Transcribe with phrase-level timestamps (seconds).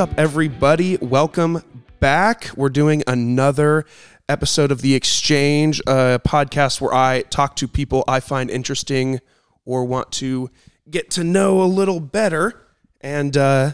[0.00, 0.96] What's up, everybody?
[0.96, 1.62] Welcome
[1.98, 2.48] back.
[2.56, 3.84] We're doing another
[4.30, 9.20] episode of The Exchange, a podcast where I talk to people I find interesting
[9.66, 10.50] or want to
[10.88, 12.66] get to know a little better.
[13.02, 13.72] And uh,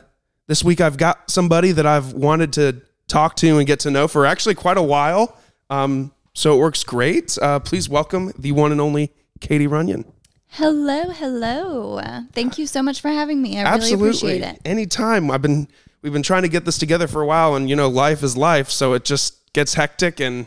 [0.49, 4.09] this week I've got somebody that I've wanted to talk to and get to know
[4.09, 5.37] for actually quite a while.
[5.71, 7.39] Um, so it works great.
[7.41, 10.05] Uh, please welcome the one and only Katie Runyon.
[10.49, 12.01] Hello, hello.
[12.33, 13.61] Thank you so much for having me.
[13.61, 14.07] I Absolutely.
[14.07, 14.61] really appreciate it.
[14.65, 15.31] Anytime.
[15.31, 15.69] I've been
[16.03, 18.37] we've been trying to get this together for a while and you know, life is
[18.37, 20.47] life, so it just gets hectic and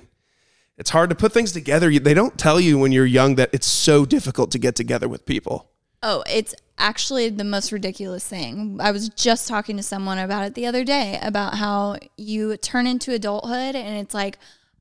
[0.77, 1.91] it's hard to put things together.
[1.99, 5.25] They don't tell you when you're young that it's so difficult to get together with
[5.25, 5.70] people.
[6.02, 8.80] Oh, it's actually the most ridiculous thing.
[8.80, 12.88] I was just talking to someone about it the other day about how you turn
[12.88, 14.38] into adulthood and it's like,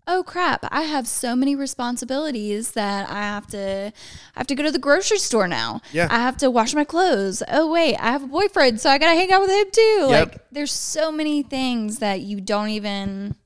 [0.09, 3.93] oh crap, I have so many responsibilities that I have to
[4.35, 5.83] I have to go to the grocery store now.
[5.93, 6.09] Yeah.
[6.11, 7.43] I have to wash my clothes.
[7.47, 10.07] Oh wait, I have a boyfriend, so I gotta hang out with him too.
[10.11, 10.33] Yep.
[10.33, 13.37] Like there's so many things that you don't even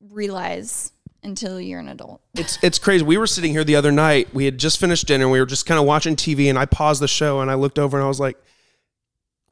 [0.00, 2.20] realize until you're an adult.
[2.34, 3.04] It's it's crazy.
[3.04, 4.32] We were sitting here the other night.
[4.32, 5.24] We had just finished dinner.
[5.24, 7.54] And we were just kind of watching TV, and I paused the show and I
[7.54, 8.36] looked over and I was like,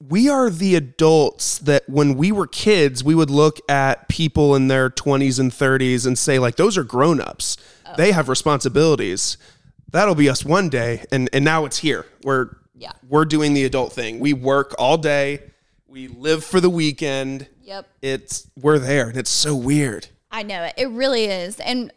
[0.00, 4.69] "We are the adults that when we were kids, we would look at people in
[4.69, 7.56] their twenties and thirties and say like, those are grown ups.
[7.86, 7.94] Oh.
[7.97, 9.36] They have responsibilities.
[9.91, 12.06] That'll be us one day." And and now it's here.
[12.24, 12.92] We're Yeah.
[13.08, 14.19] we're doing the adult thing.
[14.20, 15.42] We work all day.
[15.89, 17.47] We live for the weekend.
[17.62, 17.89] Yep.
[18.02, 20.08] It's we're there, and it's so weird.
[20.30, 20.74] I know it.
[20.77, 21.58] It really is.
[21.61, 21.91] And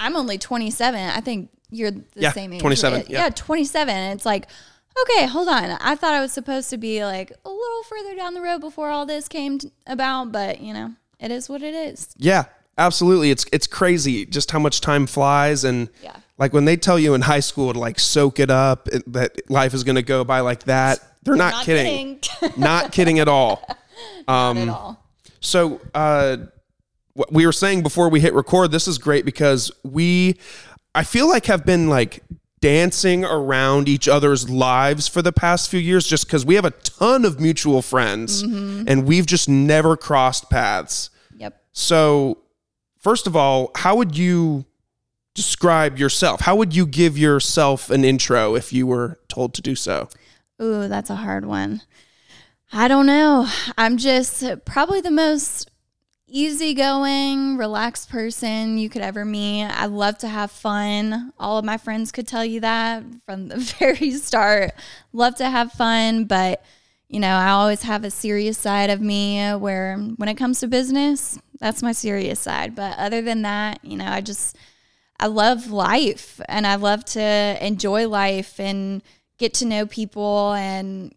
[0.00, 0.98] I'm only 27.
[1.00, 2.60] I think you're the Yeah, same age.
[2.60, 3.24] 27, yeah.
[3.24, 3.94] Yeah, 27.
[4.12, 4.48] It's like,
[5.02, 5.64] okay, hold on.
[5.80, 8.90] I thought I was supposed to be like a little further down the road before
[8.90, 12.14] all this came t- about, but you know, it is what it is.
[12.16, 12.44] Yeah,
[12.78, 13.30] absolutely.
[13.30, 16.16] It's it's crazy just how much time flies and Yeah.
[16.38, 19.50] like when they tell you in high school to like soak it up it- that
[19.50, 21.00] life is going to go by like that.
[21.22, 22.18] They're not, Not kidding.
[22.20, 22.52] kidding.
[22.60, 23.66] not kidding at all.
[24.28, 25.04] Not at all.
[25.40, 26.36] So, uh
[27.14, 30.36] what we were saying before we hit record, this is great because we
[30.96, 32.22] I feel like have been like
[32.64, 36.70] dancing around each other's lives for the past few years just cuz we have a
[36.70, 38.84] ton of mutual friends mm-hmm.
[38.88, 41.10] and we've just never crossed paths.
[41.36, 41.62] Yep.
[41.72, 42.38] So,
[42.98, 44.64] first of all, how would you
[45.34, 46.40] describe yourself?
[46.40, 50.08] How would you give yourself an intro if you were told to do so?
[50.62, 51.82] Ooh, that's a hard one.
[52.72, 53.46] I don't know.
[53.76, 55.70] I'm just probably the most
[56.26, 59.64] easygoing, relaxed person you could ever meet.
[59.64, 61.32] I love to have fun.
[61.38, 64.72] All of my friends could tell you that from the very start.
[65.12, 66.64] Love to have fun, but
[67.08, 70.66] you know, I always have a serious side of me where when it comes to
[70.66, 72.74] business, that's my serious side.
[72.74, 74.56] But other than that, you know, I just
[75.20, 79.02] I love life and I love to enjoy life and
[79.38, 81.14] get to know people and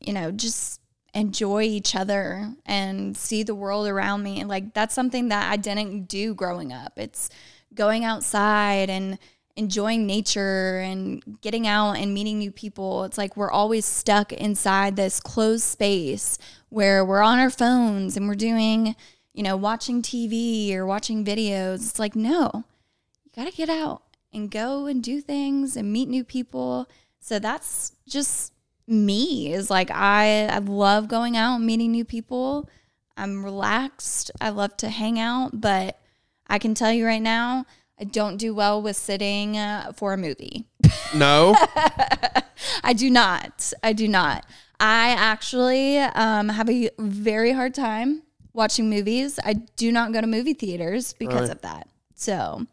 [0.00, 0.80] you know just
[1.14, 4.44] enjoy each other and see the world around me.
[4.44, 6.98] Like that's something that I didn't do growing up.
[6.98, 7.30] It's
[7.72, 9.18] going outside and
[9.56, 13.04] enjoying nature and getting out and meeting new people.
[13.04, 16.38] It's like we're always stuck inside this closed space
[16.68, 18.96] where we're on our phones and we're doing
[19.32, 21.88] you know watching TV or watching videos.
[21.88, 22.64] It's like no
[23.24, 24.02] you got to get out
[24.32, 26.88] and go and do things and meet new people.
[27.20, 28.52] So that's just
[28.86, 32.68] me is like I I love going out and meeting new people.
[33.16, 34.30] I'm relaxed.
[34.40, 36.00] I love to hang out, but
[36.48, 37.64] I can tell you right now,
[37.98, 40.66] I don't do well with sitting uh, for a movie.
[41.14, 41.54] No?
[42.82, 43.72] I do not.
[43.82, 44.44] I do not.
[44.80, 48.22] I actually um, have a very hard time
[48.52, 49.38] watching movies.
[49.44, 51.50] I do not go to movie theaters because Right.
[51.56, 51.88] of that.
[52.16, 52.66] So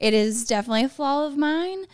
[0.00, 1.84] it is definitely a flaw of mine.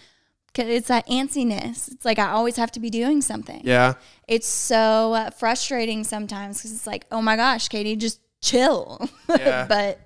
[0.54, 1.90] 'Cause It's that antsiness.
[1.92, 3.60] It's like I always have to be doing something.
[3.64, 3.94] yeah.
[4.26, 9.08] It's so uh, frustrating sometimes because it's like, oh my gosh, Katie, just chill.
[9.28, 9.66] Yeah.
[9.68, 10.00] but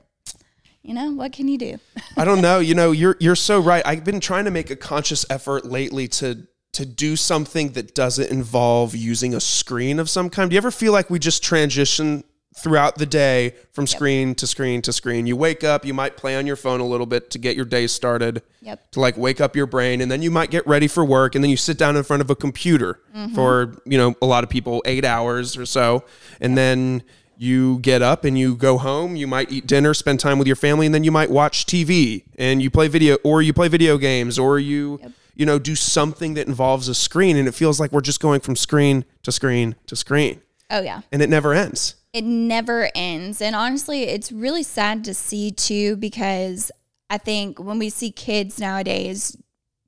[0.83, 1.79] you know what can you do?
[2.17, 2.59] I don't know.
[2.59, 3.83] You know, you're you're so right.
[3.87, 8.31] I've been trying to make a conscious effort lately to to do something that doesn't
[8.31, 10.51] involve using a screen of some kind.
[10.51, 12.25] Do you ever feel like we just transition
[12.57, 15.27] throughout the day from screen to screen to screen?
[15.27, 17.65] You wake up, you might play on your phone a little bit to get your
[17.65, 18.43] day started.
[18.61, 18.91] Yep.
[18.93, 21.43] To like wake up your brain and then you might get ready for work and
[21.43, 23.35] then you sit down in front of a computer mm-hmm.
[23.35, 26.05] for, you know, a lot of people 8 hours or so.
[26.41, 27.03] And then
[27.37, 30.57] you get up and you go home you might eat dinner spend time with your
[30.57, 33.99] family and then you might watch tv and you play video or you play video
[33.99, 35.01] games or you
[35.35, 38.41] you know do something that involves a screen and it feels like we're just going
[38.41, 40.41] from screen to screen to screen
[40.71, 41.03] Oh yeah.
[41.13, 43.43] and it never ends it never ends.
[43.43, 46.71] And honestly, it's really sad to see too because
[47.11, 49.37] I think when we see kids nowadays,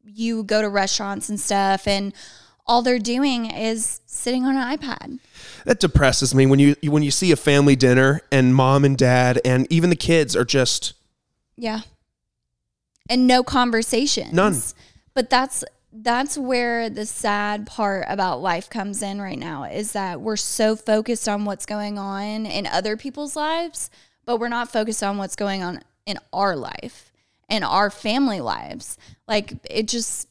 [0.04, 2.12] you go to restaurants and stuff and
[2.66, 5.20] all they're doing is sitting on an iPad.
[5.66, 9.40] That depresses me when you when you see a family dinner and mom and dad
[9.44, 10.94] and even the kids are just
[11.56, 11.82] Yeah.
[13.08, 14.32] And no conversations.
[14.32, 14.60] None.
[15.14, 15.64] But that's
[16.02, 20.76] that's where the sad part about life comes in right now is that we're so
[20.76, 23.90] focused on what's going on in other people's lives,
[24.24, 27.12] but we're not focused on what's going on in our life
[27.48, 28.98] and our family lives.
[29.26, 30.28] Like it just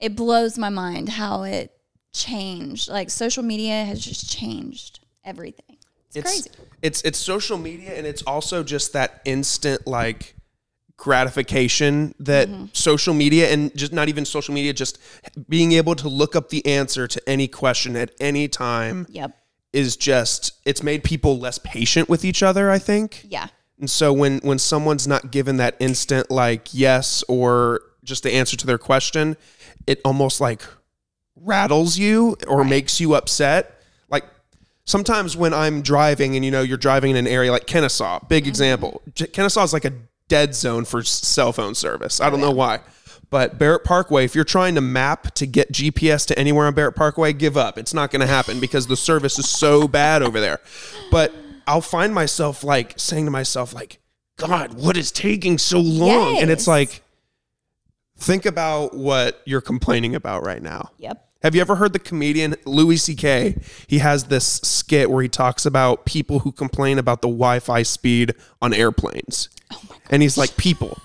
[0.00, 1.72] it blows my mind how it
[2.12, 2.88] changed.
[2.88, 5.76] Like social media has just changed everything.
[6.14, 6.50] It's, crazy.
[6.82, 10.35] It's it's social media and it's also just that instant like
[10.96, 12.66] gratification that Mm-hmm.
[12.72, 14.98] social media and just not even social media just
[15.48, 19.36] being able to look up the answer to any question at any time Yep.
[19.72, 23.24] is just it's made people less patient with each other, I think.
[23.28, 23.48] Yeah.
[23.78, 28.56] And so when when someone's not given that instant like yes or just the answer
[28.56, 29.36] to their question,
[29.86, 30.62] it almost like
[31.36, 33.80] rattles you or makes you upset.
[34.08, 34.24] Like
[34.84, 38.46] sometimes when I'm driving and you know you're driving in an area like Kennesaw, big
[38.46, 39.02] example.
[39.32, 39.92] Kennesaw is like a
[40.28, 42.20] dead zone for cell phone service.
[42.20, 42.80] I don't know why.
[43.28, 46.94] But Barrett Parkway, if you're trying to map to get GPS to anywhere on Barrett
[46.94, 47.76] Parkway, give up.
[47.76, 50.60] It's not going to happen because the service is so bad over there.
[51.10, 51.34] But
[51.66, 53.98] I'll find myself like saying to myself like,
[54.36, 56.38] God, what is taking so long?
[56.38, 56.68] And it's Yes.
[56.68, 57.02] like
[58.18, 60.90] think about what you're complaining about right now.
[60.98, 61.25] Yep.
[61.42, 63.56] Have you ever heard the comedian Louis C.K.?
[63.86, 68.34] He has this skit where he talks about people who complain about the Wi-Fi speed
[68.62, 69.48] on airplanes.
[69.72, 69.80] Oh
[70.10, 70.98] and he's like, people,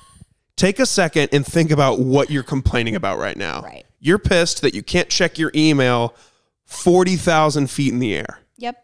[0.55, 3.61] take a second and think about what you're complaining about right now.
[3.61, 3.85] Right.
[3.99, 6.15] You're pissed that you can't check your email
[6.65, 8.39] 40,000 feet in the air.
[8.57, 8.83] Yep.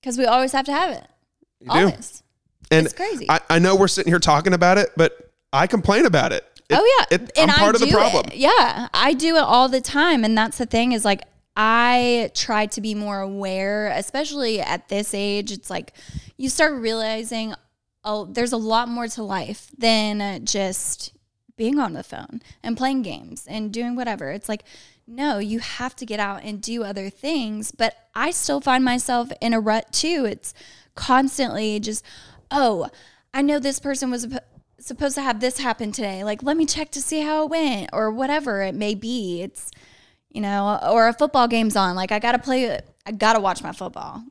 [0.00, 1.06] Because we always have to have it.
[1.60, 1.70] do.
[1.70, 2.22] always.
[2.70, 3.28] And It's crazy.
[3.28, 6.44] I, I know we're sitting here talking about it, but I complain about it.
[6.68, 8.26] It- oh yeah, it- I'm part of the problem.
[8.32, 8.36] It.
[8.38, 11.22] Yeah, I do it all the time, and that's the thing is like
[11.56, 15.52] I try to be more aware, especially at this age.
[15.52, 15.92] It's like
[16.36, 17.54] you start realizing,
[18.04, 21.12] oh, there's a lot more to life than just
[21.56, 24.30] being on the phone and playing games and doing whatever.
[24.32, 24.64] It's like
[25.06, 27.70] no, you have to get out and do other things.
[27.70, 30.24] But I still find myself in a rut too.
[30.26, 30.54] It's
[30.94, 32.02] constantly just,
[32.50, 32.88] oh,
[33.34, 34.26] I know this person was
[34.84, 36.24] supposed to have this happen today.
[36.24, 39.42] Like, let me check to see how it went or whatever it may be.
[39.42, 39.70] It's,
[40.30, 41.96] you know, or a football game's on.
[41.96, 44.22] Like, I got to play, I got to watch my football.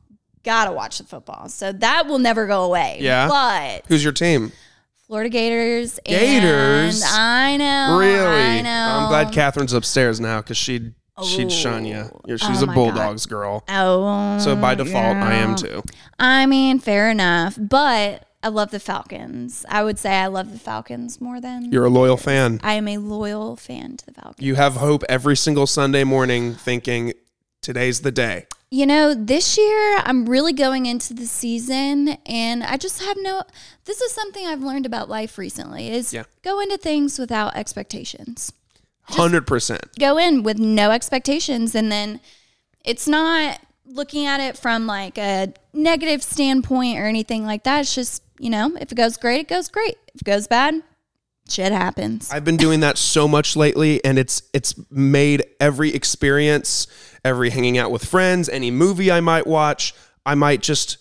[0.44, 1.50] Got to watch the football.
[1.50, 2.98] So that will never go away.
[3.02, 3.28] Yeah.
[3.28, 4.52] But Who's your team?
[5.08, 6.00] Florida Gators.
[6.06, 7.04] Gators?
[7.06, 7.98] I know.
[7.98, 8.26] Really?
[8.26, 8.70] I know.
[8.70, 11.50] I'm glad Catherine's upstairs now because she'd she'd oh.
[11.50, 12.10] shun you.
[12.28, 13.64] Oh she's Oh a Bulldogs girl.
[13.70, 14.40] Oh.
[14.40, 15.84] So by default, I am too.
[16.20, 17.58] I mean, fair enough.
[17.60, 19.66] But I love the Falcons.
[19.70, 22.60] I would say I love the Falcons more than You're a loyal fan.
[22.62, 24.46] I am a loyal fan to the Falcons.
[24.46, 27.14] You have hope every single Sunday morning, thinking
[27.62, 28.46] today's the day.
[28.70, 33.44] You know, this year I'm really going into the season and I just have no
[33.86, 36.24] this is something I've learned about life recently is Yeah.
[36.42, 38.52] go into things without expectations.
[39.04, 39.84] Hundred percent.
[40.00, 42.20] Go in with no expectations and then
[42.84, 47.82] it's not looking at it from like a negative standpoint or anything like that.
[47.82, 49.98] It's just, you know, if it goes great, it goes great.
[50.14, 50.82] If it goes bad,
[51.50, 52.32] shit happens.
[52.32, 56.88] I've been doing that so much lately, and it's it's made every experience,
[57.24, 59.94] every hanging out with friends, any movie I might watch,
[60.26, 60.98] I might just.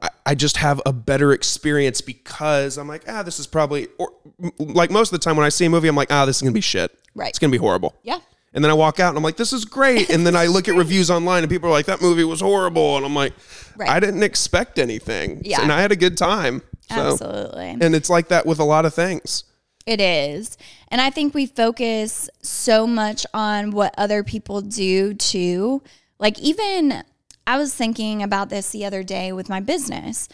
[0.00, 4.12] I- I just have a better experience because I'm like, ah, this is probably, or
[4.58, 6.42] like most of the time when I see a movie, I'm like, ah, this is
[6.42, 6.96] gonna be shit.
[7.16, 7.30] Right.
[7.30, 7.96] It's gonna be horrible.
[8.04, 8.18] yeah.
[8.54, 10.08] And then I walk out and I'm like, this is great.
[10.10, 12.96] And then I look at reviews online and people are like, that movie was horrible.
[12.96, 13.34] And I'm like,
[13.76, 13.88] Right.
[13.88, 15.40] I didn't expect anything.
[15.44, 15.62] Yeah.
[15.62, 16.62] And I had a good time.
[16.90, 17.76] So, Absolutely.
[17.80, 19.44] and it's like that with a lot of things.
[19.86, 20.58] It is.
[20.88, 25.82] And I think we focus so much on what other people do too.
[26.18, 27.04] Like, even
[27.46, 30.28] I was thinking about this the other day with my business,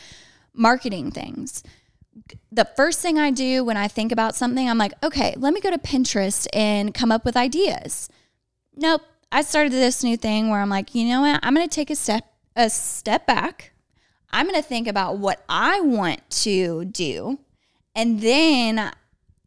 [0.54, 1.62] marketing things.
[2.52, 5.60] The first thing I do when I think about something, I'm like, okay, let me
[5.60, 8.08] go to Pinterest and come up with ideas.
[8.76, 9.02] Nope.
[9.32, 11.40] I started this new thing where I'm like, you know what?
[11.42, 13.72] I'm going to take a step a step back.
[14.30, 17.38] I'm going to think about what I want to do.
[17.94, 18.92] And then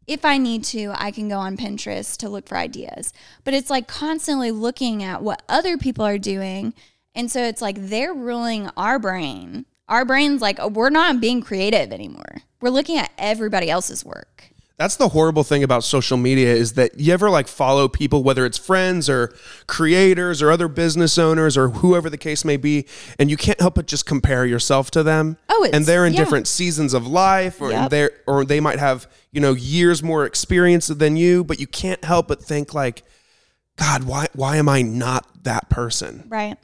[0.06, 3.12] if I need to, I can go on Pinterest to look for ideas.
[3.44, 6.72] But it's like constantly looking at what other people are doing.
[7.14, 9.66] And so it's like they're ruling our brain.
[9.88, 12.42] Our brain's like, we're not being creative anymore.
[12.60, 14.50] We're looking at everybody else's work.
[14.76, 18.46] That's the horrible thing about social media is that you ever like follow people, whether
[18.46, 19.34] it's friends or
[19.66, 22.86] creators or other business owners or whoever the case may be,
[23.18, 25.36] and you can't help but just compare yourself to them.
[25.48, 26.20] Oh, it's- and they're in yeah.
[26.20, 27.90] different seasons of life, or Yep.
[27.90, 32.04] they're or they might have you know years more experience than you, but you can't
[32.04, 33.02] help but think like,
[33.76, 36.22] God, why why am I not that person?
[36.28, 36.56] Right.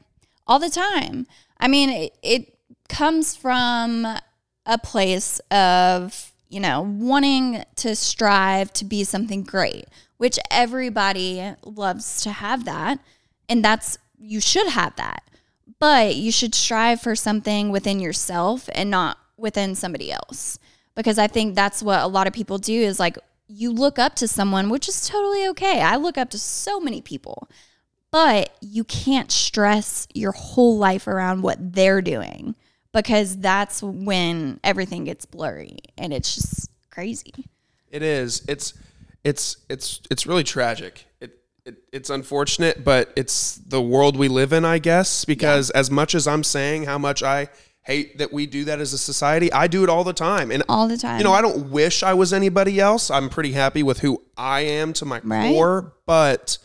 [0.46, 1.26] All the time.
[1.58, 2.53] I mean, it, it
[2.88, 4.06] comes from
[4.66, 9.86] a place of, you know, wanting to strive to be something great,
[10.16, 12.98] which everybody loves to have that.
[13.48, 15.22] And that's, you should have that.
[15.78, 20.58] But you should strive for something within yourself and not within somebody else.
[20.94, 24.14] Because I think that's what a lot of people do is like, you look up
[24.16, 25.82] to someone, which is totally okay.
[25.82, 27.48] I look up to so many people
[28.14, 32.54] but you can't stress your whole life around what they're doing
[32.94, 37.32] because that's when everything gets blurry and it's just crazy.
[37.90, 38.44] It is.
[38.48, 38.74] It's
[39.22, 41.06] it's it's it's really tragic.
[41.20, 45.90] It, it it's unfortunate, but it's the world we live in, I guess, because as
[45.90, 47.48] much as I'm saying how much I
[47.82, 50.50] hate that we do that as a society, I do it all the time.
[50.50, 51.18] And All the time.
[51.18, 53.10] you know, I don't wish I was anybody else.
[53.10, 55.50] I'm pretty happy with who I am to my Right.
[55.52, 56.56] core, but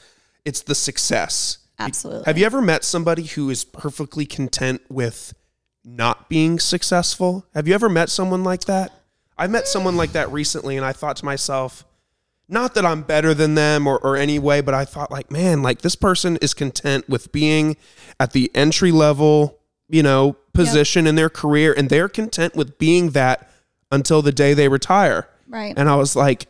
[0.46, 1.58] it's the success.
[1.78, 2.24] Absolutely.
[2.26, 5.34] Have you ever met somebody who is perfectly content with
[5.84, 7.46] not being successful?
[7.54, 8.94] Have you ever met someone like that?
[9.38, 11.86] I met someone like that recently and I thought to myself,
[12.48, 15.62] not that I'm better than them or, or any way, but I thought like, man,
[15.62, 17.78] like this person is content with being
[18.20, 23.12] at the entry level, you know, position in their career and they're content with being
[23.12, 23.50] that
[23.92, 25.28] until the day they retire.
[25.48, 25.74] right.
[25.78, 26.48] And I was like,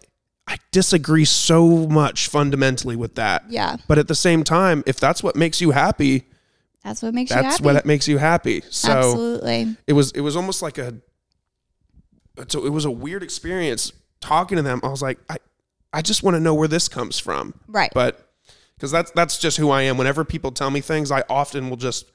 [0.48, 3.43] I disagree so much fundamentally with that.
[3.50, 3.77] yeah.
[3.88, 6.25] But at the same time, if that's what makes you happy,
[6.83, 7.63] That's what makes you that's happy.
[7.63, 8.63] what makes you happy.
[8.69, 9.75] So Absolutely.
[9.86, 10.95] it was it was almost like a
[12.48, 14.79] so it was a weird experience talking to them.
[14.83, 15.38] I was like, I
[15.91, 17.53] I just want to know where this comes from.
[17.67, 17.91] Right.
[17.93, 18.29] But
[18.75, 19.98] because that's that's just who I am.
[19.98, 22.09] Whenever people tell me things, I often will just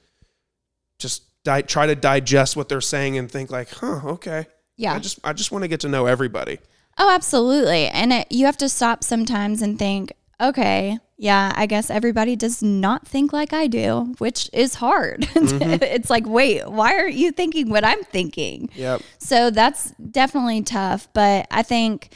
[0.97, 4.47] just di- try to digest what they're saying and think like, huh, okay.
[4.77, 4.93] yeah.
[4.93, 6.59] I just I just want to get to know everybody.
[6.97, 7.87] Oh, absolutely.
[7.87, 12.61] And it, you have to stop sometimes and think, okay, yeah, I guess everybody does
[12.61, 15.27] not think like I do, which is hard.
[15.45, 15.83] Mm-hmm.
[15.83, 18.69] it's like, wait, why aren't you thinking what I'm thinking?
[18.73, 19.01] Yep.
[19.19, 21.07] So that's definitely tough.
[21.13, 22.09] But I think,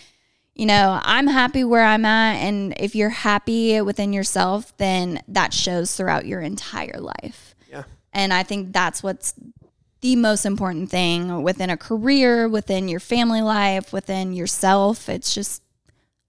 [0.55, 2.37] you know, I'm happy where I'm at.
[2.37, 7.55] And if you're happy within yourself, then that shows throughout your entire life.
[7.69, 7.83] Yeah.
[8.13, 9.35] And I think that's what's
[10.01, 15.07] the most important thing within a career, within your family life, within yourself.
[15.07, 15.61] It's just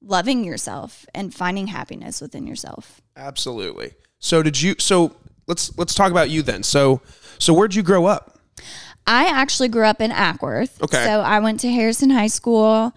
[0.02, 3.00] loving yourself and finding happiness within yourself.
[3.16, 3.92] Absolutely.
[4.18, 5.16] So did you so
[5.46, 6.62] let's let's talk about you then.
[6.62, 7.00] So
[7.38, 8.38] so where'd you grow up?
[9.06, 10.80] I actually grew up in Acworth.
[10.82, 11.04] Okay.
[11.04, 12.94] So I went to Harrison High School.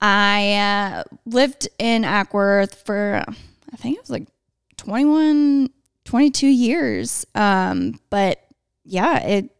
[0.00, 4.28] I uh, lived in Acworth for, I think it was like
[4.76, 5.70] 21,
[6.04, 7.26] 22 years.
[7.34, 8.40] Um, but
[8.84, 9.50] yeah, it,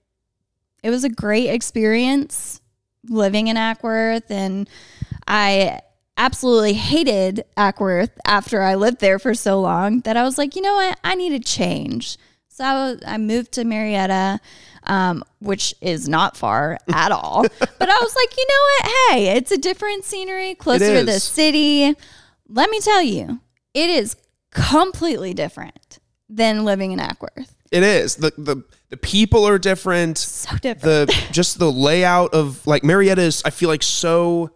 [0.83, 2.61] it was a great experience
[3.09, 4.31] living in Acworth.
[4.31, 4.69] And
[5.27, 5.81] I
[6.17, 10.63] absolutely hated Acworth after I lived there for so long that I was like, you
[10.63, 10.99] know what?
[11.05, 12.19] I need a change.
[12.49, 14.41] So I, was, I moved to Marietta,
[14.85, 17.43] um, which is not far at all.
[17.59, 18.93] but I was like, you know what?
[19.11, 21.95] Hey, it's a different scenery, closer to the city.
[22.49, 23.41] Let me tell you,
[23.75, 24.17] it is
[24.51, 27.51] completely different than living in Acworth.
[27.71, 28.17] It is.
[28.17, 30.19] The the the people are different.
[30.19, 31.09] So different.
[31.09, 34.51] The just the layout of like Marietta is I feel like so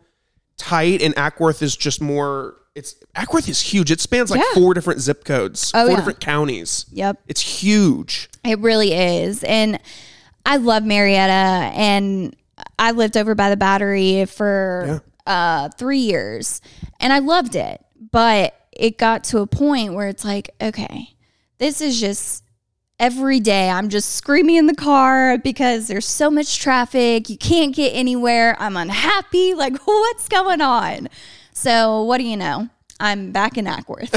[0.60, 3.90] tight and Acworth is just more it's Acworth is huge.
[3.90, 4.54] It spans like Yeah.
[4.60, 5.96] four different zip codes, Oh, four yeah.
[5.96, 6.86] different counties.
[6.92, 7.20] yep.
[7.26, 8.28] It's huge.
[8.44, 9.42] It really is.
[9.42, 9.80] And
[10.46, 11.32] I love Marietta
[11.74, 12.36] and
[12.78, 16.60] I lived over by the battery for uh, three years
[17.00, 17.84] and I loved it.
[18.12, 21.08] But it got to a point where it's like, okay,
[21.58, 22.44] this is just
[23.00, 23.70] every day.
[23.70, 27.28] I'm just screaming in the car because there's so much traffic.
[27.28, 28.54] You can't get anywhere.
[28.60, 29.54] I'm unhappy.
[29.60, 31.08] Like, what's going on?
[31.52, 32.68] So, what do you know?
[32.98, 34.10] I'm back in Acworth.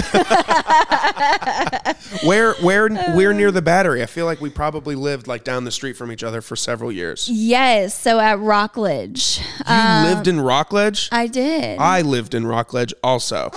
[2.26, 4.04] Where where we're near the battery.
[4.04, 6.92] I feel like we probably lived like down the street from each other for several
[6.92, 7.30] years.
[7.30, 7.98] Yes.
[7.98, 11.10] So at Rockledge, uh, lived in Rockledge?
[11.12, 11.80] I did.
[11.80, 13.52] I lived in Rockledge also.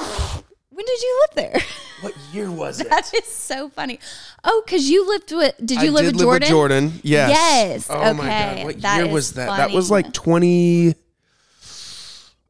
[0.76, 1.60] When did you live there?
[2.02, 2.90] What year was it?
[2.90, 3.98] that is so funny.
[4.44, 6.40] Oh, because you lived with, did you I live did with Jordan?
[6.40, 6.92] with Jordan.
[7.02, 7.30] Yes.
[7.30, 8.54] Yes, Oh my okay.
[8.56, 8.64] god.
[8.66, 9.56] What That year is was that?
[9.56, 10.94] That was like 20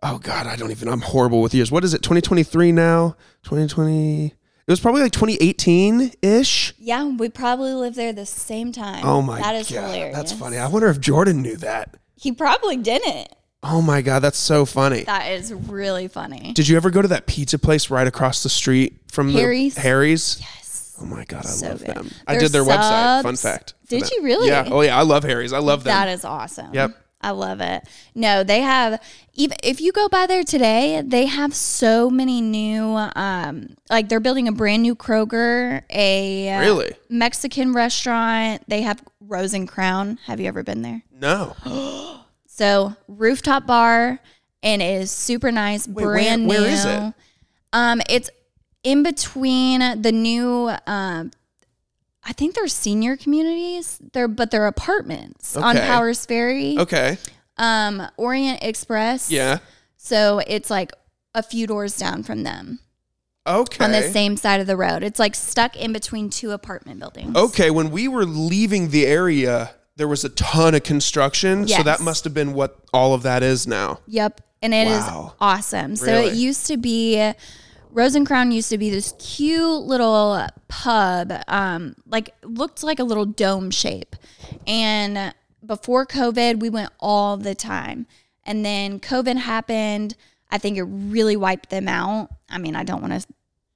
[0.02, 1.70] Oh god, I don't even I'm horrible with years.
[1.70, 2.02] What is it?
[2.02, 3.16] 2023 now?
[3.44, 4.32] 2020 It
[4.66, 6.74] was probably like 2018-ish.
[6.78, 9.04] Yeah, we probably lived there the same time.
[9.04, 9.84] Oh my That is god.
[9.92, 10.16] hilarious.
[10.16, 10.58] That's funny.
[10.58, 11.96] I wonder if Jordan knew that.
[12.16, 13.28] He probably didn't.
[13.62, 15.04] Oh my god, that's so funny.
[15.04, 16.52] That is really funny.
[16.54, 19.74] Did you ever go to that pizza place right across the street from Harry's?
[19.74, 20.38] the Harry's?
[20.40, 20.96] yes.
[21.00, 21.94] Oh my god, I So love good.
[21.94, 22.10] them.
[22.26, 23.22] I did their website.
[23.22, 23.74] Fun fact.
[23.88, 24.48] Did you really?
[24.48, 24.68] Yeah.
[24.70, 25.52] Oh yeah, I love Harry's.
[25.52, 25.90] I love them.
[25.92, 26.72] That is awesome.
[26.72, 26.96] Yep.
[27.20, 27.82] I love it.
[28.14, 29.02] No, they have
[29.34, 32.82] even if you go by there today, they have so many new
[33.16, 36.94] um like they're building a brand new Kroger, a Really?
[37.08, 38.62] Mexican restaurant.
[38.68, 40.18] They have Rose and Crown.
[40.26, 41.02] Have you ever been there?
[41.10, 41.56] No.
[42.56, 44.18] So rooftop bar
[44.62, 46.66] and it is super nice, where- brand where new.
[46.66, 47.12] is it?
[47.72, 48.30] Um, it's
[48.82, 50.70] in between the new.
[50.86, 51.32] Um,
[52.24, 53.98] I think they're senior communities.
[54.12, 56.78] They're but they're apartments on Powers Ferry.
[56.78, 57.18] Okay.
[57.58, 59.30] Um, Orient Express.
[59.30, 59.58] Yeah.
[59.96, 60.92] So it's like
[61.34, 62.78] a few doors down from them
[63.46, 63.84] Okay.
[63.84, 65.02] on the same side of the road.
[65.02, 67.36] It's like stuck in between two apartment buildings.
[67.36, 71.66] Okay, when we were leaving the area, there was a ton of construction.
[71.68, 74.00] So that must have been what all of that is now.
[74.06, 74.40] Yep.
[74.62, 75.34] And it is Wow.
[75.40, 75.96] awesome.
[75.96, 76.28] So Really?
[76.30, 77.32] it used to be
[77.90, 83.04] Rose and Crown used to be this cute little pub, um, like looked like a
[83.04, 84.14] little dome shape.
[84.66, 85.32] And
[85.64, 88.06] before COVID, we went all the time.
[88.44, 90.14] And then COVID happened.
[90.50, 92.28] I think it really wiped them out.
[92.50, 93.26] I mean, I don't want to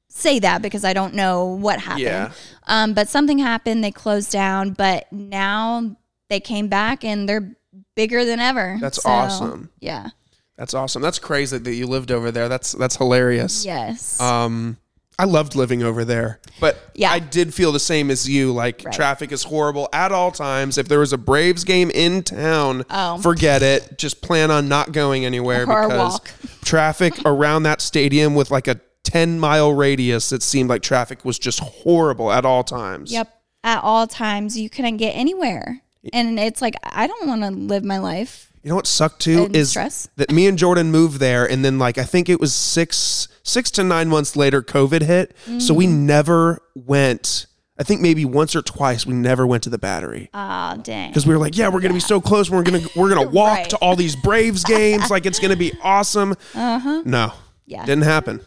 [0.09, 2.00] say that because I don't know what happened.
[2.03, 2.33] Yeah.
[2.67, 3.83] Um, but something happened.
[3.83, 5.97] They closed down, but now
[6.31, 7.55] they came back and they're
[7.95, 8.79] bigger than ever.
[8.81, 9.71] That's So, awesome.
[9.81, 10.09] Yeah.
[10.57, 11.03] That's awesome.
[11.03, 12.49] That's crazy that you lived over there.
[12.49, 13.65] That's that's hilarious.
[13.65, 14.19] Yes.
[14.21, 14.79] Um
[15.19, 16.41] I loved living over there.
[16.61, 17.11] But Yeah.
[17.11, 18.53] I did feel the same as you.
[18.53, 18.95] Like Right.
[18.95, 20.79] traffic is horrible at all times.
[20.79, 23.19] If there was a Braves game in town, Oh.
[23.19, 23.99] forget it.
[23.99, 26.21] Just plan on not going anywhere Or because
[26.65, 31.39] traffic around that stadium with like a 10 mile radius, it seemed like traffic was
[31.39, 33.11] just horrible at all times.
[33.13, 33.29] Yep.
[33.63, 35.83] At all times, you couldn't get anywhere.
[36.12, 38.50] And it's like, I don't want to live my life.
[38.62, 40.09] You know what sucked too And is stress?
[40.16, 43.71] that me and Jordan moved there, and then like I think it was six six
[43.73, 45.35] to nine months later, COVID hit.
[45.59, 46.00] So we Mm.
[46.00, 47.47] never went.
[47.78, 51.08] I think maybe once or twice we never went to the Battery Ah, dang.
[51.08, 52.50] because we were like, yeah, we're gonna be so close.
[52.50, 53.71] We're gonna we're gonna walk Right.
[53.71, 55.10] to all these Braves games.
[55.10, 56.32] like it's gonna be awesome.
[56.54, 57.02] Uh huh.
[57.06, 57.32] No,
[57.65, 57.86] Yeah.
[57.86, 58.43] didn't happen.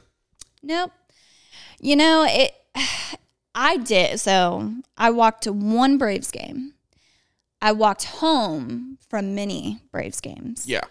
[0.62, 0.92] Nope.
[1.80, 2.52] You know, it,
[3.56, 4.20] I did.
[4.20, 6.74] So I walked to one Braves game.
[7.64, 10.66] I walked home from many Braves games.
[10.68, 10.82] Yeah,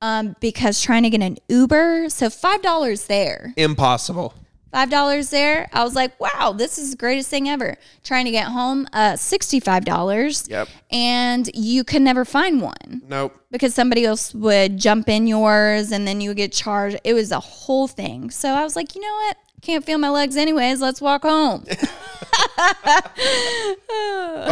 [0.00, 3.52] Um, because trying to get an Uber, so five dollars there.
[3.56, 4.32] impossible.
[4.72, 5.68] five dollars there.
[5.74, 7.76] I was like, wow, this is the greatest thing ever.
[8.02, 10.48] Trying to get home, uh, sixty-five dollars.
[10.48, 10.68] Yep.
[10.90, 13.36] And you could never find one Nope.
[13.50, 16.98] because somebody else would jump in yours and then you would get charged.
[17.04, 18.30] It was a whole thing.
[18.30, 19.36] So I was like, you know what?
[19.60, 20.80] Can't feel my legs anyways.
[20.80, 21.64] Let's walk home.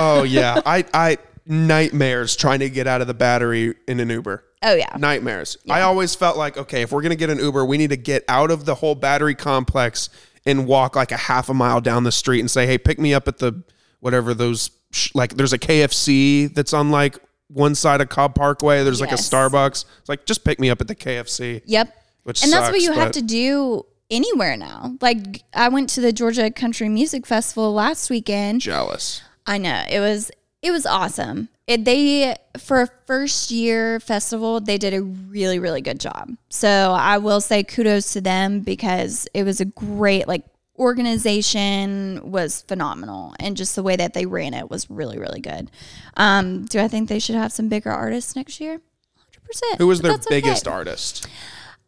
[0.02, 1.18] Oh yeah, I I
[1.50, 4.44] nightmares trying to get out of the Battery in an Uber.
[4.62, 4.96] oh yeah.
[4.96, 5.56] nightmares.
[5.68, 8.24] I always felt like, okay, if we're gonna get an Uber, we need to get
[8.28, 10.08] out of the whole battery complex
[10.46, 13.12] and walk like a half a mile down the street and say, hey, pick me
[13.12, 13.62] up at the
[13.98, 15.34] whatever those sh- like.
[15.34, 18.84] There's a KFC that's on like one side of Cobb Parkway.
[18.84, 19.84] There's like a Starbucks.
[19.98, 21.62] It's like just pick me up at the KFC.
[21.66, 21.96] Yep.
[22.22, 24.94] Which and that's what sucks, you have to do anywhere now.
[25.00, 28.60] Like I went to the Georgia Country Music Festival last weekend.
[28.60, 29.22] Jealous.
[29.46, 30.30] I know it was
[30.62, 31.48] it was awesome.
[31.66, 36.36] It, they for a first year festival, they did a really really good job.
[36.48, 40.44] So I will say kudos to them because it was a great like
[40.78, 45.70] organization was phenomenal and just the way that they ran it was really really good.
[46.16, 48.80] Um, do I think they should have some bigger artists next year?
[49.16, 49.78] Hundred percent.
[49.78, 51.26] Who was their biggest artist?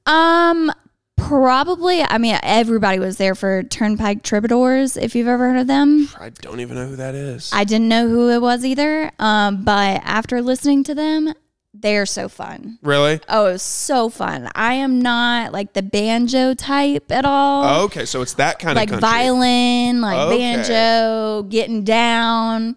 [0.06, 0.72] Um,
[1.32, 2.02] probably.
[2.02, 4.96] I mean, everybody was there for Turnpike Troubadours.
[4.98, 6.08] If you've ever heard of them.
[6.20, 7.50] I don't even know who that is.
[7.54, 9.10] I didn't know who it was either.
[9.18, 11.32] Um, but after listening to them,
[11.72, 12.78] they're so fun.
[12.82, 13.18] really?
[13.30, 14.50] Oh, it was so fun.
[14.54, 17.64] I am not like the banjo type at all.
[17.64, 19.00] Oh, okay, so it's that kind like of.
[19.00, 20.36] Like violin, like Okay.
[20.38, 22.76] banjo, getting down.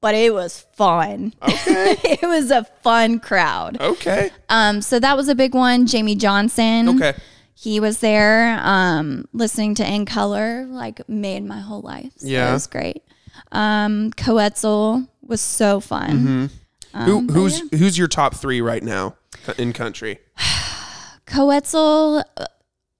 [0.00, 1.32] But it was fun.
[1.42, 1.96] Okay.
[2.04, 3.80] it was a fun crowd.
[3.80, 4.30] Okay.
[4.48, 5.86] Um, so that was a big one.
[5.86, 6.88] Jamey Johnson.
[7.00, 7.14] Okay.
[7.60, 12.12] He was there, um, listening to In Color, like made my whole life.
[12.18, 12.50] So Yeah.
[12.50, 13.02] It was great.
[13.50, 16.10] Um, Koe Wetzel was so fun.
[16.10, 16.46] Mm-hmm.
[16.94, 17.78] Um, Who who's yeah.
[17.80, 19.16] who's your top three right now
[19.58, 20.20] in country?
[21.26, 22.46] Koe Wetzel, uh,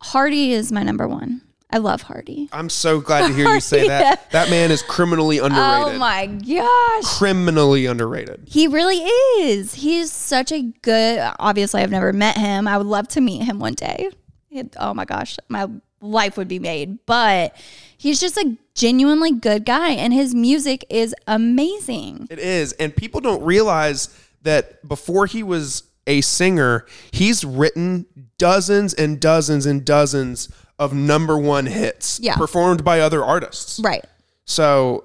[0.02, 1.42] Hardy is my number one.
[1.70, 2.48] I love Hardy.
[2.50, 4.28] I'm so glad to hear you say that.
[4.32, 5.94] That man is criminally underrated.
[5.94, 7.16] Oh my gosh.
[7.16, 8.48] Criminally underrated.
[8.48, 8.98] He really
[9.40, 9.74] is.
[9.74, 11.20] He's such a good.
[11.38, 12.66] Obviously, I've never met him.
[12.66, 14.10] I would love to meet him one day.
[14.50, 15.68] It- oh my gosh, my
[16.00, 16.98] life would be made.
[17.06, 17.56] But
[17.96, 22.26] he's just a genuinely good guy, and his music is amazing.
[22.30, 22.72] It is.
[22.74, 24.08] And people don't realize
[24.42, 28.06] that before he was a singer, he's written
[28.38, 32.36] dozens and dozens and dozens of number one hits Yeah.
[32.36, 33.80] performed by other artists.
[33.80, 34.04] Right.
[34.44, 35.04] So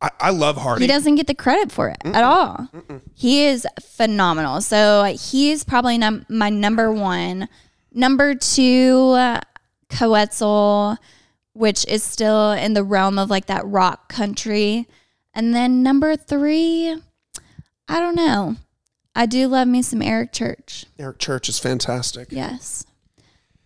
[0.00, 0.82] I, I love Hardy.
[0.84, 2.68] He doesn't get the credit for it at all.
[3.14, 4.62] He is phenomenal.
[4.62, 7.48] So he's probably num- my number one.
[7.92, 9.14] Number two,
[9.88, 10.96] Koe Wetzel,
[11.52, 14.86] which is still in the realm of like that rock country.
[15.34, 16.96] And then number three,
[17.88, 18.56] I don't know.
[19.14, 20.86] I do love me some Eric Church.
[20.98, 22.28] Eric Church is fantastic.
[22.30, 22.86] Yes.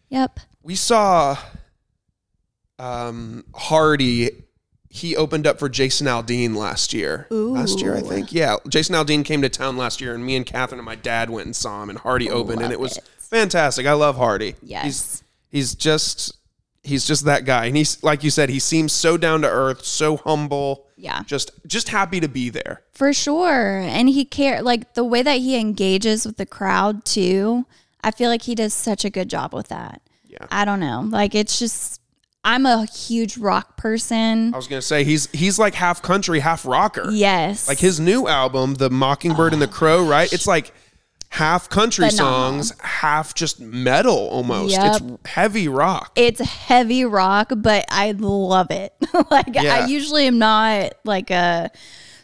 [0.08, 0.40] Yep.
[0.62, 1.36] We saw
[2.78, 4.30] um, Hardy.
[4.88, 7.26] He opened up for Jason Aldean last year.
[7.30, 8.32] Last year, I think.
[8.32, 11.30] Yeah, Jason Aldean came to town last year, and me and Catherine and my dad
[11.30, 13.04] went and saw him, and Hardy opened, and it was it.
[13.34, 13.86] Fantastic.
[13.86, 14.54] I love Hardy.
[14.62, 14.84] Yes.
[14.84, 16.36] He's he's just
[16.82, 19.84] he's just that guy, and he's like you said, he seems so down to earth,
[19.84, 20.86] so humble.
[20.96, 21.22] Yeah.
[21.24, 22.82] Just just happy to be there.
[22.92, 23.78] For sure.
[23.80, 27.66] And he care like the way that he engages with the crowd too.
[28.02, 30.02] I feel like he does such a good job with that.
[30.26, 30.46] Yeah.
[30.50, 31.04] I don't know.
[31.06, 32.00] Like it's just
[32.44, 34.52] I'm a huge rock person.
[34.52, 37.10] I was gonna say he's he's like half country, half rocker.
[37.10, 37.66] Yes.
[37.66, 40.30] Like his new album, The Mockingbird and the oh Crow, right?
[40.32, 40.72] It's like
[41.34, 42.62] half country Phenomenal.
[42.64, 44.72] songs, half just metal almost.
[44.72, 45.02] Yep.
[45.02, 46.12] It's heavy rock.
[46.16, 48.92] it's heavy rock, but I love it.
[49.30, 49.74] like Yeah.
[49.82, 51.70] I usually am not like a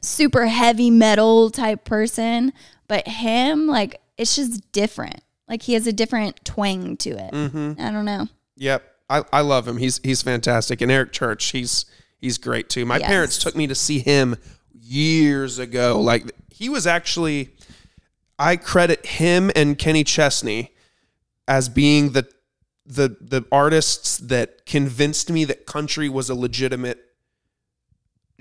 [0.00, 2.52] super heavy metal type person,
[2.88, 5.20] but him like it's just different.
[5.48, 7.32] Like he has a different twang to it.
[7.32, 7.80] Mm-hmm.
[7.80, 8.28] I don't know.
[8.56, 8.84] Yep.
[9.08, 9.76] I, I love him.
[9.78, 10.80] He's he's fantastic.
[10.80, 11.84] And Eric Church, he's
[12.18, 12.86] he's great too.
[12.86, 13.08] My Yes.
[13.08, 14.36] parents took me to see him
[14.72, 16.00] years ago.
[16.00, 17.50] Like he was actually
[18.40, 20.72] I credit him and Kenny Chesney
[21.46, 22.26] as being the
[22.86, 26.98] the the artists that convinced me that country was a legitimate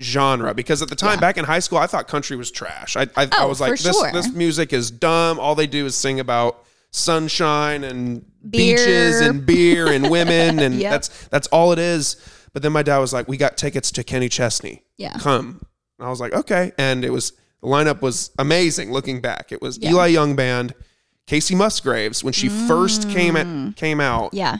[0.00, 1.20] genre because at the time Yeah.
[1.20, 2.96] back in high school I thought country was trash.
[2.96, 4.10] I I, I Oh, was like this sure.
[4.12, 5.38] this music is dumb.
[5.38, 8.76] All they do is sing about sunshine and Beer.
[8.76, 10.90] beaches and beer and women and Yep.
[10.90, 12.16] that's that's all it is.
[12.52, 14.82] But then my dad was like, "We got tickets to Kenny Chesney.
[14.96, 15.16] Yeah.
[15.18, 15.60] Come."
[15.98, 19.52] And I was like, "Okay." And it was the lineup was amazing looking back.
[19.52, 19.90] It was Yeah.
[19.90, 20.74] Eli Young band,
[21.26, 23.70] Kacey Musgraves when she first came Mm.
[23.70, 24.58] at, came out, Yeah.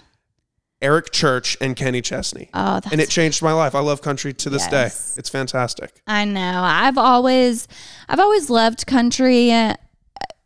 [0.82, 2.48] Eric Church and Kenny Chesney.
[2.54, 3.74] Oh, that's and it changed my life.
[3.74, 5.14] I love country to this Yes.
[5.14, 5.18] day.
[5.18, 6.00] It's fantastic.
[6.06, 6.62] I know.
[6.64, 7.68] I've always,
[8.08, 9.52] I've always loved country.
[9.52, 9.74] Uh,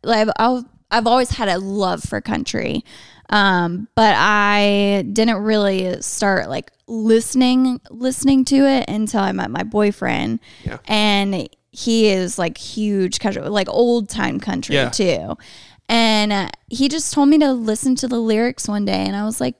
[0.03, 2.83] Like I've, I've always had a love for country,
[3.31, 9.63] um, but I didn't really start like listening, listening to it until I met my
[9.63, 10.77] boyfriend, Yeah.
[10.87, 14.89] and he is like huge country, like old time country Yeah.
[14.89, 15.37] too.
[15.87, 19.23] And uh, he just told me to listen to the lyrics one day, and I
[19.23, 19.55] was like,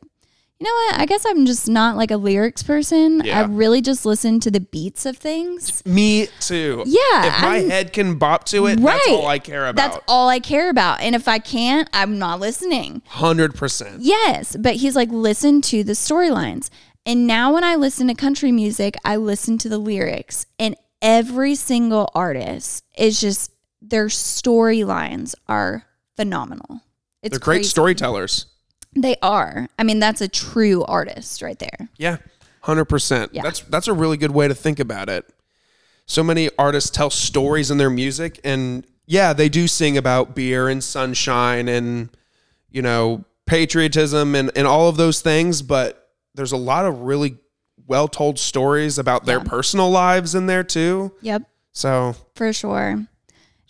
[0.59, 1.01] you know what?
[1.01, 3.21] I guess I'm just not like a lyrics person.
[3.25, 3.41] Yeah.
[3.41, 5.85] I really just listen to the beats of things.
[5.85, 6.81] Me too.
[6.85, 9.75] Yeah, If my I'm- head can bop to it, that's all I care about.
[9.75, 11.01] That's all I care about.
[11.01, 13.01] And if I can't, I'm not listening.
[13.07, 14.01] Hundred percent.
[14.01, 16.69] Yes, but he's like, listen to the storylines.
[17.05, 20.45] And now when I listen to country music, I listen to the lyrics.
[20.57, 25.85] And every single artist is just, their storylines are
[26.17, 26.81] phenomenal.
[27.21, 27.69] It's They're great crazy.
[27.69, 28.47] storytellers.
[28.95, 29.67] They are.
[29.77, 31.89] I mean, that's a true artist right there.
[31.97, 32.17] Yeah,
[32.61, 33.33] hundred percent.
[33.33, 33.43] Yeah.
[33.43, 35.25] That's that's a really good way to think about it.
[36.05, 40.69] So many artists tell stories in their music, and yeah, they do sing about beer
[40.69, 42.09] and sunshine and
[42.71, 45.61] you know patriotism and and all of those things.
[45.61, 47.37] But there's a lot of really
[47.87, 51.13] well told stories about their personal lives in there too.
[51.21, 52.95] Yep, So for sure.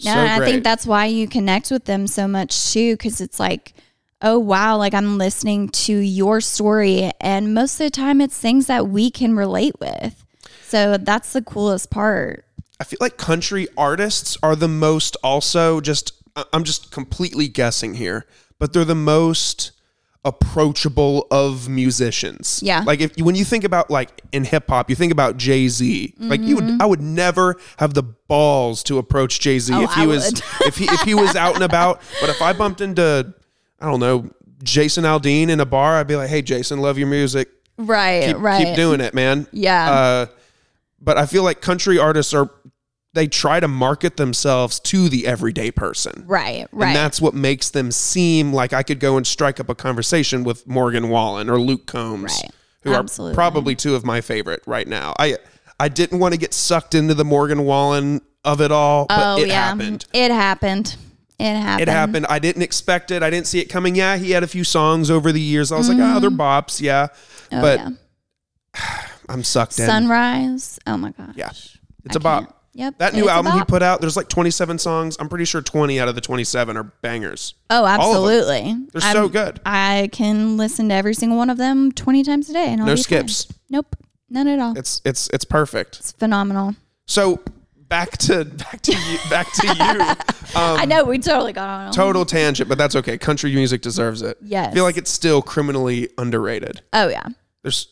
[0.03, 3.39] No, so I think that's why you connect with them so much too, because it's
[3.39, 3.73] like,
[4.21, 8.67] oh wow, like I'm listening to your story, and most of the time it's things
[8.67, 10.25] that we can relate with.
[10.63, 12.45] So that's the coolest part.
[12.79, 16.11] I feel like country artists are the most also just
[16.51, 18.25] I'm just completely guessing here,
[18.59, 19.71] but they're the most
[20.25, 22.59] approachable of musicians.
[22.63, 22.83] Yeah.
[22.85, 26.15] Like if when you think about like in hip hop, you think about Jay-Z.
[26.17, 29.81] Like you would I would never have the balls to approach Jay-Z Mm-hmm.
[29.81, 32.41] Oh, if he I was if he if he was out and about, but if
[32.41, 33.33] I bumped into
[33.79, 34.29] I don't know,
[34.63, 37.49] Jason Aldean in a bar, I'd be like, "Hey Jason, love your music.
[37.77, 38.65] Right, Keep, right.
[38.65, 39.91] keep doing it, man." Yeah.
[39.91, 40.25] Uh,
[40.99, 42.49] but I feel like country artists are
[43.15, 46.25] they try to market themselves to the everyday person.
[46.27, 46.87] right, right.
[46.87, 50.43] And that's what makes them seem like I could go and strike up a conversation
[50.43, 52.51] with Morgan Wallen or Luke Combs, Right.
[52.81, 53.31] who Absolutely.
[53.31, 55.13] are probably two of my favorite right now.
[55.17, 55.37] I
[55.79, 59.41] I didn't want to get sucked into the Morgan Wallen of it all, but oh
[59.41, 60.05] it yeah, happened.
[60.13, 60.95] it happened.
[61.37, 61.81] It happened.
[61.81, 62.25] It happened.
[62.27, 63.23] I didn't expect it.
[63.23, 63.95] I didn't see it coming.
[63.95, 65.71] Yeah, he had a few songs over the years.
[65.71, 66.39] I was like, oh, they're mm-hmm.
[66.39, 66.79] bops.
[66.79, 67.07] Yeah.
[67.51, 67.89] Oh, but yeah.
[69.29, 69.85] I'm sucked in.
[69.85, 70.79] Sunrise.
[70.87, 71.35] Oh my gosh.
[71.35, 71.49] Yeah.
[72.05, 72.54] It's I a bop.
[72.77, 72.97] Yep.
[72.99, 75.15] That new album he put out, there's like 27 songs.
[75.19, 77.55] I'm pretty sure 20 out of the 27 are bangers.
[77.69, 78.75] Oh, absolutely.
[78.91, 79.61] They're so I'm- good.
[79.65, 82.87] I can listen to every single one of them 20 times a day and I'll
[82.87, 83.03] No be fine.
[83.03, 83.47] skips.
[83.69, 83.95] Nope.
[84.29, 84.77] None at all.
[84.77, 85.99] It's it's it's perfect.
[85.99, 86.75] It's phenomenal.
[87.05, 87.39] So
[87.87, 90.15] back to back to you back to you.
[90.55, 91.91] Um, I know we totally got on.
[91.91, 93.17] total tangent, but that's okay.
[93.17, 94.37] Country music deserves it.
[94.41, 94.71] Yes.
[94.71, 96.81] I feel like it's still criminally underrated.
[96.93, 97.23] Oh yeah,
[97.61, 97.87] There's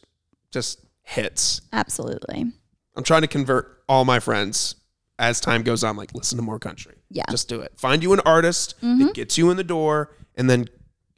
[0.52, 1.60] just hits.
[1.74, 2.54] absolutely.
[2.96, 4.76] I'm trying to convert all my friends
[5.20, 5.96] as time goes on.
[5.96, 6.96] Like, listen to more country.
[7.10, 7.26] Yeah.
[7.30, 7.74] Just do it.
[7.78, 9.12] Find you an artist that mm-hmm.
[9.12, 10.68] gets you in the door, and then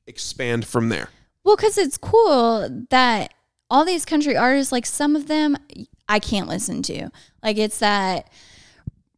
[0.08, 1.10] expand from there.
[1.44, 3.34] Well, because it's cool that
[3.70, 5.58] all these country artists, like some of them,
[6.08, 7.10] I can't listen to.
[7.44, 8.30] Like it's that.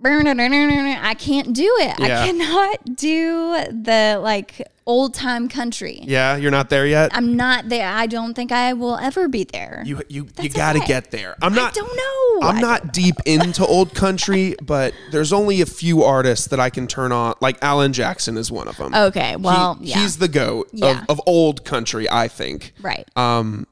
[0.04, 2.00] I can't do it.
[2.00, 2.22] Yeah.
[2.22, 6.00] I cannot do the like old time country.
[6.04, 7.12] Yeah, you're not there yet.
[7.14, 7.88] I'm not there.
[7.90, 9.84] I don't think I will ever be there.
[9.86, 10.88] you you you got to okay.
[10.88, 11.36] get there.
[11.42, 11.72] I'm not.
[11.78, 12.48] I don't know.
[12.48, 16.88] I'm not deep into old country, but there's only a few artists that I can
[16.88, 17.34] turn on.
[17.42, 18.94] Like Alan Jackson is one of them.
[18.94, 20.00] Okay, well, He- yeah.
[20.00, 21.02] he's the goat Yeah.
[21.10, 22.74] of, of old country, I think.
[22.82, 23.08] right.
[23.18, 23.68] Um,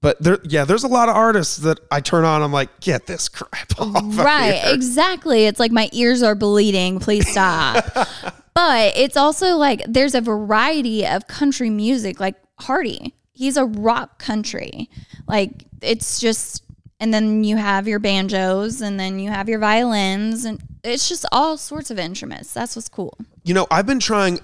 [0.00, 2.42] but there, yeah, there's a lot of artists that I turn on.
[2.42, 3.96] I'm like, get this crap off.
[3.96, 5.46] of Right, here." exactly.
[5.46, 7.00] It's like my ears are bleeding.
[7.00, 7.84] Please stop.
[8.54, 13.14] but it's also like there's a variety of country music, like Hardy.
[13.32, 14.88] He's a rock country.
[15.26, 16.62] Like it's just,
[17.00, 21.24] and then you have your banjos, and then you have your violins, and it's just
[21.32, 22.52] all sorts of instruments.
[22.52, 23.18] That's what's cool.
[23.44, 24.40] You know, I've been trying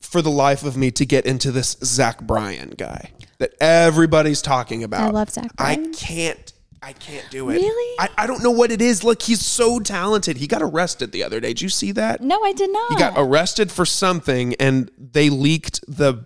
[0.00, 4.84] for the life of me to get into this Zach Bryan guy that everybody's talking
[4.84, 5.00] about.
[5.00, 5.86] I love Zach Bryan.
[5.86, 6.52] I can't.
[6.80, 7.54] I can't do it.
[7.54, 7.96] Really?
[7.98, 9.02] I, I don't know what it is.
[9.02, 10.36] Like he's so talented.
[10.36, 11.48] He got arrested the other day.
[11.48, 12.20] Did you see that?
[12.20, 12.92] No, I did not.
[12.92, 16.24] He got arrested for something and they leaked the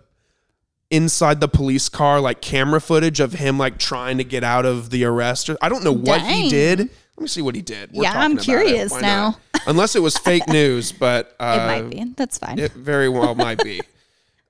[0.91, 4.91] inside the police car like camera footage of him like trying to get out of
[4.91, 5.49] the arrest.
[5.63, 6.81] I don't know what he did.
[6.81, 7.91] Let me see what he did.
[7.93, 9.39] We're Yeah, I'm curious now.
[9.67, 12.13] Unless it was fake news, but uh, it might be.
[12.17, 12.59] That's fine.
[12.59, 13.81] It very well might be.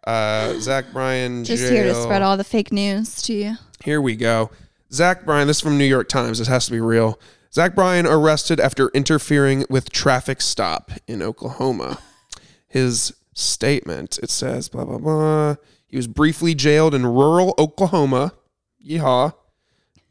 [0.05, 1.45] Uh, Zach Bryan.
[1.45, 1.73] just jail.
[1.73, 3.55] here to spread all the fake news to you.
[3.85, 4.51] Here we go.
[4.93, 6.39] Zach Bryan, this is from New York Times.
[6.39, 7.19] This has to be real.
[7.53, 11.99] Zach Bryan arrested after interfering with traffic stop in Oklahoma.
[12.67, 15.57] His statement, it says, blah, blah, blah.
[15.87, 18.33] He was briefly jailed in rural Oklahoma.
[18.85, 19.35] Yeehaw.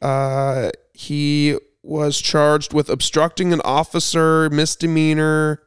[0.01, 5.63] Uh, he was charged with obstructing an officer, misdemeanor,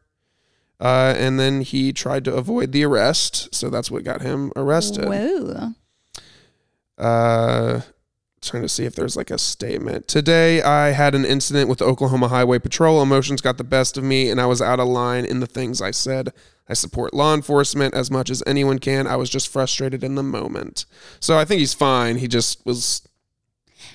[0.85, 3.55] uh, and then he tried to avoid the arrest.
[3.55, 5.07] So that's what got him arrested.
[5.07, 5.73] Whoa.
[6.99, 7.81] Uh,
[8.42, 10.07] trying to see if there's like a statement.
[10.07, 13.01] Today, I had an incident with the Oklahoma Highway Patrol.
[13.01, 15.81] Emotions got the best of me, and I was out of line in the things
[15.81, 16.35] I said.
[16.68, 19.07] I support law enforcement as much as anyone can.
[19.07, 20.85] I was just frustrated in the moment.
[21.18, 22.18] So I think he's fine.
[22.18, 23.09] He just was.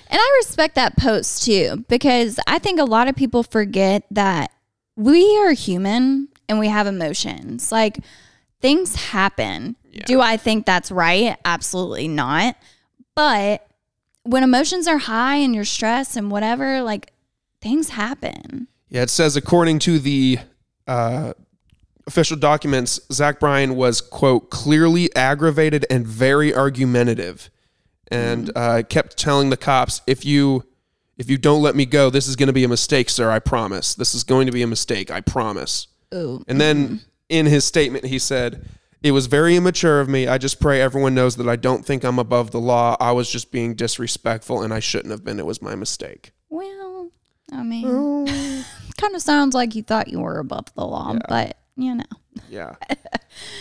[0.08, 4.50] And I respect that post too, because I think a lot of people forget that
[4.96, 7.70] we are human and we have emotions.
[7.72, 8.00] Like
[8.60, 9.76] things happen.
[9.90, 10.04] Yeah.
[10.04, 11.38] Do I think that's right?
[11.44, 12.56] Absolutely not.
[13.14, 13.66] But
[14.24, 17.12] when emotions are high and you're stressed and whatever, like
[17.62, 18.66] things happen.
[18.88, 20.40] Yeah, it says according to the
[20.88, 21.34] uh,
[22.08, 27.48] official documents, Zach Bryan was quote clearly aggravated and very argumentative,
[28.08, 30.64] and uh, kept telling the cops, "If you
[31.16, 33.30] if you don't let me go, this is going to be a mistake, sir.
[33.30, 33.94] I promise.
[33.94, 35.12] This is going to be a mistake.
[35.12, 36.42] I promise." Ooh.
[36.48, 38.66] And then in his statement, he said.
[39.02, 40.28] It was very immature of me.
[40.28, 42.98] I just pray everyone knows that I don't think I'm above the law.
[43.00, 45.38] I was just being disrespectful and I shouldn't have been.
[45.38, 46.32] It was my mistake.
[46.50, 47.10] Well,
[47.50, 47.84] I mean,
[48.98, 52.04] kind of sounds like you thought you were above the law, but you know,
[52.50, 52.74] Yeah.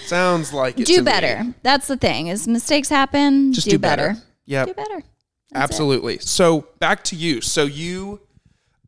[0.07, 1.03] Sounds like it to do me.
[1.05, 1.53] better.
[1.63, 2.27] That's the thing.
[2.27, 4.17] Is mistakes happen, Just do, better.
[4.45, 4.95] Yeah, Do better.
[4.95, 5.55] That's it.
[5.55, 6.17] Absolutely.
[6.19, 7.39] So back to you.
[7.39, 8.19] So you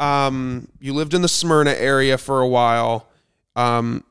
[0.02, 3.08] um you lived in the Smyrna area for a while.
[3.56, 4.04] Um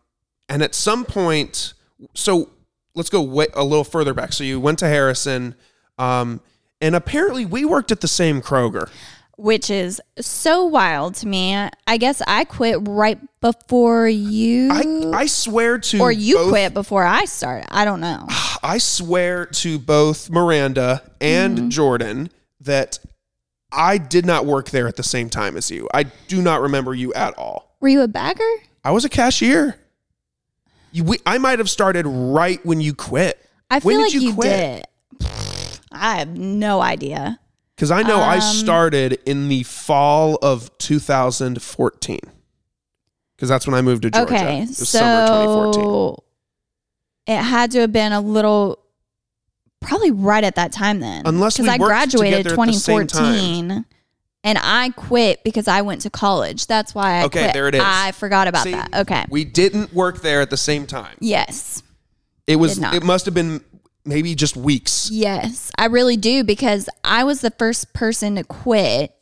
[0.49, 1.75] and at some point
[2.15, 2.49] so
[2.95, 4.33] let's go way, a little further back.
[4.33, 5.55] So you went to Harrison
[5.99, 6.41] um
[6.81, 8.89] and apparently we worked at the same Kroger.
[9.37, 11.55] which is so wild to me.
[11.87, 16.75] I guess I quit right before you, I I swear to or you both- quit
[16.75, 17.67] before I started.
[17.71, 18.27] I don't know.
[18.63, 21.69] I swear to both Miranda and Mm-hmm.
[21.71, 22.99] Jordan that
[23.73, 25.89] I did not work there at the same time as you.
[25.95, 27.77] I do not remember you at all.
[27.81, 28.45] Were you a bagger?
[28.85, 29.77] I was a cashier.
[30.93, 33.39] You, we, I might have started right when you quit.
[33.71, 34.87] I When feel did like you you, quit?
[35.21, 35.29] did.
[35.93, 37.39] I have no idea.
[37.77, 42.19] Because I know I Um, started in the fall of 2014.
[43.37, 44.35] Because that's when I moved to Georgia.
[44.35, 45.83] Okay, It was summer 2014.
[45.83, 46.25] so
[47.27, 48.83] it had to have been a little,
[49.81, 51.23] probably right at that time then.
[51.27, 53.35] Unless we I graduated together at the same time.
[53.35, 53.85] 2014.
[54.43, 56.67] And I quit because I went to college.
[56.67, 57.53] That's why I Okay, quit.
[57.53, 57.83] there it is.
[57.85, 58.73] I forgot about See?
[58.73, 58.95] that.
[58.95, 59.25] Okay.
[59.29, 61.17] We didn't work there at the same time.
[61.21, 61.83] Yes.
[62.47, 62.75] It was.
[62.75, 62.95] Did not.
[62.95, 63.63] It must have been
[64.05, 65.11] maybe just weeks.
[65.13, 69.15] Yes, I really do because I was the first person to quit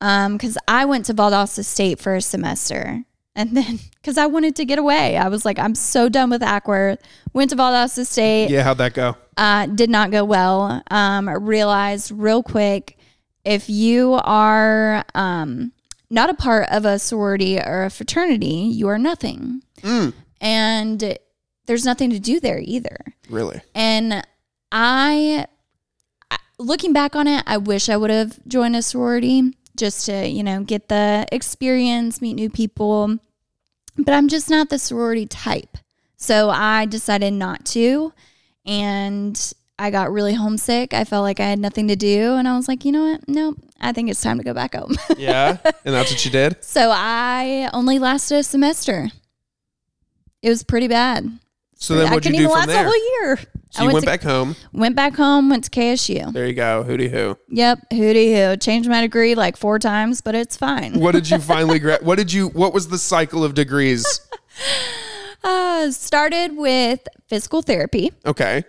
[0.00, 3.04] because I went to Valdosta State for a semester.
[3.34, 6.42] And then, because I wanted to get away, I was like, I'm so done with
[6.42, 6.98] Acworth.
[7.32, 8.50] Went to Valdosta State.
[8.50, 9.16] Yeah, how'd that go?
[9.36, 10.82] Uh, did not go well.
[10.90, 12.97] Um, realized real quick
[13.44, 15.72] if you are um,
[16.10, 19.62] not a part of a sorority or a fraternity, you are nothing.
[19.82, 21.18] Mm, And
[21.66, 22.96] there's nothing to do there either.
[23.30, 23.60] really?
[23.74, 24.22] And
[24.72, 25.46] I,
[26.30, 30.26] I- looking back on it, I wish I would have joined a sorority just to,
[30.28, 33.18] you know, get the experience, meet new people.
[33.96, 35.76] But I'm just not the sorority type.
[36.16, 38.12] So I decided not to.
[38.66, 40.92] And I got really homesick.
[40.92, 42.34] I felt like I had nothing to do.
[42.34, 43.28] And I was like, you know what?
[43.28, 44.96] No, I think it's time to go back home.
[45.18, 46.64] Yeah, and that's what you did.
[46.64, 49.08] so I only lasted a semester.
[50.42, 51.28] It was pretty bad.
[51.74, 52.86] So then, I what'd you do even from last there?
[52.86, 53.38] a whole year.
[53.70, 54.56] So I you went to back home.
[54.72, 56.32] Went back home, went to KSU.
[56.32, 56.84] There you go.
[56.86, 57.36] Hootie hoo.
[57.50, 58.56] Yep, hooty hoo.
[58.56, 60.98] Changed my degree like four times, but it's fine.
[60.98, 62.48] What did you finally gra- What did you?
[62.48, 64.20] What was the cycle of degrees?
[65.44, 68.10] Uh, started with physical therapy.
[68.26, 68.64] Okay.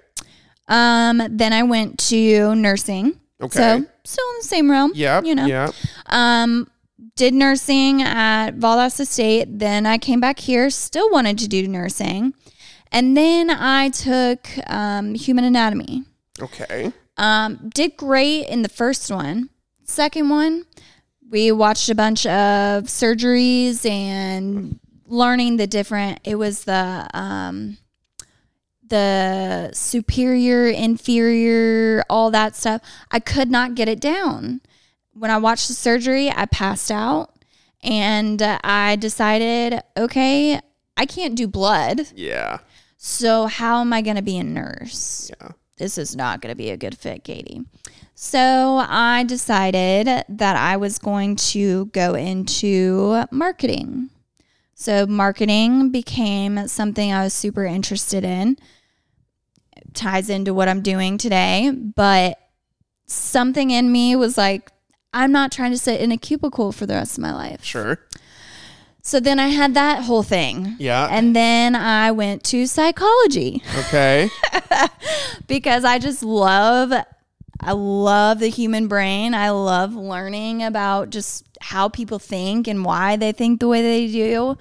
[0.69, 3.19] Um, then I went to nursing.
[3.41, 3.57] Okay.
[3.57, 4.91] So still in the same realm.
[4.95, 5.21] Yeah.
[5.21, 5.45] You know.
[5.45, 5.71] Yeah.
[6.05, 6.69] Um,
[7.15, 9.59] did nursing at Valdosta State.
[9.59, 10.69] Then I came back here.
[10.69, 12.33] Still wanted to do nursing,
[12.91, 16.03] and then I took um, human anatomy.
[16.41, 16.93] Okay.
[17.17, 19.49] Um, did great in the first one.
[19.83, 20.65] Second one,
[21.29, 26.19] we watched a bunch of surgeries and learning the different.
[26.23, 27.77] It was the um,
[28.89, 32.81] the superior, inferior, all that stuff.
[33.11, 34.61] I could not get it down.
[35.13, 37.33] When I watched the surgery, I passed out,
[37.81, 40.59] and uh, I decided, okay,
[40.97, 42.07] I can't do blood.
[42.15, 42.59] Yeah.
[42.97, 45.31] So how am I going to be a nurse?
[45.39, 45.51] Yeah.
[45.77, 47.61] this is not going to be a good fit, Katie.
[48.13, 54.09] So I decided that I was going to go into marketing.
[54.75, 58.57] So marketing became something I was super interested in.
[59.93, 62.37] Ties into what I'm doing today, but
[63.05, 64.71] something in me was like,
[65.13, 67.63] I'm not trying to sit in a cubicle for the rest of my life.
[67.63, 67.99] Sure.
[69.01, 70.75] So then I had that whole thing.
[70.77, 71.07] Yeah.
[71.09, 74.29] And then I went to psychology Okay.
[75.47, 76.93] because I just love
[77.61, 79.33] I love the human brain.
[79.33, 84.07] I love learning about just how people think and why they think the way they
[84.07, 84.57] do.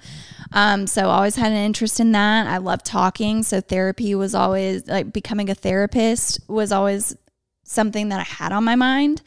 [0.51, 2.47] Um, so I always had an interest in that.
[2.47, 3.43] I love talking.
[3.43, 7.15] So therapy was always like becoming a therapist was always
[7.63, 9.21] something that I had on my mind.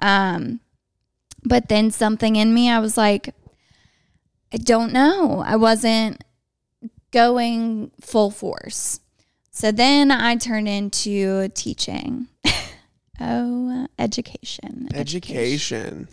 [0.00, 0.60] Um,
[1.44, 3.34] but then something in me, I was like,
[4.52, 5.42] I don't know.
[5.46, 6.22] I wasn't
[7.12, 9.00] going full force.
[9.50, 12.26] So then I turned into teaching.
[13.20, 14.88] oh, education.
[14.92, 15.36] Education.
[15.36, 16.08] Education.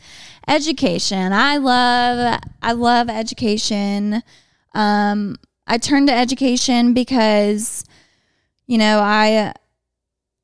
[1.34, 4.24] I love I love education.
[4.74, 7.86] Um I turned to education because
[8.68, 9.54] you know, I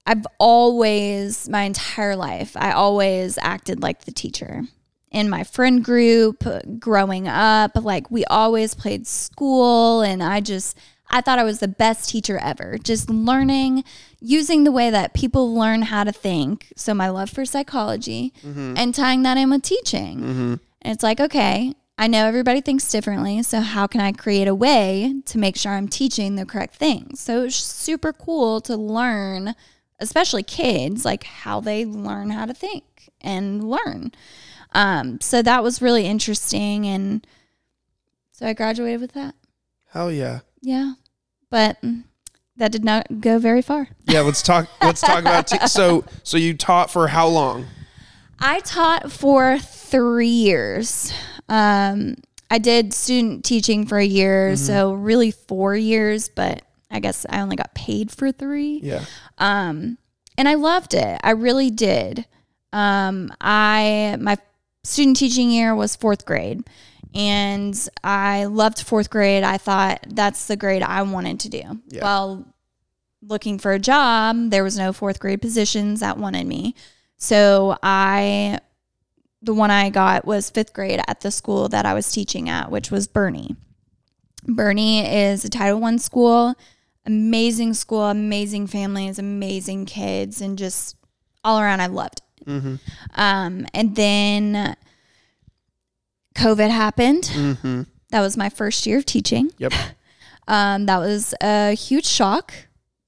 [0.05, 4.63] I've always my entire life I always acted like the teacher.
[5.11, 6.43] In my friend group
[6.79, 10.77] growing up, like we always played school and I just
[11.09, 12.77] I thought I was the best teacher ever.
[12.77, 13.83] Just learning
[14.21, 16.71] using the way that people learn how to think.
[16.75, 18.33] So my love for psychology
[18.77, 20.59] and tying that in with teaching.
[20.81, 23.43] And it's like, okay, I know everybody thinks differently.
[23.43, 27.19] So how can I create a way to make sure I'm teaching the correct things?
[27.19, 29.53] So it's super cool to learn,
[29.99, 34.11] especially kids, like how they learn how to think and learn.
[34.73, 36.85] Um, so that was really interesting.
[36.85, 37.27] And
[38.31, 39.35] so I graduated with that.
[39.91, 40.39] Hell yeah.
[40.61, 40.93] Yeah.
[41.49, 42.03] But mm,
[42.59, 43.89] that did not go very far.
[44.05, 44.21] Yeah.
[44.21, 44.69] Let's talk.
[44.81, 45.47] Let's talk about.
[45.47, 47.65] Te- so so you taught for how long?
[48.39, 51.11] I taught for three years.
[51.49, 52.15] Um,
[52.51, 57.41] I did student teaching for a year, so really four years, but I guess I
[57.41, 58.79] only got paid for three.
[58.81, 59.03] Yeah.
[59.37, 59.97] Um,
[60.37, 61.19] and I loved it.
[61.23, 62.25] I really did.
[62.71, 64.37] Um, I my
[64.83, 66.63] student teaching year was fourth grade,
[67.13, 69.43] and I loved fourth grade.
[69.43, 71.63] I thought that's the grade I wanted to do.
[71.89, 72.03] Yeah.
[72.03, 72.47] Well,
[73.21, 76.75] looking for a job, there was no fourth grade positions that wanted me,
[77.17, 78.59] so I
[79.41, 82.71] the one I got was fifth grade at the school that I was teaching at,
[82.71, 83.55] which was Birney.
[84.43, 86.55] Birney is a Title One school,
[87.05, 90.95] amazing school, amazing families, amazing kids, and just
[91.43, 92.45] all around I loved it.
[92.45, 92.75] Mm-hmm.
[93.15, 94.75] Um, and then
[96.35, 97.23] COVID happened.
[97.23, 97.83] Mm-hmm.
[98.11, 99.51] That was my first year of teaching.
[99.57, 99.73] Yep.
[100.47, 102.55] Um, that was a huge shock,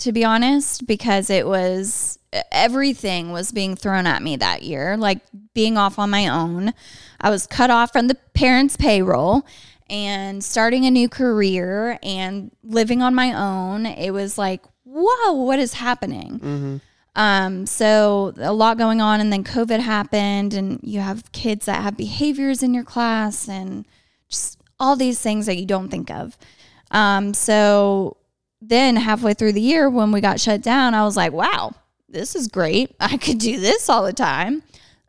[0.02, 2.18] to be honest, because it was
[2.52, 5.20] everything was being thrown at me that year, like
[5.54, 6.74] being off on my own.
[7.20, 9.46] I was cut off from the parents' payroll
[9.90, 13.86] and starting a new career and living on my own.
[13.86, 16.40] It was like, whoa, what is happening?
[17.16, 21.84] Um, so a lot going on, and then COVID happened, and you have kids that
[21.84, 23.86] have behaviors in your class, and
[24.30, 26.38] just all these things that you don't think of.
[26.90, 28.16] Um, so
[28.62, 31.74] then halfway through the year, when we got shut down, I was like, wow,
[32.08, 32.96] this is great.
[33.00, 34.64] I could do this all the time.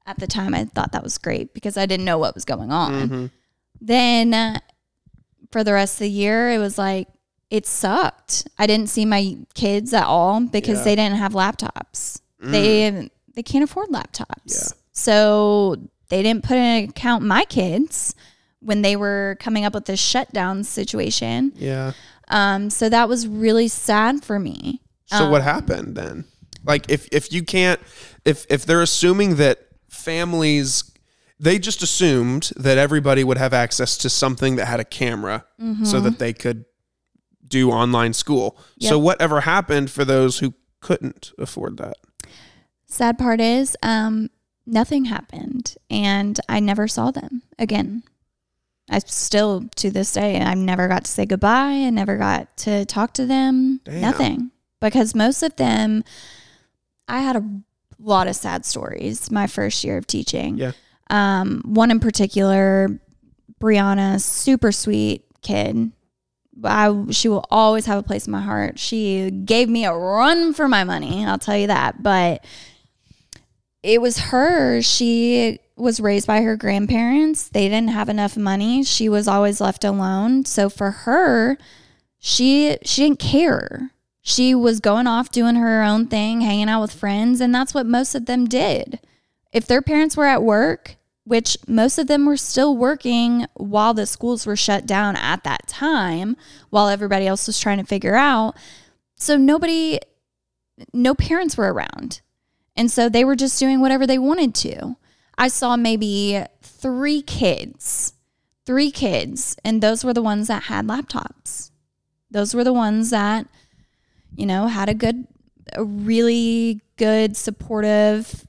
[0.06, 2.72] At the time, I thought that was great because I didn't know what was going
[2.72, 3.30] on.
[3.80, 4.58] Then uh,
[5.52, 7.06] for the rest of the year, it was like,
[7.50, 8.48] it sucked.
[8.58, 10.84] I didn't see my kids at all because Yeah.
[10.84, 12.20] they didn't have laptops.
[12.40, 14.26] They they can't afford laptops.
[14.46, 14.76] Yeah.
[14.92, 15.76] So
[16.08, 18.14] they didn't put in account my kids
[18.60, 21.52] when they were coming up with this shutdown situation.
[21.56, 21.92] Yeah.
[22.32, 24.80] Um, so that was really sad for me.
[25.06, 26.24] So Um, what happened then?
[26.64, 27.78] Like if if you can't
[28.24, 29.58] if if they're assuming that
[29.88, 30.90] families
[31.38, 35.44] they just assumed that everybody would have access to something that had a camera
[35.84, 36.64] so that they could
[37.46, 38.56] do online school.
[38.80, 41.96] So whatever happened for those who couldn't afford that?
[42.86, 44.30] Sad part is, um,
[44.66, 48.04] nothing happened, and I never saw them again.
[48.90, 51.70] I still, to this day, I never got to say goodbye.
[51.70, 53.80] and never got to talk to them.
[53.84, 54.00] Damn.
[54.00, 56.04] Nothing, because most of them,
[57.08, 57.44] I had a
[57.98, 60.58] lot of sad stories my first year of teaching.
[60.58, 60.72] Yeah.
[61.10, 63.00] Um, one in particular,
[63.60, 65.92] Brianna, super sweet kid.
[66.64, 68.78] I she will always have a place in my heart.
[68.78, 72.02] She gave me a run for my money, I'll tell you that.
[72.02, 72.44] But
[73.82, 74.82] it was her.
[74.82, 77.48] She was raised by her grandparents.
[77.48, 78.82] They didn't have enough money.
[78.84, 80.44] She was always left alone.
[80.44, 81.58] So for her,
[82.18, 83.90] she she didn't care.
[84.22, 87.86] She was going off doing her own thing, hanging out with friends, and that's what
[87.86, 89.00] most of them did.
[89.52, 94.06] If their parents were at work, which most of them were still working while the
[94.06, 96.36] schools were shut down at that time,
[96.70, 98.56] while everybody else was trying to figure out.
[99.16, 99.98] So nobody,
[100.92, 102.20] no parents were around.
[102.74, 104.96] And so they were just doing whatever they wanted to.
[105.38, 108.12] I saw maybe three kids,
[108.66, 111.70] three kids, and those were the ones that had laptops.
[112.30, 113.46] Those were the ones that,
[114.36, 115.26] you know, had a good,
[115.74, 118.46] a really good, supportive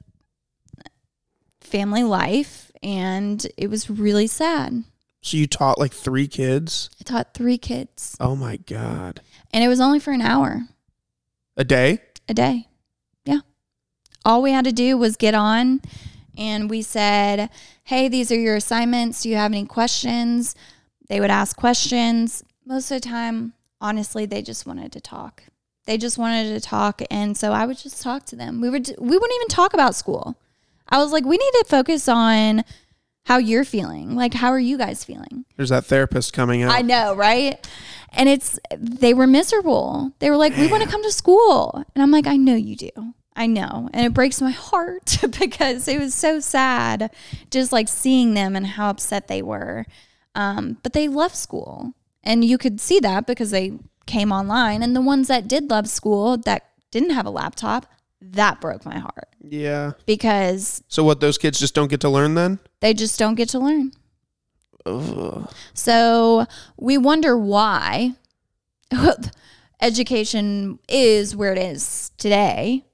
[1.62, 2.72] family life.
[2.82, 4.84] And it was really sad.
[5.22, 6.90] So you taught like 3 kids?
[7.00, 9.22] I taught three kids, Oh my god.
[9.54, 10.64] and it was only for an hour
[11.56, 12.00] A day?
[12.28, 12.68] a day.
[13.26, 13.40] Yeah.
[14.26, 15.82] All we had to do was get on
[16.38, 17.50] and we said,
[17.84, 19.24] Hey, these are your assignments.
[19.24, 20.56] Do you have any questions?
[21.10, 22.44] They would ask questions.
[22.66, 25.44] Most of the time, honestly, they just wanted to talk.
[25.86, 27.02] They just wanted to talk.
[27.12, 28.62] And so I would just talk to them.
[28.62, 30.38] We would, we wouldn't even talk about school.
[30.88, 32.64] I was like, we need to focus on
[33.26, 34.16] how you're feeling.
[34.16, 35.46] Like, how are you guys feeling?
[35.56, 36.72] There's that therapist coming out.
[36.72, 37.66] I know, right?
[38.12, 40.12] And it's they were miserable.
[40.20, 42.76] They were like, "We want to come to school," and I'm like, "I know you
[42.76, 42.92] do.
[43.36, 47.12] I know." And it breaks my heart because it was so sad,
[47.52, 49.86] just like seeing them and how upset they were.
[50.36, 53.74] Um, but they love school, and you could see that because they
[54.06, 54.84] came online.
[54.84, 57.86] And the ones that did love school that didn't have a laptop,
[58.22, 59.92] that broke my heart yeah.
[60.06, 62.60] because So what those kids just don't get to learn then?
[62.80, 63.92] they just don't get to learn.
[64.86, 65.50] Ugh.
[65.74, 66.46] So
[66.78, 68.14] we wonder why
[69.82, 72.86] education is where it is today.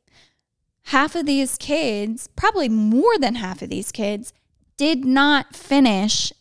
[0.89, 4.33] Half of these kids, probably more than half of these kids,
[4.75, 6.33] did not finish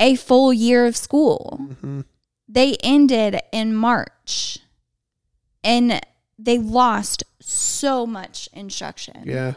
[0.00, 1.60] a full year of school.
[1.80, 2.04] Mhm.
[2.48, 4.58] They ended in March
[5.62, 6.00] and
[6.36, 9.22] they lost so much instruction.
[9.26, 9.54] Yeah.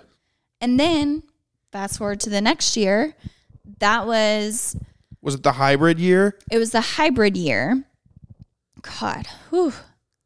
[0.61, 1.23] And then
[1.71, 3.15] fast forward to the next year,
[3.79, 4.75] that was
[5.21, 6.37] Was it the hybrid year?
[6.51, 7.85] it was the hybrid year.
[8.83, 9.73] God, whew.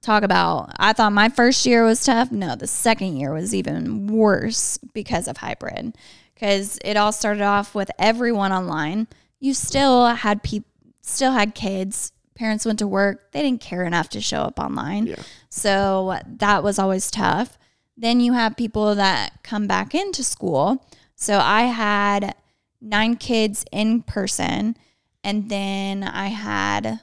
[0.01, 0.71] Talk about.
[0.77, 2.31] I thought my first year was tough.
[2.31, 5.95] No, the second year was even worse because of hybrid.
[6.33, 9.07] Because it all started off with everyone online.
[9.39, 10.69] You still had people,
[11.01, 12.11] still had kids.
[12.35, 13.31] Parents went to work.
[13.31, 15.05] They didn't care enough to show up online.
[15.05, 15.21] Yeah.
[15.49, 17.59] So that was always tough.
[17.95, 20.83] Then you have people that come back into school.
[21.15, 22.33] So I had
[22.81, 24.75] nine kids in person,
[25.23, 27.01] and then I had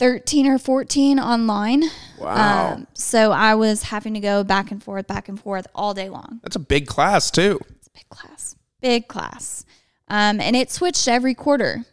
[0.00, 1.84] 13 or 14 online.
[2.18, 2.72] Wow.
[2.72, 6.08] Um, so I was having to go back and forth, back and forth all day
[6.08, 6.40] long.
[6.42, 7.60] That's a big class too.
[7.76, 9.66] It's a big class, big class.
[10.08, 11.84] Um, and it switched every quarter.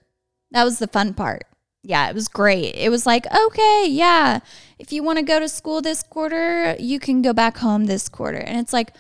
[0.51, 1.43] That was the fun part.
[1.83, 2.75] Yeah, it was great.
[2.75, 4.39] It was like, okay, yeah,
[4.79, 8.07] if you want to go to school this quarter, you can go back home this
[8.07, 8.39] quarter.
[8.39, 8.93] And it's like,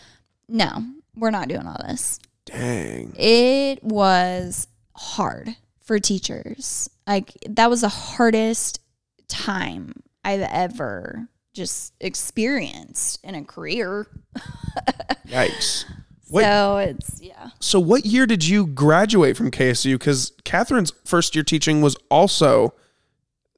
[0.49, 0.85] no,
[1.15, 2.19] we're not doing all this.
[2.45, 3.13] Dang.
[3.17, 6.89] It was hard for teachers.
[7.07, 8.81] Like, that was the hardest
[9.27, 14.07] time I've ever just experienced in a career.
[15.27, 15.85] Yikes.
[16.29, 17.49] What- So it's, yeah.
[17.59, 19.93] So, what year did you graduate from KSU?
[19.93, 22.73] Because Catherine's first year teaching was also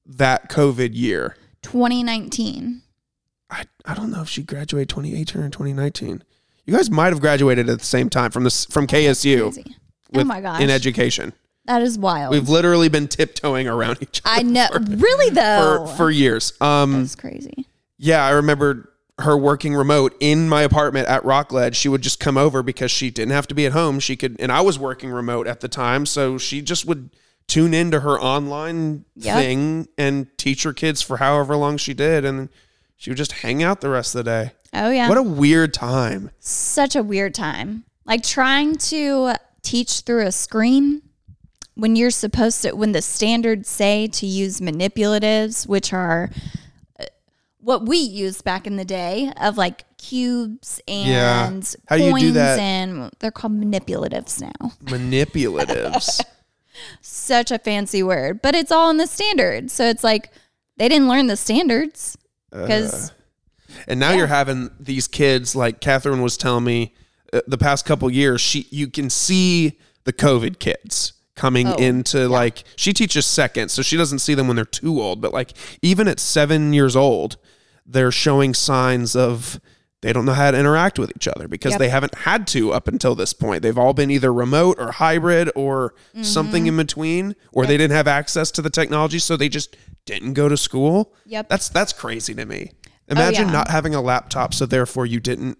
[0.05, 1.36] that COVID year.
[1.61, 2.82] 2019.
[3.49, 6.24] I, I don't know if she graduated 2018 or 2019.
[6.65, 9.76] You guys might have graduated at the same time from this from KSU Crazy.
[10.15, 10.61] Oh my gosh.
[10.61, 11.34] in education.
[11.70, 12.32] That is wild.
[12.34, 14.67] We've literally been tiptoeing around each other I know.
[14.74, 15.86] really, though.
[15.86, 16.51] for, for years.
[16.59, 17.67] Um, That's crazy.
[17.99, 21.76] Yeah, I remember her working remote in my apartment at Rockledge.
[21.76, 23.99] She would just come over because she didn't have to be at home.
[23.99, 27.11] She could, and I was working remote at the time, so she just would
[27.47, 29.36] tune into her online Yep.
[29.36, 32.49] thing and teach her kids for however long she did, and
[32.97, 34.51] she would just hang out the rest of the day.
[34.74, 35.07] Oh, yeah.
[35.07, 36.32] What a weird time.
[36.39, 37.84] Such a weird time.
[38.05, 41.03] Like trying to teach through a screen
[41.80, 46.30] when you're supposed to, when the standards say to use manipulatives, which are
[46.99, 47.05] uh,
[47.59, 51.47] what we used back in the day of like cubes Yeah.
[51.47, 52.59] and How do you do coins that?
[52.59, 54.71] and they're called manipulatives now.
[54.86, 56.21] Manipulatives.
[57.01, 59.73] Such a fancy word, but it's all in the standards.
[59.73, 60.32] So it's like
[60.77, 62.17] they didn't learn the standards
[62.51, 63.11] because
[63.88, 66.95] and now you're having these kids, like Catherine was telling me,
[67.34, 72.28] uh, the past couple years, she you can see the COVID kids coming Oh, into
[72.28, 75.22] like she teaches second, so she doesn't see them when they're too old.
[75.22, 77.38] But like even at seven years old,
[77.86, 79.60] they're showing signs of
[80.02, 81.80] they don't know how to interact with each other because Yep.
[81.80, 83.62] they haven't had to up until this point.
[83.64, 86.80] They've all been either remote or hybrid or something Mm-hmm.
[86.80, 89.76] in between, or they didn't have access to the technology, so they just
[90.06, 91.14] didn't go to school.
[91.26, 91.50] Yep.
[91.50, 92.72] That's that's crazy to me.
[93.08, 93.54] Imagine yeah.
[93.54, 95.58] not having a laptop, so therefore you didn't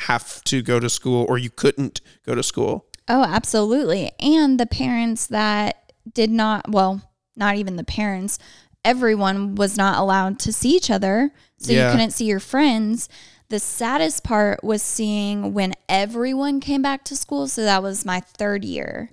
[0.00, 2.86] have to go to school or you couldn't go to school.
[3.08, 4.12] Oh, absolutely.
[4.20, 7.02] And the parents that did not, well,
[7.36, 8.38] not even the parents,
[8.84, 11.30] everyone was not allowed to see each other.
[11.58, 11.86] So Yeah.
[11.86, 13.08] you couldn't see your friends.
[13.48, 17.46] The saddest part was seeing when everyone came back to school.
[17.46, 19.10] So that was my third year.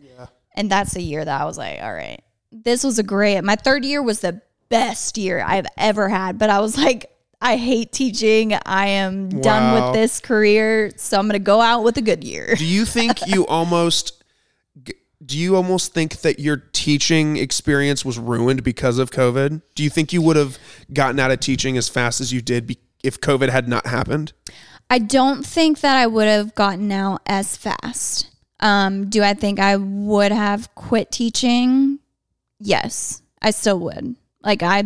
[0.54, 2.22] And that's the year that I was like, all right,
[2.52, 6.38] this was a great, my third year was the best year I've ever had.
[6.38, 7.10] But I was like,
[7.42, 8.54] I hate teaching.
[8.66, 10.92] I am done with this career.
[10.96, 12.56] So I'm going to go out with a good year.
[12.56, 14.22] Do you think you almost
[15.24, 19.62] do you almost think that your teaching experience was ruined because of COVID?
[19.76, 20.58] Do you think you would have
[20.92, 24.34] gotten out of teaching as fast as you did be- if COVID had not happened?
[24.90, 28.30] I don't think that I would have gotten out as fast.
[28.60, 32.00] Um, do I think I would have quit teaching?
[32.60, 34.16] Yes, I still would.
[34.44, 34.84] Like I,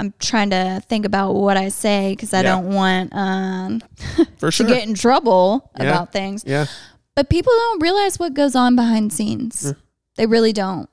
[0.00, 2.54] I'm trying to think about what I say because I Yeah.
[2.54, 3.82] don't want um,
[4.38, 5.84] For to get in trouble Yeah.
[5.90, 6.42] about things.
[6.46, 6.66] yeah.
[7.14, 9.74] But people don't realize what goes on behind scenes.
[10.16, 10.88] They really don't.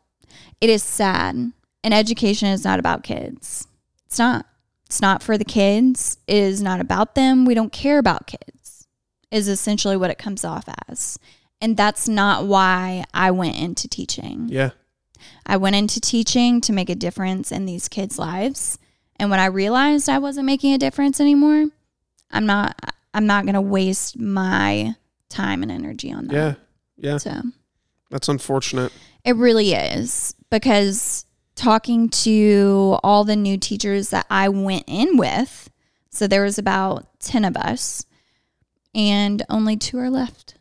[0.60, 1.36] It is sad.
[1.84, 3.68] And education is not about kids.
[4.08, 4.46] It's not.
[4.88, 6.18] It's not for the kids.
[6.28, 7.46] It is not about them.
[7.46, 8.88] We don't care about kids,
[9.32, 11.18] is essentially what it comes off as.
[11.62, 14.48] And that's not why I went into teaching.
[14.50, 14.72] Yeah.
[15.46, 18.80] I went into teaching to make a difference in these kids' lives.
[19.20, 21.68] And when I realized I wasn't making a difference anymore,
[22.32, 22.76] I'm not
[23.14, 24.96] I'm not going to waste my
[25.30, 26.34] time and energy on that.
[26.34, 26.54] Yeah.
[26.98, 27.18] Yeah.
[27.18, 27.42] So
[28.12, 28.92] That's unfortunate.
[29.26, 35.70] it really is because talking to all the new teachers that I went in with,
[36.12, 38.06] so there was about 10 of us,
[38.94, 40.56] and only two are left.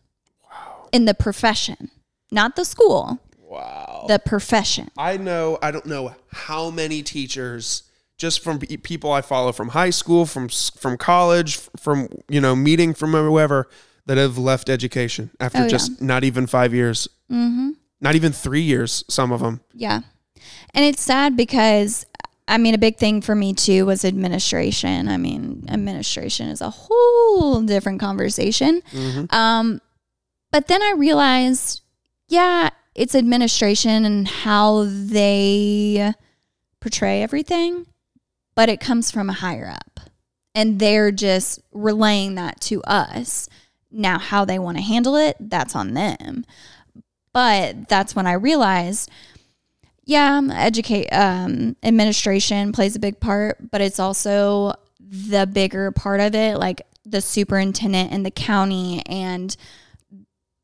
[0.51, 0.89] Wow.
[0.93, 1.91] In the profession,
[2.31, 4.07] not the school, Wow.
[4.09, 4.91] the profession.
[4.97, 7.83] I know, I don't know how many teachers
[8.19, 12.95] just from people I follow from high school, from from college, from you know meeting
[12.95, 13.69] from whoever
[14.07, 15.69] that have left education after Oh, yeah.
[15.69, 17.71] just not even five years, Mm-hmm.
[18.01, 19.05] not even three years.
[19.09, 19.61] Some of them.
[19.75, 20.01] Yeah.
[20.75, 22.07] And it's sad because
[22.49, 25.09] I mean a big thing for me too was administration.
[25.09, 28.83] I mean, administration is a whole different conversation.
[29.31, 29.81] Um
[30.53, 31.83] but then I realized
[32.29, 36.13] yeah, it's administration and how they
[36.81, 37.87] portray everything,
[38.57, 40.01] but it comes from a higher up.
[40.55, 43.49] And they're just relaying that to us.
[43.93, 46.45] Now how they want to handle it, that's on them.
[47.33, 49.11] But that's when I realized
[50.09, 56.33] yeah, educate um, administration plays a big part, but it's also the bigger part of
[56.35, 59.57] it, like the superintendent and the county and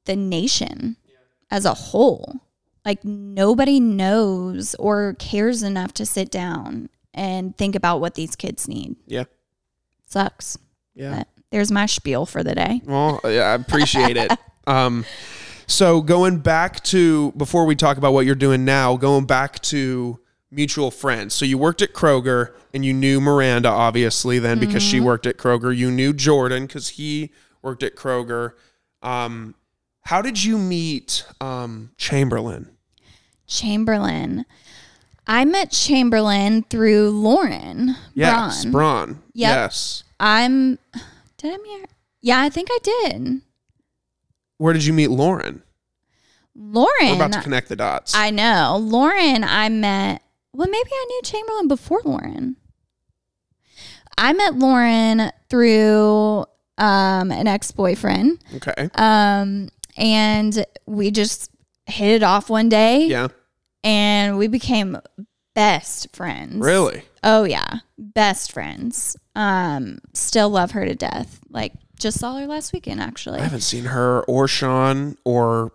[0.05, 0.97] the nation
[1.51, 2.41] as a whole.
[2.85, 8.69] like nobody knows or cares enough to sit down and think about what these kids
[8.69, 8.97] need.
[9.07, 9.25] Yeah.
[10.07, 10.59] Sucks.
[10.95, 11.19] Yeah.
[11.19, 12.81] But there's my spiel for the day.
[12.85, 14.33] Well, yeah, I appreciate it.
[14.65, 15.05] Um,
[15.67, 20.21] so going back to before we talk about what you're doing now, going back to
[20.53, 21.35] mutual friends.
[21.35, 25.39] So you worked at Kroger and you knew Miranda obviously then because she worked at
[25.39, 25.77] Kroger.
[25.77, 27.33] You knew Jordan because he
[27.63, 28.53] worked at Kroger.
[29.03, 29.55] Um,
[30.03, 32.71] how did you meet um, Chamberlain?
[33.47, 34.45] Chamberlain.
[35.27, 37.97] I met Chamberlain through Lauren.
[38.15, 38.73] Yes, Braun.
[38.73, 39.09] Braun.
[39.35, 39.55] Yep.
[39.57, 40.05] Yes.
[40.19, 40.79] I'm.
[41.39, 41.87] Did I meet her?
[42.21, 43.41] Yeah, I think I did.
[44.59, 45.63] Where did you meet Lauren?
[46.55, 46.89] Lauren.
[47.09, 48.15] We're about to connect the dots.
[48.15, 48.77] I know.
[48.81, 50.23] Lauren, I met.
[50.53, 52.57] Well, maybe I knew Chamberlain before Lauren.
[54.19, 56.45] I met Lauren through
[56.79, 58.39] um, an ex boyfriend.
[58.57, 58.91] okay.
[58.95, 61.51] Um, and we just
[61.87, 63.29] hit it off one day Yeah.
[63.85, 64.99] And we became
[65.55, 66.57] best friends.
[66.57, 67.03] Really?
[67.23, 67.79] Oh yeah.
[67.99, 69.17] Best friends.
[69.35, 71.41] Um, still love her to death.
[71.51, 73.39] Like just saw her last weekend actually.
[73.41, 75.73] I haven't seen her or Sean or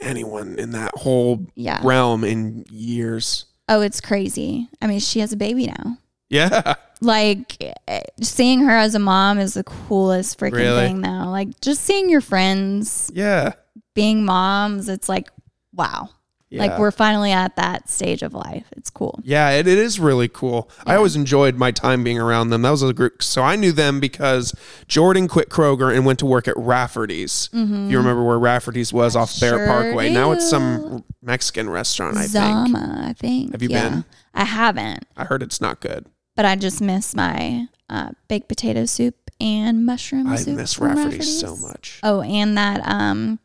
[0.00, 1.80] anyone in that whole Yeah.
[1.82, 3.46] realm in years.
[3.68, 4.68] Oh, it's crazy.
[4.82, 5.98] I mean, she has a baby now.
[6.28, 6.74] Yeah.
[7.02, 7.56] Like
[7.88, 10.86] eh, seeing her as a mom is the coolest freaking Really?
[10.86, 11.30] thing though.
[11.30, 13.52] Like just seeing your friends Yeah.
[13.94, 15.28] being moms, it's like
[15.74, 16.10] wow.
[16.50, 16.62] Yeah.
[16.66, 18.66] Like we're finally at that stage of life.
[18.72, 19.20] It's cool.
[19.22, 20.68] Yeah, it, it is really cool.
[20.84, 22.62] I always enjoyed my time being around them.
[22.62, 23.22] That was a group.
[23.22, 24.52] So I knew them because
[24.88, 27.48] Jordan quit Kroger and went to work at Rafferty's.
[27.52, 29.70] If you remember where Rafferty's was off Barrett Mm-hmm.
[29.72, 30.12] sure Parkway.
[30.12, 32.30] Now it's some Mexican restaurant, I think.
[32.32, 33.52] Zama, I think.
[33.52, 33.88] Have you Yeah.
[33.88, 34.04] been?
[34.34, 36.06] I haven't, I heard it's not good.
[36.34, 40.56] but I just miss my uh, baked potato soup and mushroom I soup.
[40.56, 42.00] miss from Rafferty's so much.
[42.02, 43.38] Oh, and that um,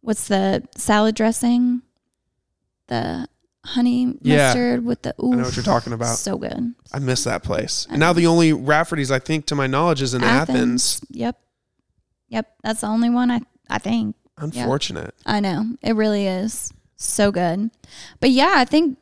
[0.00, 1.82] what's the salad dressing?
[2.88, 3.28] The
[3.64, 4.48] honey Yeah.
[4.48, 5.14] mustard with the.
[5.22, 6.16] Oof, I know what you're talking about.
[6.16, 6.74] So good.
[6.92, 7.86] I miss that place.
[7.90, 11.00] And now the only Rafferty's, I think, to my knowledge, is in Athens.
[11.10, 11.38] Yep.
[12.28, 12.54] Yep.
[12.62, 14.16] That's the only one I I think.
[14.38, 15.14] Unfortunate.
[15.26, 15.64] I know.
[15.82, 16.72] It really is.
[16.96, 17.70] So good.
[18.20, 18.98] But yeah, I think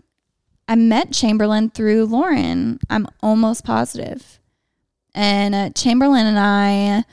[0.69, 2.79] I met Chamberlain through Lauren.
[2.91, 4.41] I'm almost positive.
[5.15, 7.05] And uh, Chamberlain and I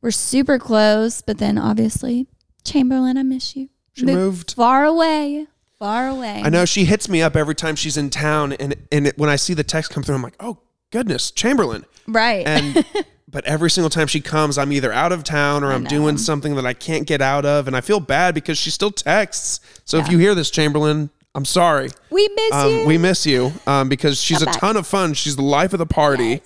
[0.00, 2.26] were super close, but then obviously,
[2.62, 3.68] Chamberlain, I miss you.
[3.94, 4.52] She Moved moved.
[4.54, 5.46] far away.
[5.84, 6.40] Far away.
[6.42, 9.28] I know she hits me up every time she's in town, and and it, when
[9.28, 10.58] I see the text come through, I'm like, oh
[10.90, 11.84] goodness, Chamberlain.
[12.08, 12.46] Right.
[12.46, 12.84] And
[13.28, 16.54] but every single time she comes, I'm either out of town or I'm doing something
[16.56, 19.60] that I can't get out of, and I feel bad because she still texts.
[19.84, 21.90] So if you hear this, Chamberlain, I'm sorry.
[22.10, 22.86] we miss Um, you.
[22.86, 24.60] we miss you um, because she's Come a back.
[24.60, 25.12] ton of fun.
[25.14, 26.40] She's the life of the party.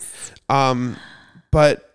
[0.49, 0.97] Um,
[1.53, 1.88] but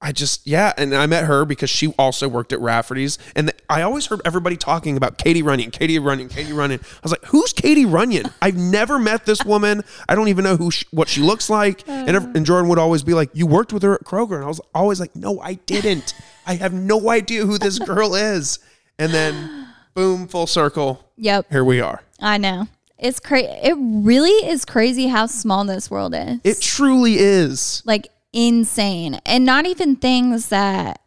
[0.00, 3.82] I just yeah, and I met her because she also worked at Rafferty's, and I
[3.82, 6.78] always heard everybody talking about Katie Runyon, Katie Runyon, Katie Runyon.
[6.80, 8.26] I was like, who's Katie Runyon?
[8.40, 9.82] I've never met this woman.
[10.08, 11.82] I don't even know who she, what she looks like.
[11.88, 14.48] And, and Jordan would always be like, you worked with her at Kroger, and I
[14.48, 16.14] was always like, no, I didn't.
[16.46, 18.60] I have no idea who this girl is.
[19.00, 21.04] And then, boom, full circle.
[21.16, 21.46] yep.
[21.50, 22.02] Here we are.
[22.20, 22.68] I know.
[22.98, 23.48] It's crazy.
[23.48, 26.38] It really is crazy how small this world is.
[26.44, 27.82] It truly is.
[27.84, 28.08] like
[28.46, 31.00] insane and not even things that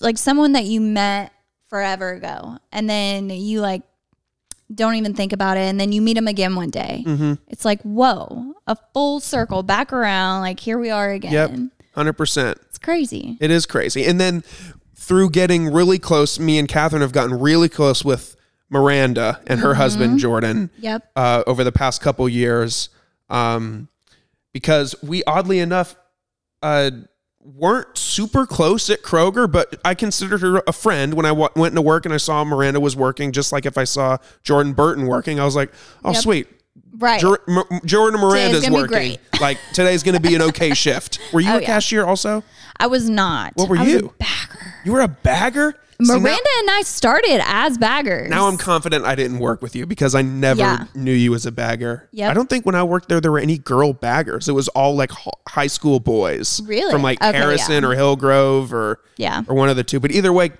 [0.00, 1.32] like someone that you met
[1.68, 3.82] forever ago and then you like
[4.72, 7.34] don't even think about it and then you meet them again one day Mm-hmm.
[7.48, 12.06] it's like whoa a full circle back around like here we are again Yep.
[12.16, 12.52] 100%.
[12.68, 14.04] it's crazy It is crazy.
[14.04, 14.44] And then
[14.94, 18.36] through getting really close, me and Catherine have gotten really close with
[18.70, 22.88] Miranda and her husband, Jordan, yep uh, over the past couple years.
[23.30, 23.88] Um,
[24.52, 25.94] because we, oddly enough,
[26.62, 26.90] uh,
[27.40, 31.72] weren't super close at Kroger, but I considered her a friend when I w- went
[31.72, 35.06] into work and I saw Miranda was working, just like if I saw Jordan Burton
[35.06, 35.72] working, I was like,
[36.04, 36.22] oh, Yep.
[36.22, 36.48] sweet.
[36.98, 39.16] right Jor- M- Jordan Miranda's working.
[39.40, 41.18] Like today's going to be an okay shift.
[41.32, 41.66] Were you Oh, a yeah.
[41.66, 42.42] cashier also?
[42.78, 44.14] i was not What were I was a you?
[44.18, 45.74] bagger You were a bagger?
[46.02, 49.74] See, now- miranda and i started as baggers Now I'm confident I didn't work with
[49.74, 50.84] you because I never Yeah.
[50.94, 52.08] knew you as a bagger.
[52.12, 52.30] Yep.
[52.30, 54.48] I don't think when I worked there there were any girl baggers.
[54.48, 55.10] It was all like
[55.48, 56.60] high school boys.
[56.66, 56.90] Really?
[56.92, 57.88] From like Okay, Harrison yeah.
[57.88, 59.42] or Hillgrove or Yeah.
[59.48, 59.98] or one of the two.
[60.00, 60.52] But either way,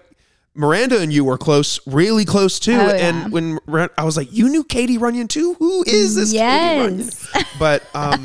[0.54, 2.72] Miranda and you were close, really close too.
[2.72, 3.08] Oh, yeah.
[3.08, 3.58] And when
[3.98, 5.54] I was like, "You knew Katie Runyon too?
[5.58, 7.28] Who is this Katie Runyon?" yes
[7.58, 8.24] But um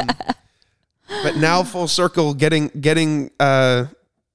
[1.24, 3.86] but now full circle getting getting uh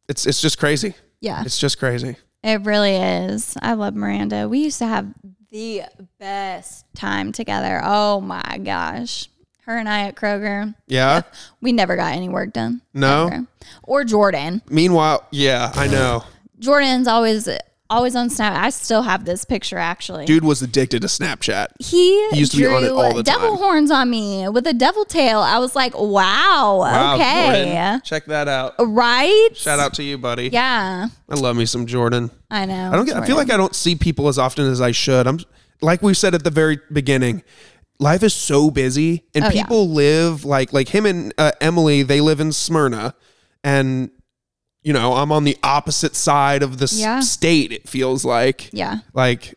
[0.09, 0.95] it's it's just crazy.
[1.21, 2.17] yeah It's just crazy.
[2.47, 3.57] It really is.
[3.61, 4.49] I love Miranda.
[4.49, 5.09] We used to have
[5.51, 5.83] the
[6.21, 7.81] best time together.
[7.83, 9.29] Oh my gosh.
[9.63, 10.73] Her and I at Kroger.
[10.87, 11.23] Yeah.
[11.61, 12.83] We never got any work done.
[12.95, 13.27] No?
[13.27, 13.47] ever.
[13.83, 14.63] Or Jordan.
[14.69, 16.23] Meanwhile, yeah, I know.
[16.61, 17.49] Jordan's always
[17.89, 18.57] always on Snap.
[18.57, 20.25] I still have this picture actually.
[20.27, 21.69] Dude was addicted to Snapchat.
[21.81, 23.59] he, He used to be on it all the time devil time.
[23.59, 25.41] horns on me with a devil tail.
[25.41, 28.01] I was like, wow, Wow, okay, Jordan.
[28.05, 28.75] Check that out.
[28.79, 29.49] right?
[29.55, 30.49] Shout out to you, buddy.
[30.49, 32.31] Yeah, I love me some Jordan.
[32.51, 32.91] I know.
[32.93, 35.27] I don't get, I feel like I don't see people as often as I should.
[35.27, 35.39] I'm
[35.81, 37.43] like we said at the very beginning.
[37.99, 39.63] Life is so busy, and Oh, yeah.
[39.63, 42.03] people live like like him and uh, Emily.
[42.03, 43.15] They live in Smyrna,
[43.65, 44.11] and
[44.87, 47.19] you know I'm on the opposite side of the Yeah.
[47.21, 47.73] state.
[47.73, 49.55] It feels like yeah, like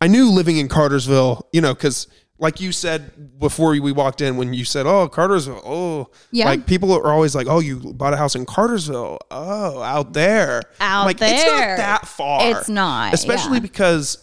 [0.00, 2.06] I knew living in Cartersville, you know, because
[2.38, 6.44] like you said before we walked in, when you said, "Oh, Cartersville," oh, Yeah.
[6.44, 10.62] like people are always like, "Oh, you bought a house in Cartersville." Oh, out there,
[10.80, 12.48] I'm Out like, It's not that far.
[12.60, 13.62] It's not, especially yeah.
[13.70, 14.18] because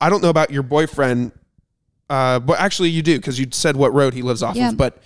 [0.00, 1.32] I don't know about your boyfriend.
[2.08, 4.70] Uh, but actually, you do because you said what road he lives off Yeah.
[4.70, 4.78] of.
[4.78, 4.96] But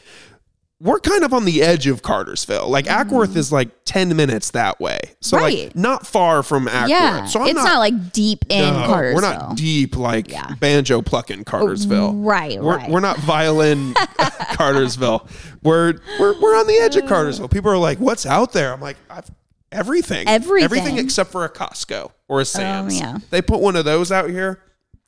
[0.84, 2.68] we're kind of on the edge of Cartersville.
[2.68, 5.80] Like Acworth is like ten minutes that way, so like Mm-hmm.
[5.80, 6.88] Not far from Acworth.
[6.88, 7.24] yeah.
[7.24, 9.14] so I'm it's not, like deep in no, Cartersville.
[9.30, 10.54] We're not deep like Yeah.
[10.60, 12.12] banjo plucking Cartersville.
[12.14, 12.90] Right, We're, right.
[12.90, 13.94] we're not violin
[14.52, 15.26] Cartersville.
[15.62, 17.48] We're, we're we're on the edge of Cartersville.
[17.48, 19.30] People are like, "What's out there?" I'm like, I've,
[19.72, 20.64] "Everything, Everything.
[20.64, 23.18] everything except for a Costco or a Sam's." yeah.
[23.30, 24.60] They put one of those out here.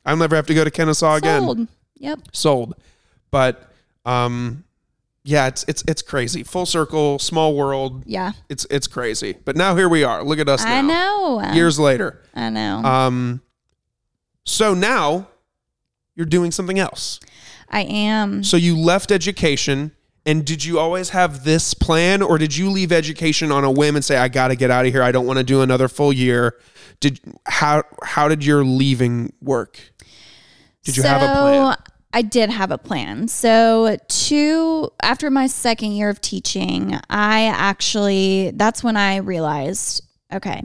[0.06, 1.42] I'll never have to go to Kennesaw again.
[1.42, 1.68] Sold.
[1.98, 2.18] Yep.
[2.32, 2.74] Sold.
[3.30, 3.70] But
[4.04, 4.64] um,
[5.26, 6.44] yeah, it's it's it's crazy.
[6.44, 8.04] Full circle, small world.
[8.06, 8.32] Yeah.
[8.48, 9.36] It's it's crazy.
[9.44, 10.22] But now here we are.
[10.22, 10.78] Look at us now.
[10.78, 11.52] I know.
[11.52, 12.22] Years later.
[12.32, 12.84] I know.
[12.84, 13.40] Um,
[14.44, 15.26] so now
[16.14, 17.18] you're doing something else.
[17.68, 18.44] I am.
[18.44, 19.90] So you left education,
[20.24, 23.96] and did you always have this plan, or did you leave education on a whim
[23.96, 25.02] and say, "I got to get out of here.
[25.02, 26.54] I don't want to do another full year"?
[27.00, 29.80] Did how how did your leaving work?
[30.84, 31.76] Did you have a plan?
[32.16, 33.28] I did have a plan.
[33.28, 40.02] So, two after my second year of teaching, I actually that's when I realized,
[40.32, 40.62] okay,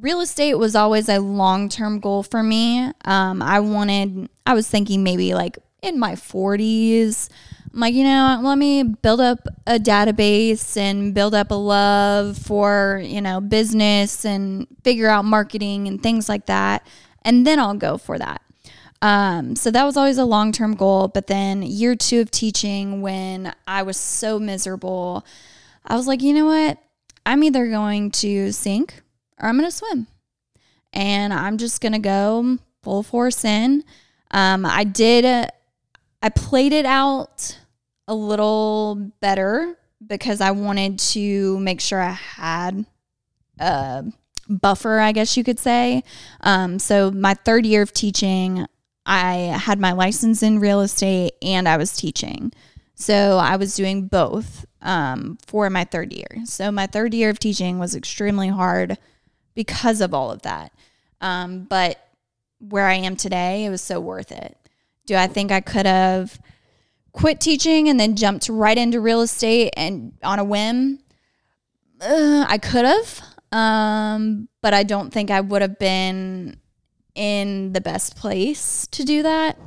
[0.00, 2.92] real estate was always a long term goal for me.
[3.04, 7.28] Um, I wanted, I was thinking maybe like in my 40s.
[7.74, 12.38] I'm like, you know, let me build up a database and build up a love
[12.38, 16.86] for, you know, business and figure out marketing and things like that.
[17.22, 18.42] And then I'll go for that.
[19.00, 21.08] Um, so that was always a long term goal.
[21.08, 25.24] But then year two of teaching, when I was so miserable,
[25.84, 26.78] I was like, you know what?
[27.24, 29.02] I'm either going to sink
[29.38, 30.06] or I'm going to swim.
[30.92, 33.84] And I'm just going to go full force in.
[34.30, 35.46] Um, I did, uh,
[36.22, 37.58] I played it out
[38.06, 42.86] a little better because I wanted to make sure I had
[43.58, 44.04] a
[44.48, 46.02] buffer, I guess you could say.
[46.40, 48.66] Um, so my third year of teaching,
[49.08, 52.52] I had my license in real estate and I was teaching.
[52.94, 56.28] So I was doing both um, for my third year.
[56.44, 58.98] So my third year of teaching was extremely hard
[59.54, 60.72] because of all of that.
[61.22, 62.06] Um, but
[62.58, 64.58] where I am today, it was so worth it.
[65.06, 66.38] Do I think I could have
[67.12, 70.98] quit teaching and then jumped right into real estate and on a whim?
[71.98, 76.58] Uh, I could have, um, but I don't think I would have been
[77.18, 79.58] in the best place to do that.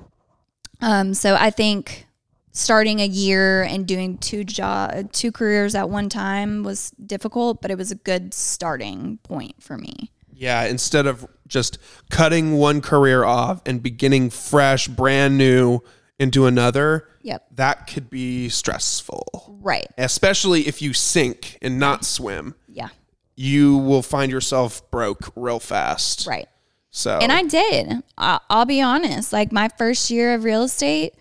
[0.82, 2.08] Um, so I think
[2.54, 7.70] starting a year and doing two job two careers at one time was difficult, but
[7.72, 10.12] it was a good starting point for me.
[10.34, 11.78] Yeah, instead of just
[12.10, 15.82] cutting one career off and beginning fresh, brand new
[16.18, 17.48] into another, Yep.
[17.58, 19.58] that could be stressful.
[19.62, 19.88] Right.
[19.98, 22.90] Especially if you sink and not swim, Yeah.
[23.36, 26.26] you will find yourself broke real fast.
[26.26, 26.48] Right.
[26.92, 28.04] So, And I did.
[28.18, 29.32] I'll, I'll be honest.
[29.32, 31.16] Like my first year of real estate,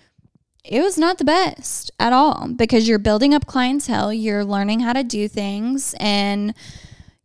[0.65, 4.93] it was not the best at all because you're building up clientele, you're learning how
[4.93, 6.55] to do things, and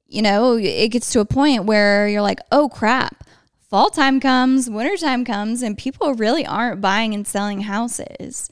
[0.07, 3.27] you know it gets to a point where you're like, oh crap,
[3.69, 8.49] fall time comes, winter time comes, and people really aren't buying and selling houses.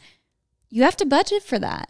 [0.70, 1.90] You have to budget for that.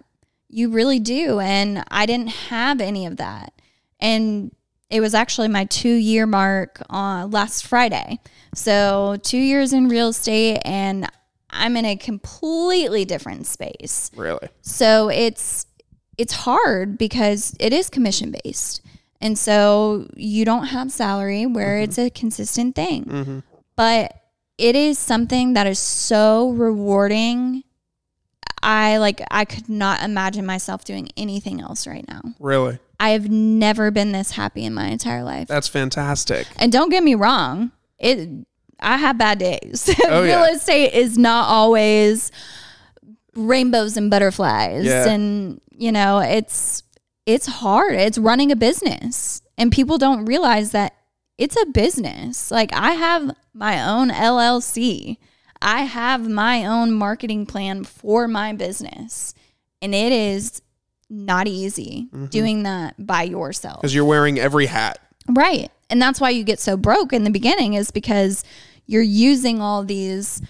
[0.50, 3.54] You really do, and I didn't have any of that,
[4.00, 4.52] and
[4.94, 8.20] it was actually my two year mark on last Friday.
[8.54, 11.10] So, two years in real estate, and
[11.50, 14.12] I'm in a completely different space.
[14.16, 14.48] really.
[14.62, 15.66] So, it's
[16.18, 18.82] it's hard because it is commission based.
[19.20, 21.84] And so you don't have salary where mm-hmm.
[21.86, 23.06] it's a consistent thing.
[23.06, 23.40] Mm-hmm.
[23.78, 24.22] But
[24.58, 27.64] it is something that is so rewarding.
[28.62, 32.22] I like I could not imagine myself doing anything else right now.
[32.40, 32.80] Really.
[33.04, 35.48] I have never been this happy in my entire life.
[35.48, 36.48] That's fantastic.
[36.58, 38.30] And don't get me wrong, it
[38.80, 39.90] I have bad days.
[40.08, 40.52] Oh, Real yeah.
[40.56, 42.32] estate is not always
[43.36, 45.08] rainbows and butterflies Yeah.
[45.10, 46.84] and you know, it's
[47.26, 47.96] it's hard.
[47.96, 49.42] It's running a business.
[49.58, 50.94] And people don't realize that
[51.38, 52.52] it's a business.
[52.52, 55.18] Like I have my own LLC.
[55.62, 59.34] I have my own marketing plan for my business.
[59.82, 60.62] And it is
[61.14, 63.82] not easy doing that by yourself.
[63.82, 65.00] Because you're wearing every hat.
[65.30, 65.72] Right.
[65.90, 68.44] And that's why you get so broke in the beginning is because
[68.86, 70.42] you're using all these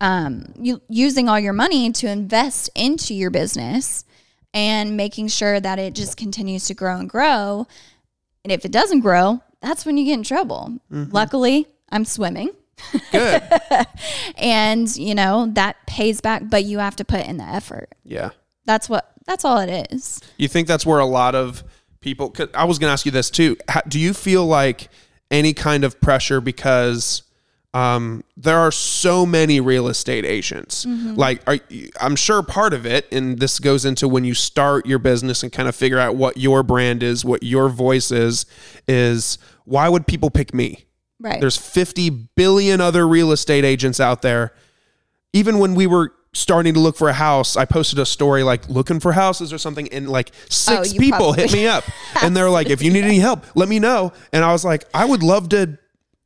[0.00, 4.04] um you using all your money to invest into your business
[4.52, 7.66] and making sure that it just continues to grow and grow.
[8.44, 10.78] And if it doesn't grow, that's when you get in trouble.
[10.90, 12.50] Luckily, I'm swimming
[13.12, 13.42] Good.
[14.36, 17.90] and, you know, that pays back, but you have to put in the effort.
[18.04, 18.30] yeah.
[18.66, 20.20] That's what that's all it is.
[20.38, 21.62] You think that's where a lot of
[22.00, 22.30] people?
[22.30, 23.56] 'cause I was going to ask you this too.
[23.68, 24.88] How, do you feel like
[25.30, 27.22] any kind of pressure because
[27.72, 30.84] um, there are so many real estate agents?
[30.84, 31.58] Like, are,
[32.00, 35.52] I'm sure part of it, and this goes into when you start your business and
[35.52, 38.46] kind of figure out what your brand is, what your voice is.
[38.88, 40.86] Is why would people pick me?
[41.20, 41.40] Right.
[41.40, 44.52] There's 50 billion other real estate agents out there.
[45.32, 48.68] Even when we were starting to look for a house, I posted a story like
[48.68, 51.84] looking for houses or something, and like six Oh, people hit me up.
[52.22, 54.12] and they're like, if you need any help, let me know.
[54.32, 55.78] And I was like, I would love to,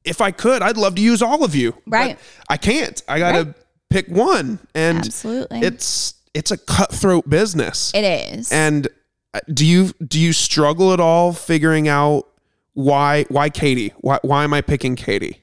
[0.04, 1.74] if I could, I'd love to use all of you.
[1.86, 2.18] Right.
[2.48, 3.02] I can't.
[3.08, 3.54] I got to Right.
[3.88, 4.58] pick one.
[4.74, 5.60] And Absolutely.
[5.60, 7.92] it's, it's a cutthroat business.
[7.94, 8.52] it is.
[8.52, 8.88] And
[9.32, 12.26] uh, do you do you struggle at all figuring out
[12.74, 13.92] why why Katie?
[13.98, 15.40] Why why am I picking Katie?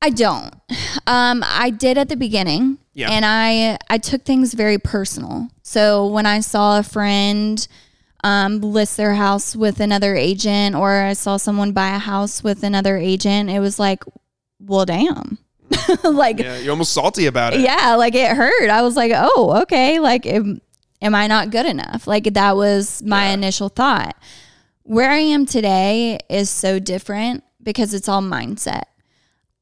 [0.00, 0.54] I don't.
[1.06, 3.10] Um, I did at the beginning, Yeah.
[3.10, 5.48] and I I took things very personal.
[5.62, 7.66] So when I saw a friend
[8.24, 12.64] um, list their house with another agent, or I saw someone buy a house with
[12.64, 14.02] another agent, it was like,
[14.58, 15.38] well, damn,
[16.04, 17.60] like Yeah, you're almost salty about it.
[17.60, 18.70] yeah, like it hurt.
[18.70, 20.00] I was like, oh, okay.
[20.00, 20.60] Like, am,
[21.00, 22.08] am I not good enough?
[22.08, 23.34] Like, that was my Yeah.
[23.34, 24.16] initial thought.
[24.82, 28.82] Where I am today is so different because it's all mindset.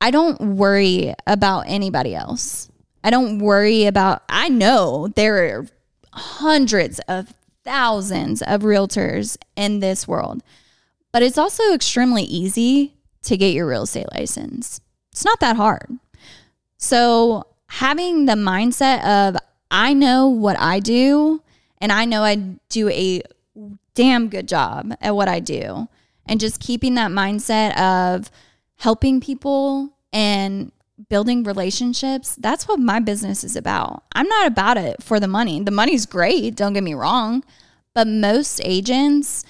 [0.00, 2.70] I don't worry about anybody else.
[3.06, 5.66] I don't worry about, I know there are
[6.12, 7.32] hundreds of
[7.62, 10.42] thousands of realtors in this world,
[11.12, 14.80] but it's also extremely easy to get your real estate license.
[15.12, 15.88] It's not that hard.
[16.78, 19.36] So having the mindset of
[19.70, 21.44] I know what I do
[21.78, 23.22] and I know I do a
[23.94, 25.86] damn good job at what I do
[26.26, 28.32] and just keeping that mindset of
[28.74, 30.72] helping people and
[31.08, 34.04] building relationships, that's what my business is about.
[34.12, 35.60] I'm not about it for the money.
[35.60, 37.44] The money's great, don't get me wrong,
[37.94, 39.44] but most agents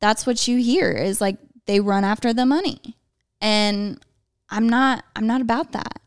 [0.00, 2.96] that's what you hear is like they run after the money.
[3.40, 4.02] And
[4.50, 6.00] I'm not I'm not about that.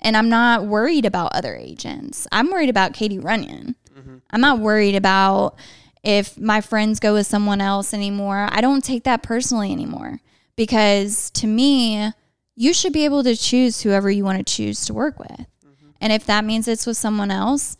[0.00, 2.26] And I'm not worried about other agents.
[2.30, 3.74] I'm worried about Katie Runyon.
[3.96, 4.16] Mm-hmm.
[4.30, 5.56] I'm not worried about
[6.04, 8.48] if my friends go with someone else anymore.
[8.50, 10.20] I don't take that personally anymore
[10.54, 12.12] because to me,
[12.56, 15.30] you should be able to choose whoever you want to choose to work with.
[15.30, 15.90] Mm-hmm.
[16.00, 17.76] And if that means it's with someone else,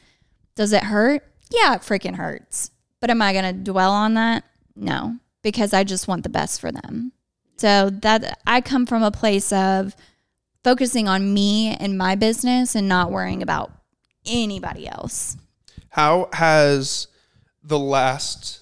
[0.54, 1.24] does it hurt?
[1.50, 2.70] Yeah, it freaking hurts.
[3.00, 4.44] But am I going to dwell on that?
[4.74, 7.12] No, because I just want the best for them.
[7.56, 9.96] So that I come from a place of
[10.62, 13.72] focusing on me and my business and not worrying about
[14.26, 15.36] anybody else.
[15.90, 17.06] How has
[17.62, 18.60] the last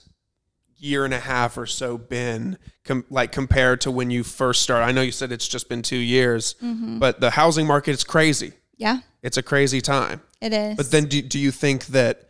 [0.77, 4.85] year and a half or so been com- like compared to when you first started?
[4.87, 6.99] I know you said it's just been 2 years, Mm-hmm.
[6.99, 8.53] but the housing market is crazy.
[8.77, 10.21] Yeah, It's a crazy time.
[10.41, 10.77] it is.
[10.77, 12.29] But then do, do you think that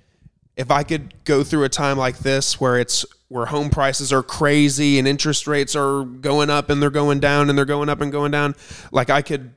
[0.56, 4.22] if I could go through a time like this where it's where home prices are
[4.22, 8.00] crazy and interest rates are going up and they're going down and they're going up
[8.00, 8.54] and going down,
[8.92, 9.54] like I could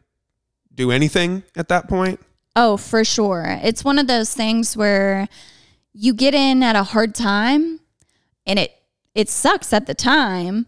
[0.74, 2.20] do anything at that point?
[2.56, 3.60] Oh, for sure.
[3.62, 5.28] It's one of those things where
[5.94, 7.82] you get in at a hard time
[8.48, 8.72] and it
[9.14, 10.66] it sucks at the time,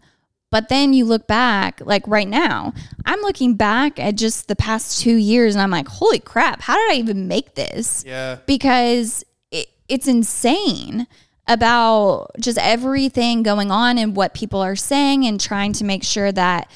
[0.52, 2.74] but then you look back like right now.
[3.06, 6.76] I'm looking back at just the past 2 years and I'm like, "Holy crap, how
[6.76, 8.38] did I even make this?" Yeah.
[8.46, 11.08] because it, it's insane
[11.48, 16.32] about just everything going on and what people are saying and trying to make sure
[16.32, 16.70] that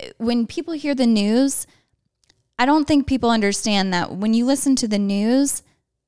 [0.00, 1.66] uh, when people hear the news,
[2.58, 5.62] I don't think people understand that when you listen to the news,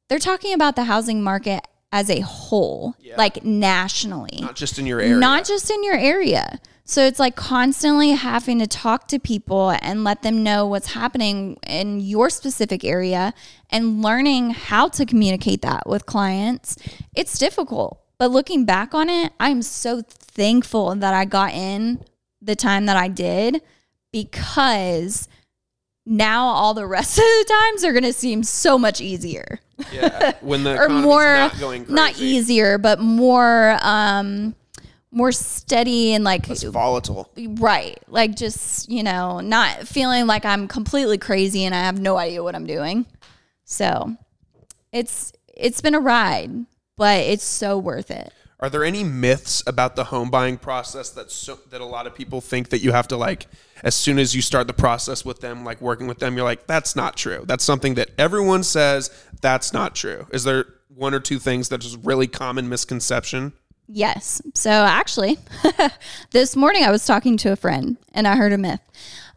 [0.09, 5.01] they're talking about the housing market as a whole, like nationally Not just in your
[5.01, 5.17] area.
[5.17, 6.61] not just in your area.
[6.85, 11.59] So it's like constantly having to talk to people and let them know what's happening
[11.67, 13.35] in your specific area
[13.71, 16.77] and learning how to communicate that with clients.
[17.15, 18.01] It's difficult.
[18.19, 22.03] But looking back on it, I'm so thankful that I got in
[22.41, 23.61] the time that I did
[24.11, 25.29] because
[26.09, 29.61] now all the rest of the times are going to seem so much easier
[29.93, 30.33] yeah.
[30.41, 31.95] When the or more not going crazy.
[31.95, 34.55] not easier but more um
[35.11, 37.31] more steady and like It's volatile.
[37.37, 42.17] right, like just you know not feeling like I'm completely crazy and I have no
[42.17, 43.07] idea what I'm doing.
[43.65, 44.17] So
[44.93, 46.51] it's it's been a ride,
[46.97, 48.33] but it's so worth it.
[48.61, 52.15] Are there any myths about the home buying process that so, that a lot of
[52.15, 53.47] people think that you have to like
[53.83, 56.67] as soon as you start the process with them, like working with them, you're like,
[56.67, 57.45] that's not true.
[57.47, 59.11] That's something that everyone says
[59.41, 60.27] that's not true.
[60.33, 63.53] Is there one or two things that is really common misconception?
[63.87, 64.43] Yes.
[64.55, 65.39] So actually,
[66.33, 68.81] this morning I was talking to a friend and I heard a myth.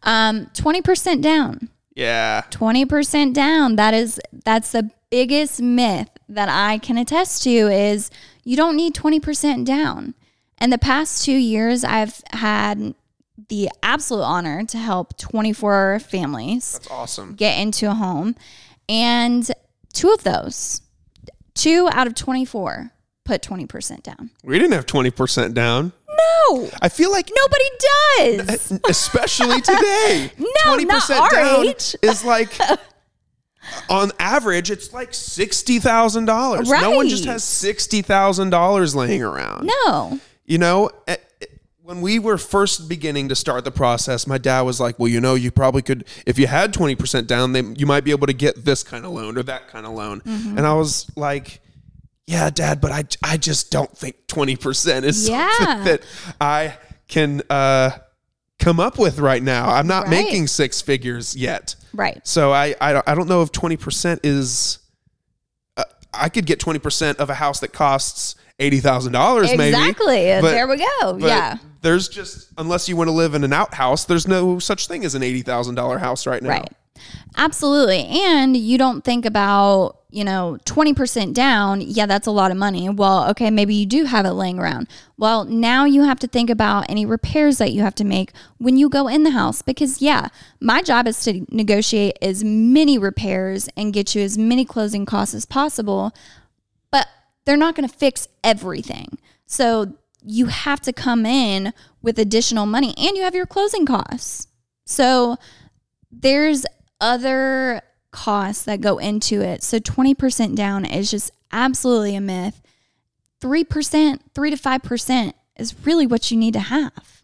[0.03, 1.69] Um, 20% down.
[1.95, 2.43] Yeah.
[2.51, 3.75] 20% down.
[3.77, 8.09] That is that's the biggest myth that I can attest to is
[8.43, 10.15] you don't need 20% down.
[10.57, 12.93] And the past 2 years I've had
[13.49, 17.33] the absolute honor to help 24 families That's awesome.
[17.35, 18.35] get into a home
[18.89, 19.49] and
[19.93, 20.81] two of those,
[21.55, 22.91] two out of 24
[23.25, 24.31] put 20% down.
[24.43, 25.93] We didn't have 20% down.
[26.09, 26.69] No.
[26.81, 28.71] I feel like Nobody does.
[28.89, 30.31] especially today.
[30.37, 31.95] No, not our age.
[32.01, 32.51] is like
[33.89, 36.69] on average it's like sixty thousand dollars.
[36.69, 39.69] No one just has sixty thousand dollars laying around.
[39.85, 40.19] No.
[40.45, 40.91] You know,
[41.91, 45.19] when we were first beginning to start the process, my dad was like, "Well, you
[45.19, 48.27] know, you probably could if you had twenty percent down, then you might be able
[48.27, 50.57] to get this kind of loan or that kind of loan." Mm-hmm.
[50.57, 51.59] And I was like.
[52.27, 55.49] Yeah, Dad, but I, I just don't think twenty percent is Yeah.
[55.57, 56.01] something that
[56.39, 56.77] I
[57.09, 57.89] can uh,
[58.57, 59.69] come up with right now.
[59.69, 60.11] I'm not Right.
[60.11, 61.75] making six figures yet.
[61.93, 62.25] Right.
[62.25, 64.79] So I, I, don't- I don't know if 20% is,
[65.75, 65.83] uh,
[66.13, 69.63] I could get 20% of a house that costs $80,000 maybe.
[69.75, 70.23] Exactly.
[70.25, 71.17] There we go.
[71.17, 71.57] Yeah.
[71.81, 75.15] There's just, unless you want to live in an outhouse, there's no such thing as
[75.15, 76.49] an $80,000 house right now.
[76.49, 76.71] Right.
[77.37, 78.05] Absolutely.
[78.05, 81.81] And you don't think about, you know, 20% down.
[81.81, 82.87] Yeah, that's a lot of money.
[82.89, 84.87] Well, okay, maybe you do have it laying around.
[85.17, 88.77] Well, now you have to think about any repairs that you have to make when
[88.77, 89.61] you go in the house.
[89.63, 90.27] Because, yeah,
[90.59, 95.33] my job is to negotiate as many repairs and get you as many closing costs
[95.33, 96.13] as possible.
[96.91, 97.07] But
[97.45, 99.17] they're not going to fix everything.
[99.47, 104.47] So you have to come in with additional money and you have your closing costs.
[104.85, 105.37] So
[106.11, 106.65] there's
[106.99, 109.63] other costs that go into it.
[109.63, 112.61] So 20% down is just absolutely a myth.
[113.41, 117.23] 3%, 3 to 5% is really what you need to have.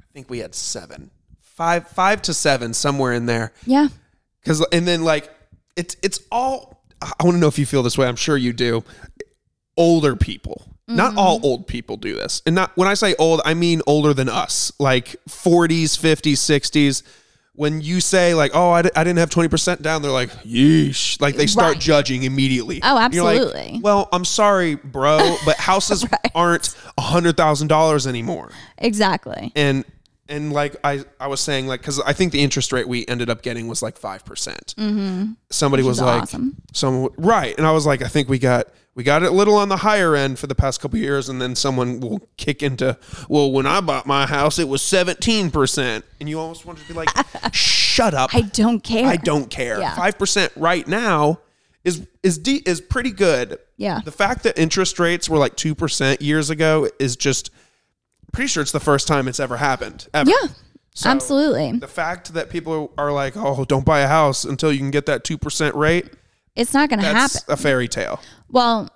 [0.00, 1.10] I think we had seven,
[1.40, 3.52] five, five to seven, somewhere in there.
[3.64, 3.88] Yeah.
[4.44, 5.30] Cause, and then like,
[5.76, 8.06] it's, it's all, I want to know if you feel this way.
[8.06, 8.84] I'm sure you do.
[9.76, 10.69] Older people.
[10.96, 11.46] Not all mm-hmm.
[11.46, 12.42] old people do this.
[12.46, 17.02] And not when I say old, I mean older than us, like 40s, 50s, 60s.
[17.54, 21.46] When you say like, "Oh, I, didn't have 20% down." They're like, "Yeesh." Like they
[21.46, 21.80] start Right.
[21.80, 22.80] judging immediately.
[22.82, 23.80] Oh, you're like, absolutely.
[23.82, 29.52] well, I'm sorry, bro, but houses aren't $100,000 anymore Exactly.
[29.56, 29.84] and
[30.30, 33.28] and like I, I was saying like because I think the interest rate we ended
[33.28, 34.74] up getting was like five percent.
[34.78, 35.32] Mm-hmm.
[35.50, 36.56] Somebody was like, awesome.
[36.72, 39.56] someone right, and I was like, I think we got we got it a little
[39.56, 42.96] on the higher end for the past couple years, and then someone will kick into,
[43.28, 46.86] well, when I bought my house, it was seventeen percent, and you almost want to
[46.86, 47.08] be like,
[47.52, 49.06] shut up, I don't care.
[49.06, 49.80] I don't care.
[49.80, 49.94] Yeah.
[49.96, 51.40] Five percent right now
[51.84, 53.58] is is de- is pretty good.
[53.76, 54.00] Yeah.
[54.04, 57.50] The fact that interest rates were like two percent years ago is just
[58.32, 60.08] pretty sure it's the first time it's ever happened.
[60.14, 60.30] Ever.
[60.30, 60.48] Yeah.
[60.94, 61.78] So, absolutely.
[61.78, 65.06] The fact that people are like, oh, don't buy a house until you can get
[65.06, 66.10] that two percent rate.
[66.56, 67.40] It's not going to happen.
[67.48, 68.20] a fairy tale.
[68.50, 68.90] Well,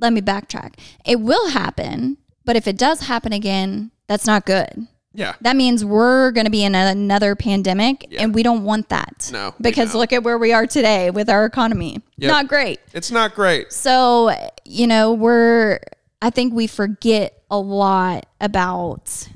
[0.00, 0.74] let me backtrack.
[1.04, 4.88] It will happen, but if it does happen again, that's not good.
[5.12, 5.34] Yeah.
[5.40, 9.30] That means we're going to be in another pandemic and we don't want that.
[9.32, 12.02] No, Because look at where we are today with our economy.
[12.18, 12.28] Yep.
[12.30, 12.80] Not great.
[12.92, 13.72] It's not great.
[13.72, 14.30] So,
[14.66, 15.80] you know, we're,
[16.26, 19.28] I think we forget a lot about,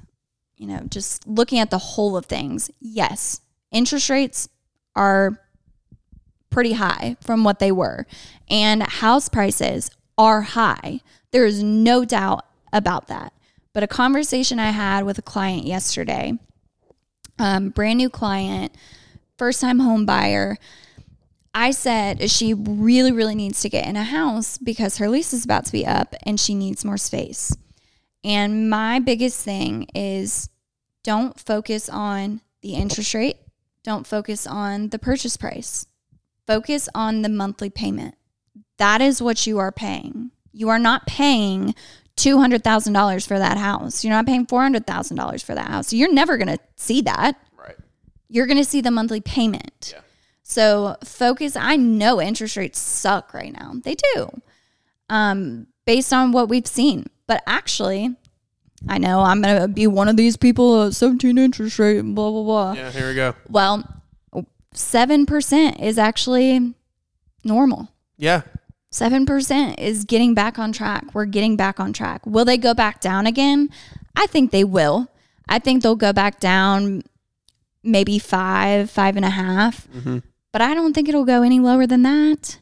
[0.56, 2.68] you know, just looking at the whole of things.
[2.80, 4.48] Yes, interest rates
[4.96, 5.40] are
[6.50, 8.08] pretty high from what they were,
[8.48, 10.98] and house prices are high.
[11.30, 13.34] There is no doubt about that.
[13.72, 16.40] But a conversation I had with a client yesterday,
[17.38, 18.74] um, brand new client,
[19.38, 20.58] first time home buyer,
[21.52, 25.44] I said she really, really needs to get in a house because her lease is
[25.44, 27.56] about to be up and she needs more space.
[28.22, 30.48] And my biggest thing is
[31.02, 33.38] don't focus on the interest rate,
[33.82, 35.86] don't focus on the purchase price,
[36.46, 38.14] focus on the monthly payment.
[38.76, 40.30] That is what you are paying.
[40.52, 41.74] You are not paying
[42.16, 44.04] $200,000 for that house.
[44.04, 45.92] You're not paying $400,000 for that house.
[45.92, 47.40] You're never going to see that.
[47.56, 47.76] Right.
[48.28, 49.94] You're going to see the monthly payment.
[50.50, 51.54] So focus.
[51.54, 53.74] I know interest rates suck right now.
[53.84, 54.42] They do,
[55.08, 57.06] um, based on what we've seen.
[57.28, 58.16] But actually,
[58.88, 62.30] I know I'm going to be one of these people at 17 interest rate, blah,
[62.32, 62.72] blah, blah.
[62.72, 63.34] Yeah, here we go.
[63.48, 63.84] Well,
[64.74, 66.74] 7% is actually
[67.44, 67.88] normal.
[68.16, 68.42] Yeah.
[68.92, 71.14] 7% is getting back on track.
[71.14, 72.26] We're getting back on track.
[72.26, 73.68] Will they go back down again?
[74.16, 75.12] I think they will.
[75.48, 77.04] I think they'll go back down
[77.84, 79.86] maybe five, five and a half.
[80.52, 82.58] But I don't think it'll go any lower than that.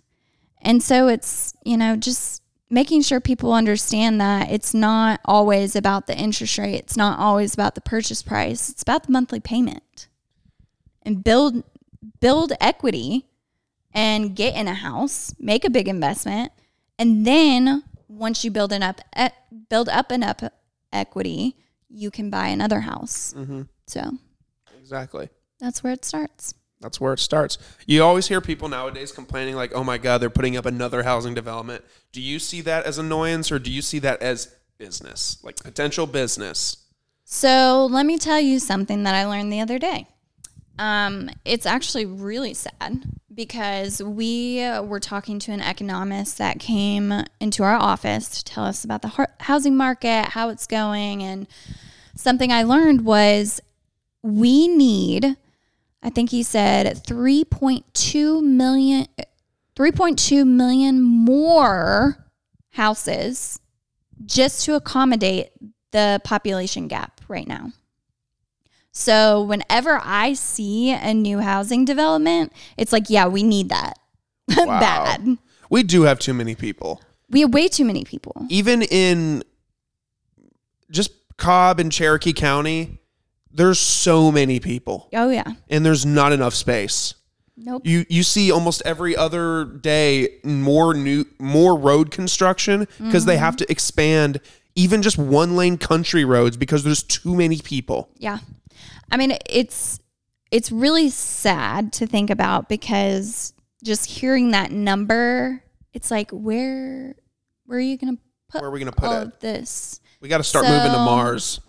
[0.60, 6.06] And so it's, you know, just making sure people understand that it's not always about
[6.06, 6.74] the interest rate.
[6.74, 8.68] It's not always about the purchase price.
[8.68, 10.08] It's about the monthly payment.
[11.02, 11.64] And build
[12.20, 13.26] build equity
[13.92, 16.52] and get in a house, make a big investment,
[16.98, 19.32] and then once you build enough up
[19.70, 20.42] build up and up
[20.92, 21.56] equity,
[21.88, 23.32] you can buy another house.
[23.36, 23.62] Mm-hmm.
[23.86, 24.18] So
[24.78, 25.30] Exactly.
[25.58, 26.54] that's where it starts.
[26.80, 27.58] That's where it starts.
[27.86, 31.34] You always hear people nowadays complaining, like, oh my God, they're putting up another housing
[31.34, 31.84] development.
[32.12, 36.06] Do you see that as annoyance or do you see that as business, like potential
[36.06, 36.76] business?
[37.24, 40.06] So let me tell you something that I learned the other day.
[40.78, 43.02] Um, it's actually really sad
[43.34, 48.84] because we were talking to an economist that came into our office to tell us
[48.84, 51.46] about the housing market, how it's going, and
[52.14, 53.60] something I learned was
[54.22, 55.36] we need,
[56.02, 59.06] I think he said 3.2 million,
[59.76, 62.24] 3.2 million more
[62.70, 63.58] houses
[64.24, 65.50] just to accommodate
[65.90, 67.72] the population gap right now.
[68.92, 73.98] So whenever I see a new housing development, it's like, yeah, we need that.
[74.56, 74.80] Wow.
[74.80, 75.38] Bad.
[75.70, 77.02] We do have too many people.
[77.28, 78.46] We have way too many people.
[78.48, 79.42] Even in
[80.90, 82.97] just Cobb and Cherokee County,
[83.52, 85.52] there's so many people Oh yeah.
[85.68, 87.14] and there's not enough space.
[87.56, 87.82] Nope.
[87.84, 93.56] You you see almost every other day more new more road construction because they have
[93.56, 93.72] to mm-hmm.
[93.72, 94.40] expand
[94.76, 98.08] even just one lane country roads because there's too many people.
[98.16, 98.38] Yeah.
[99.10, 99.98] I mean, it's
[100.52, 107.16] it's really sad to think about because just hearing that number, it's like where
[107.66, 109.40] where are you going to put Where are we going to put all it?
[109.40, 110.00] this?
[110.20, 111.60] We got to start moving to Mars.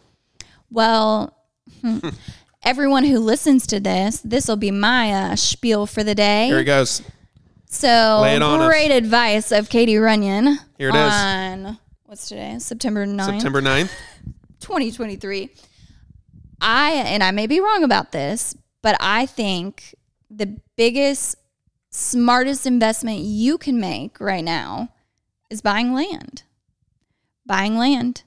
[0.70, 1.36] Well,
[1.82, 2.10] hmm,
[2.64, 6.48] everyone who listens to this, this will be my uh, spiel for the day.
[6.48, 7.02] Here he goes.
[7.66, 8.68] So it on us.
[8.68, 10.58] great advice of Katie Runyon.
[10.78, 11.14] Here it is.
[11.14, 12.58] on, What's today?
[12.58, 13.92] September 9th, September 9th.
[14.60, 15.50] 2023.
[16.62, 19.96] I and I may be wrong about this, but I think
[20.30, 21.36] the biggest
[21.92, 24.90] smartest investment you can make right now
[25.50, 26.44] is buying land.
[27.46, 28.24] Buying land.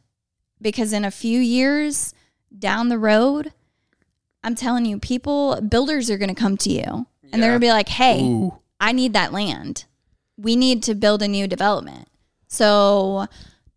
[0.60, 2.14] Because in a few years
[2.58, 3.52] down the road,
[4.44, 7.66] I'm telling you, people, builders are going to come to you and they're going to
[7.66, 8.58] be like, hey, Ooh.
[8.80, 9.84] I need that land.
[10.36, 12.08] We need to build a new development.
[12.48, 13.26] So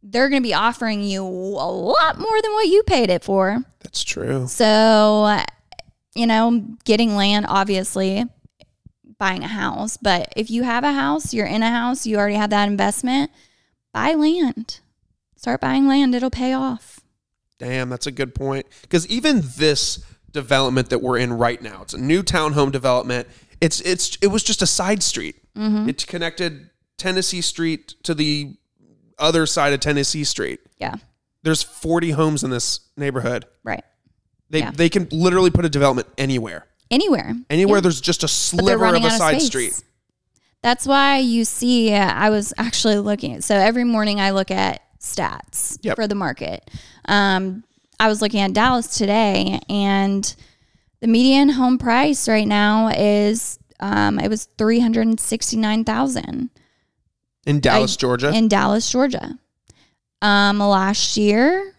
[0.01, 3.63] they're going to be offering you a lot more than what you paid it for.
[3.79, 4.47] That's true.
[4.47, 5.39] So,
[6.15, 8.25] you know, getting land, obviously,
[9.17, 9.97] buying a house.
[9.97, 13.31] But if you have a house, you're in a house, you already have that investment,
[13.93, 14.79] buy land.
[15.35, 16.94] Start buying land, it'll pay off.
[17.59, 18.65] Damn, that's a good point.
[18.81, 23.27] Because even this development that we're in right now, it's a new townhome development.
[23.61, 25.35] It's it's it was just a side street.
[25.55, 25.89] Mm-hmm.
[25.89, 28.55] It connected Tennessee Street to the
[29.17, 30.59] other side of Tennessee Street.
[30.77, 30.95] Yeah,
[31.43, 33.45] There's 40 homes in this neighborhood.
[33.63, 33.83] right.
[34.49, 34.71] They Yeah.
[34.71, 36.67] they can literally put a development anywhere.
[36.91, 37.33] Anywhere.
[37.49, 37.81] Anywhere Yeah.
[37.81, 39.81] there's just a sliver of a out of side street.
[40.61, 43.41] That's why you see, uh, I was actually looking.
[43.41, 45.95] So every morning I look at stats Yep.
[45.95, 46.69] for the market.
[47.05, 47.63] Um,
[47.99, 50.35] I was looking at Dallas today, and
[50.99, 56.49] the median home price right now is um, it was three hundred sixty nine thousand
[57.45, 58.31] In Dallas, Georgia.
[58.33, 59.37] in Dallas, Georgia.
[60.21, 61.73] Um, last year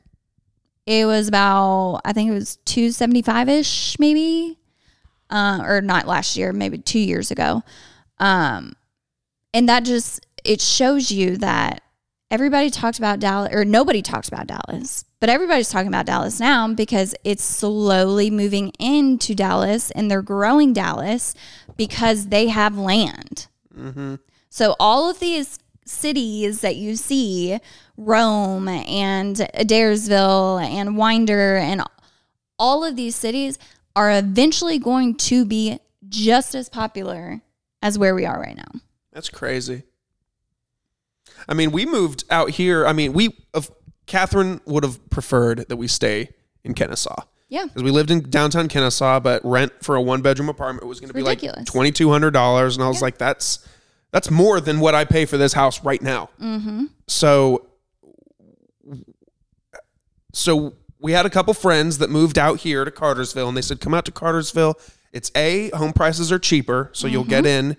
[0.86, 4.58] it was about I think it was two seventy five ish, maybe,
[5.30, 7.62] uh, or not last year, maybe two years ago.
[8.18, 8.74] Um,
[9.52, 11.82] and that just it shows you that
[12.30, 16.72] everybody talked about Dallas, or nobody talks about Dallas, but everybody's talking about Dallas now
[16.72, 21.34] because it's slowly moving into Dallas, and they're growing Dallas
[21.76, 23.46] because they have land.
[23.76, 24.16] Mm-hmm.
[24.48, 27.58] So all of these cities that you see,
[27.96, 31.82] Rome and Adairsville and Winder and
[32.58, 33.58] all of these cities
[33.94, 35.78] are eventually going to be
[36.08, 37.40] just as popular
[37.82, 38.80] as where we are right now.
[39.12, 39.84] That's crazy.
[41.48, 42.86] I mean, we moved out here.
[42.86, 43.70] I mean, we of
[44.06, 46.30] Catherine would have preferred that we stay
[46.64, 47.22] in Kennesaw.
[47.48, 47.64] Yeah.
[47.64, 51.08] Because we lived in downtown Kennesaw, but rent for a one bedroom apartment was going
[51.08, 53.66] to be like twenty two hundred dollars, and I was like, that's
[54.10, 56.30] that's more than what I pay for this house right now.
[56.40, 56.86] Mm-hmm.
[57.06, 57.66] So
[60.32, 63.80] so we had a couple friends that moved out here to Cartersville, and they said,
[63.80, 64.74] "Come out to Cartersville.
[65.12, 67.70] It's a home prices are cheaper, so you'll get Mm-hmm.
[67.70, 67.76] in.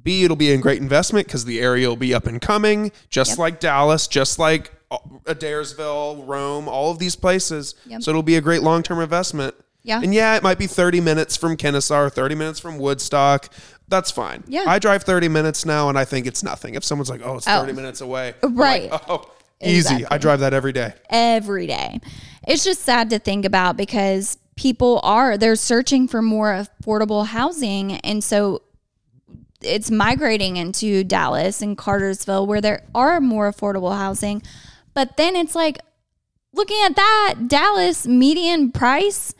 [0.00, 3.38] B, it'll be a great investment because the area will be up and coming, just
[3.38, 7.74] like Dallas, just like uh, Adairsville, Rome, all of these places.
[7.86, 8.02] Yep.
[8.02, 9.54] So it'll be a great long term investment.
[9.82, 10.00] Yeah.
[10.02, 13.52] And yeah, it might be 30 minutes from Kennesaw or 30 minutes from Woodstock.
[13.88, 14.44] That's fine.
[14.46, 14.64] Yeah.
[14.66, 16.74] I drive 30 minutes now and I think it's nothing.
[16.76, 17.74] If someone's like, oh, it's 30 Oh.
[17.74, 18.34] minute away.
[18.42, 18.90] Right.
[18.90, 19.28] like, oh,
[19.60, 20.06] easy.
[20.10, 20.94] I drive that every day.
[21.10, 22.00] every day.
[22.46, 27.92] It's just sad to think about because people are they're searching for more affordable housing
[27.98, 28.62] and so
[29.64, 34.42] it's migrating into Dallas and Cartersville where there are more affordable housing.
[34.94, 35.78] But then it's like
[36.52, 39.34] looking at that Dallas median price,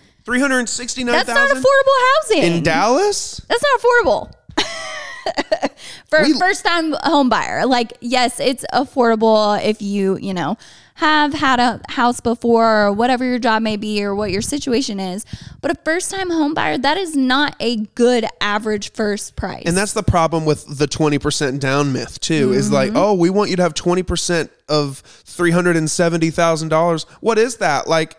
[1.12, 2.43] that's not affordable housing.
[2.43, 3.40] in Dallas?
[3.49, 4.32] That's not affordable.
[6.09, 7.66] For We- a first time home buyer.
[7.66, 10.57] Like, yes, it's affordable if you, you know,
[11.03, 15.01] have had a house before or whatever your job may be or what your situation
[15.01, 15.24] is.
[15.61, 19.65] But a first time home buyer, that is not a good average first price.
[19.66, 22.74] And that's the problem with the 20% down myth, too, is Mm-hmm.
[22.74, 27.05] like, oh, we want you to have 20% of $370,000.
[27.20, 27.89] What is that?
[27.89, 28.16] Like,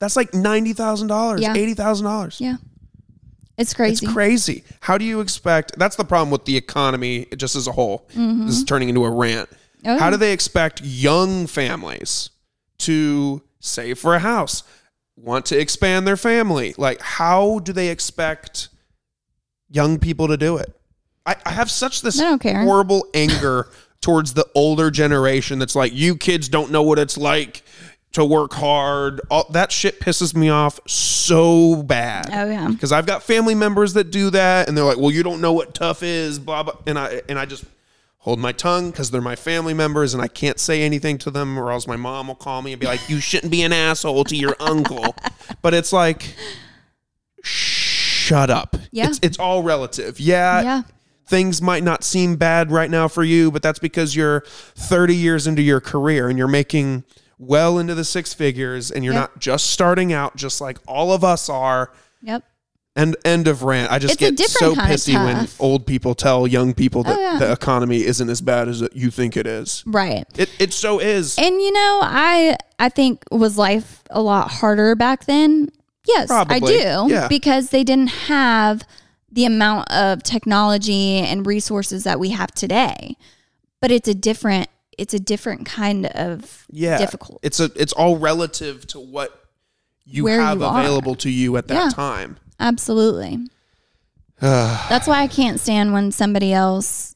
[0.00, 1.54] that's like $90,000, Yeah.
[1.54, 2.40] $80,000.
[2.40, 2.56] yeah.
[3.58, 4.06] It's crazy.
[4.06, 4.64] It's crazy.
[4.80, 5.78] How do you expect?
[5.78, 8.08] That's the problem with the economy just as a whole.
[8.14, 9.50] This is turning into a rant.
[9.84, 12.30] Oh, How do they expect young families
[12.78, 14.62] to save for a house,
[15.16, 16.74] want to expand their family?
[16.78, 18.68] Like, how do they expect
[19.70, 20.72] young people to do it?
[21.26, 22.62] I, I have such this They don't care.
[22.62, 27.62] horrible anger towards the older generation that's like, you kids don't know what it's like
[28.12, 29.20] to work hard.
[29.30, 32.68] All, that shit pisses me off so bad oh, yeah.
[32.68, 35.52] because I've got family members that do that, and they're like, "Well, you don't know
[35.52, 37.64] what tough is," blah blah, and I and I just
[38.22, 41.58] hold my tongue because they're my family members, and I can't say anything to them,
[41.58, 44.24] or else my mom will call me and be like, "You shouldn't be an asshole
[44.24, 45.14] to your uncle,"
[45.62, 46.34] but it's like,
[47.42, 48.76] shut up.
[48.90, 49.08] Yeah.
[49.08, 50.20] it's it's all relative.
[50.20, 50.82] Yeah, Yeah.
[51.26, 54.42] things might not seem bad right now for you, but that's because you're
[54.76, 57.04] 30 years into your career and you're making
[57.38, 59.20] well into the six figures and you're Yep.
[59.20, 61.90] not just starting out just like all of us are.
[62.22, 62.44] Yep.
[62.94, 63.90] End end of rant.
[63.90, 65.58] I just It's a get different so kind of pissy when tough.
[65.60, 67.38] old people tell young people oh, that Oh, yeah.
[67.38, 69.82] the economy isn't as bad as you think it is.
[69.86, 70.26] Right.
[70.36, 71.38] It it so is.
[71.38, 75.70] And you know, I I think was life a lot harder back then.
[76.06, 77.06] Yes, I Probably, do.
[77.08, 77.28] yeah.
[77.28, 78.82] Because they didn't have
[79.30, 83.16] the amount of technology and resources that we have today.
[83.80, 86.98] But it's a different it's a different kind of yeah.
[86.98, 87.40] difficult.
[87.42, 89.46] It's a it's all relative to what
[90.04, 90.78] you Where have you are.
[90.80, 91.88] available to you at that Yeah.
[91.88, 92.36] time.
[92.62, 93.40] Absolutely.
[94.40, 97.14] That's why I can't stand when somebody else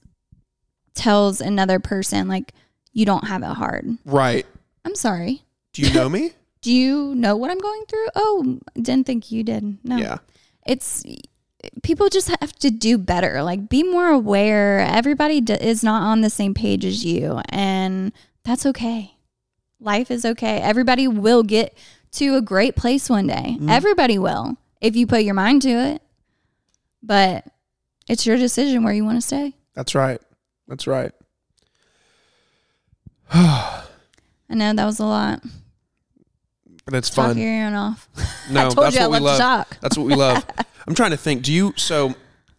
[0.95, 2.53] tells another person like
[2.93, 3.97] you don't have it hard.
[4.05, 4.47] Right.
[4.85, 5.43] I'm sorry.
[5.73, 6.33] Do you know me?
[6.63, 8.09] Do you know what I'm going through?
[8.17, 9.79] Oh, didn't think you did.
[9.85, 9.97] No.
[9.97, 10.19] yeah.
[10.67, 11.05] it's
[11.83, 16.21] people just have to do better like be more aware everybody d- is not on
[16.21, 18.13] the same page as you and
[18.45, 19.17] that's okay
[19.81, 21.77] life is okay everybody will get
[22.13, 23.71] to a great place one day mm.
[23.71, 26.03] everybody will if you put your mind to it
[27.03, 27.45] but
[28.09, 30.21] it's your decision where you want to stay That's right.
[30.69, 31.13] That's right.
[33.33, 33.85] i
[34.51, 35.43] know that was a lot
[36.85, 37.39] But it's talk fun.
[37.39, 38.09] your ear off
[38.51, 39.67] No, I told that's you I what we love to love.
[39.69, 39.79] talk.
[39.81, 40.45] That's what we love.
[40.87, 41.43] I'm trying to think.
[41.43, 42.15] Do you so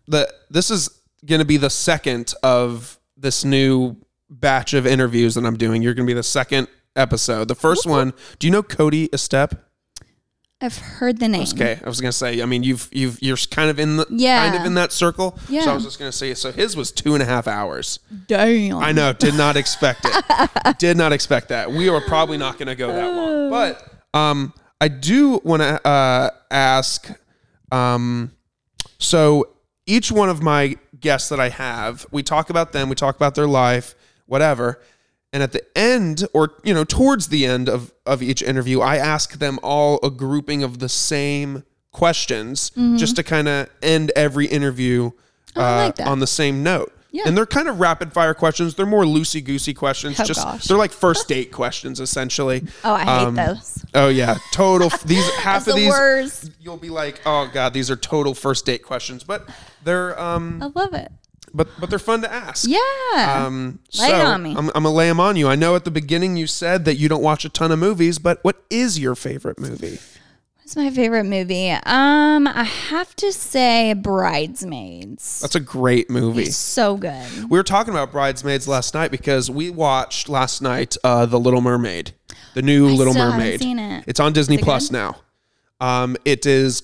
[0.07, 0.89] the this is
[1.25, 3.95] going to be the second of this new
[4.29, 5.81] batch of interviews that I'm doing.
[5.81, 7.47] You're going to be the second episode.
[7.47, 9.57] The first one, do you know Cody Estep?
[10.61, 12.41] I've heard the name Okay, I was going to say.
[12.41, 14.49] I mean, you've you've you're kind of in the Yeah.
[14.49, 15.37] kind of in that circle.
[15.49, 15.61] Yeah.
[15.61, 16.33] So I was just going to say.
[16.33, 17.99] So his was two and a half hours.
[18.27, 19.13] damn I know.
[19.13, 20.77] Did not expect it.
[20.79, 21.71] did not expect that.
[21.71, 23.49] We were probably not going to go that long.
[23.51, 27.07] But um, I do want to uh, ask.
[27.71, 28.31] Um,
[28.97, 29.49] so
[29.85, 32.89] each one of my guests that I have, we talk about them.
[32.89, 33.93] We talk about their life,
[34.25, 34.81] whatever.
[35.33, 38.95] And at the end, or you know, towards the end of of each interview, I
[38.97, 44.45] ask them all a grouping of the same questions, just to kind of end every
[44.47, 45.11] interview
[45.55, 45.59] Mm-hmm.
[45.59, 46.93] Oh, uh, like on the same note.
[47.09, 47.23] Yeah.
[47.25, 48.75] And they're kind of rapid fire questions.
[48.75, 50.19] They're more loosey goosey questions.
[50.19, 50.65] Oh, just gosh.
[50.65, 52.63] they're like first date questions essentially.
[52.83, 54.89] oh i hate Um, those Oh yeah, total.
[55.05, 56.51] these half of the these worst.
[56.59, 59.23] you'll be like, oh god, these are total first date questions.
[59.23, 59.49] But
[59.83, 61.11] they're um, i love it
[61.53, 62.67] but but they're fun to ask.
[62.69, 64.51] yeah Um, Lay it so on me.
[64.51, 65.47] I'm, I'm gonna lay them on you.
[65.47, 68.19] I know at the beginning you said that you don't watch a ton of movies,
[68.19, 69.99] but what is your favorite movie?
[70.59, 71.69] What's my favorite movie?
[71.71, 75.39] Um, I have to say Bridesmaids.
[75.41, 76.43] That's a great movie.
[76.43, 77.49] It's so good.
[77.49, 81.61] We were talking about Bridesmaids last night because we watched last night uh, The Little
[81.61, 82.13] Mermaid,
[82.53, 83.61] the new Little still Mermaid.
[83.61, 84.03] seen it.
[84.07, 84.93] It's on Disney it Plus good?
[84.93, 85.17] now.
[85.79, 86.83] Um, it is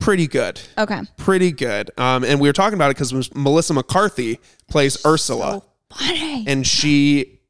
[0.00, 0.60] pretty good.
[0.76, 1.00] Okay.
[1.16, 1.92] Pretty good.
[1.96, 5.62] Um, and we were talking about it because Melissa McCarthy plays Ursula.
[5.62, 6.44] So funny.
[6.48, 7.40] and she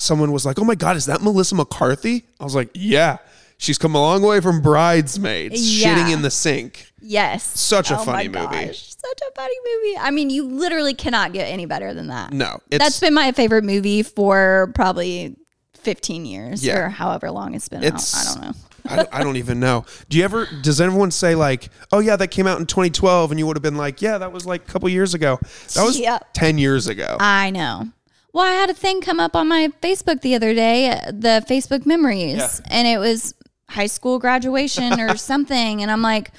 [0.00, 3.16] someone was like oh my god is that melissa mccarthy i was like yeah
[3.56, 5.96] she's come a long way from bridesmaids Yeah.
[5.98, 7.42] shitting in the sink yes.
[7.58, 8.72] Such a Oh funny my movie.
[8.72, 9.98] Such a funny movie.
[9.98, 12.32] I mean, you literally cannot get any better than that.
[12.32, 15.34] no it's That's been my favorite movie for probably
[15.74, 16.78] 15 years Yeah.
[16.78, 18.36] or however long it's been It's- out.
[18.36, 18.60] I don't know.
[18.88, 22.16] I, don't, I don't even know do you ever does everyone say like oh yeah
[22.16, 24.62] that came out in 2012 and you would have been like yeah that was like
[24.68, 25.38] a couple years ago
[25.74, 26.28] that was Yep.
[26.32, 27.88] 10 years ago I know.
[28.34, 31.42] Well, I had a thing come up on my Facebook the other day, uh, the
[31.48, 33.34] Facebook memories, and it was
[33.70, 36.30] high school graduation or something, and I'm like,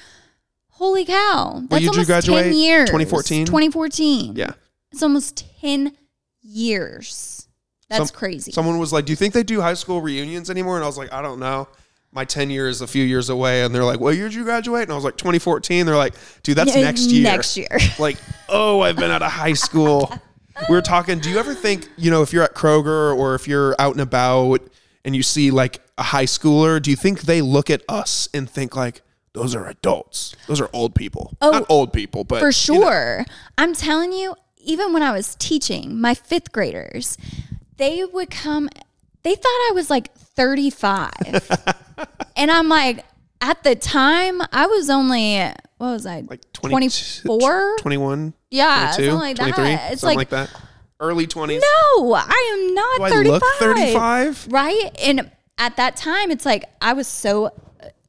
[0.68, 2.44] "Holy cow!" That's year did you almost graduate?
[2.44, 2.88] ten years.
[2.88, 3.44] 2014?
[3.46, 4.36] 2014.
[4.36, 4.52] yeah
[4.92, 5.92] it's almost ten
[6.42, 7.48] years.
[7.88, 8.52] That's Some- crazy.
[8.52, 10.96] someone was like do you think they do high school reunions anymore and i was
[10.96, 11.66] like i don't know
[12.12, 14.82] my 10 years a few years away and they're like what year did you graduate
[14.82, 17.68] and i was like 2014 they're like dude that's Yeah, next year Next year.
[18.00, 18.16] like,
[18.48, 20.12] oh, I've been out of high school.
[20.68, 21.20] We were talking.
[21.20, 24.00] Do you ever think, you know, if you're at Kroger or if you're out and
[24.00, 24.60] about
[25.04, 28.50] and you see like a high schooler, do you think they look at us and
[28.50, 30.34] think like, those are adults?
[30.48, 31.36] Those are old people.
[31.40, 32.86] Oh, Not old people, but For you know.
[32.86, 33.24] sure.
[33.56, 37.16] I'm telling you, even when I was teaching my fifth graders,
[37.78, 38.68] they would come,
[39.22, 41.10] they thought I was like 35.
[42.36, 43.04] and I'm like,
[43.40, 45.38] at the time, I was only,
[45.78, 46.20] what was I?
[46.28, 47.76] like 20, 24?
[47.78, 49.92] 21, Yeah, 22, something like 23, that.
[49.92, 50.60] It's something like, like, that.
[51.00, 51.60] Early 20s.
[51.96, 53.32] no, I am not Do I 35.
[53.32, 54.48] look 35?
[54.50, 54.90] Right?
[55.02, 57.52] And at that time, it's like I was so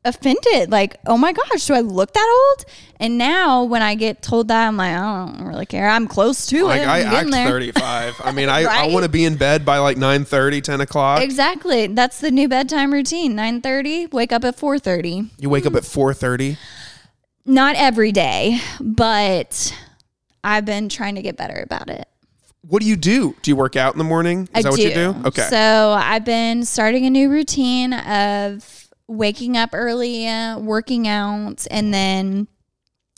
[0.04, 0.72] offended.
[0.72, 2.66] Like, oh my gosh, do I look that old?
[3.00, 5.88] And now when I get told that, I'm like, I don't really care.
[5.90, 6.88] I'm close to Like it.
[6.88, 7.48] I I'm act there.
[7.48, 8.22] 35.
[8.24, 11.22] I mean, I, I want to be in bed by like 9 30, 10 o'clock.
[11.22, 11.88] Exactly.
[11.88, 13.36] That's the new bedtime routine.
[13.36, 15.30] 9:30, wake up at 4:30.
[15.40, 16.58] You wake up at 4.30.
[17.46, 19.76] Not every day, but
[20.44, 22.08] I've been trying to get better about it.
[22.62, 23.36] What do you do?
[23.42, 24.44] Do you work out in the morning?
[24.44, 25.16] Is I that what you do?
[25.26, 25.48] Okay.
[25.50, 28.81] So I've been starting a new routine of
[29.12, 30.26] waking up early,
[30.58, 32.48] working out, and then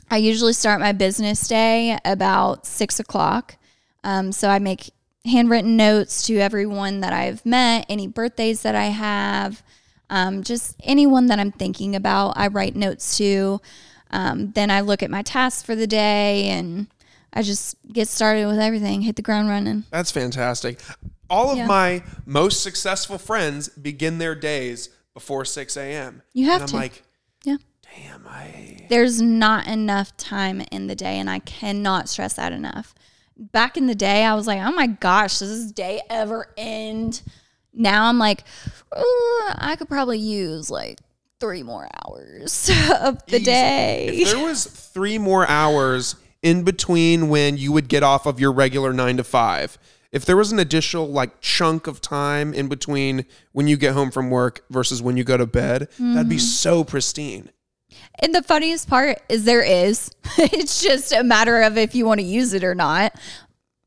[0.09, 3.55] I usually start my business day about six o'clock.
[4.03, 4.91] Um, so I make
[5.25, 9.63] handwritten notes to everyone that I've met, any birthdays that I have,
[10.09, 12.33] um, just anyone that I'm thinking about.
[12.35, 13.61] I write notes to.
[14.11, 16.87] Um, then I look at my tasks for the day and
[17.31, 19.85] I just get started with everything, hit the ground running.
[19.89, 20.79] That's fantastic.
[21.29, 21.65] All of Yeah.
[21.65, 26.21] my most successful friends begin their days before 6 a.m.
[26.33, 26.75] You have and I'm to.
[26.75, 27.03] like,
[27.43, 27.57] Yeah.
[27.95, 28.85] damn, I.
[28.89, 32.93] there's not enough time in the day and i cannot stress that enough
[33.37, 37.21] back in the day i was like oh my gosh does this day ever end
[37.73, 38.43] now i'm like
[39.57, 40.99] i could probably use like
[41.39, 42.69] three more hours
[43.01, 43.43] of the Easy.
[43.45, 48.39] day If there was three more hours in between when you would get off of
[48.39, 49.77] your regular nine to five,
[50.13, 54.11] if there was an additional like chunk of time in between when you get home
[54.11, 56.39] from work versus when you go to bed, that'd be Mm-hmm.
[56.39, 57.49] so pristine.
[58.21, 62.19] and the funniest part is there is it's just a matter of if you want
[62.21, 63.13] to use it or not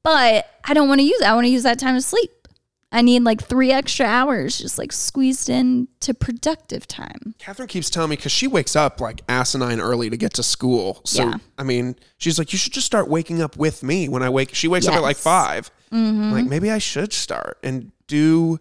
[0.02, 2.45] but i don't want to use it i want to use that time to sleep
[2.92, 7.90] i need like three extra hours just like squeezed in to productive time Catherine keeps
[7.90, 11.00] telling me because she wakes up like asinine early to get to school.
[11.04, 11.34] So Yeah.
[11.58, 14.54] I mean, she's like, you should just start waking up with me when I wake.
[14.54, 15.70] She wakes up at like Yes.
[15.92, 16.30] Mm-hmm.
[16.30, 18.58] 5 like maybe I should start and do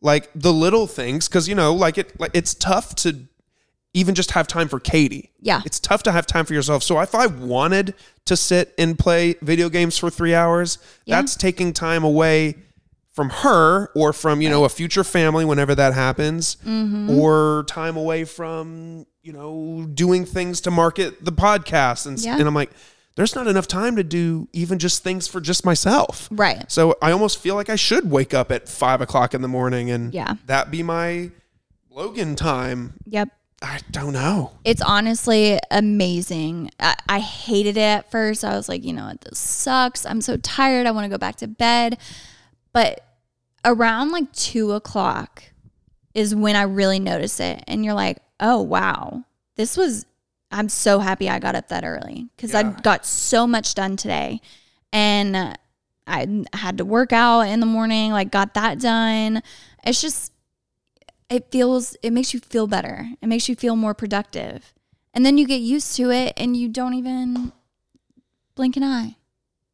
[0.00, 3.26] like the little things because you know, like it, like it's tough to
[3.94, 5.30] even just have time for Katie.
[5.40, 5.62] Yeah.
[5.64, 6.82] it's tough to have time for yourself.
[6.82, 7.94] So if I wanted
[8.26, 11.16] to sit and play video games for three hours, Yeah.
[11.20, 12.56] that's taking time away
[13.12, 17.10] from her or from you know a future family whenever that happens Mm-hmm.
[17.10, 22.38] or time away from you know doing things to market the podcast and Yeah.
[22.38, 22.70] and I'm like
[23.16, 27.10] there's not enough time to do even just things for just myself right so I
[27.10, 30.34] almost feel like I should wake up at five o'clock in the morning and Yeah.
[30.46, 31.30] that be my
[31.90, 33.28] Logan time Yep.
[33.60, 36.70] I don't know It's honestly amazing.
[36.80, 38.42] I, I hated it at first.
[38.44, 40.06] I was like, you know what, this sucks.
[40.06, 40.86] I'm so tired.
[40.86, 41.98] I want to go back to bed.
[42.72, 43.04] But
[43.64, 45.42] around like two o'clock
[46.14, 47.62] is when I really notice it.
[47.66, 49.24] And you're like, oh, wow.
[49.56, 50.06] This was,
[50.50, 54.40] I'm so happy I got up that early because I got so much done today.
[54.92, 55.56] And
[56.06, 59.42] I had to work out in the morning, like, got that done.
[59.84, 60.32] It's just,
[61.28, 63.08] it feels it makes you feel better.
[63.22, 64.74] It makes you feel more productive.
[65.14, 67.52] And then you get used to it and you don't even
[68.56, 69.16] blink an eye.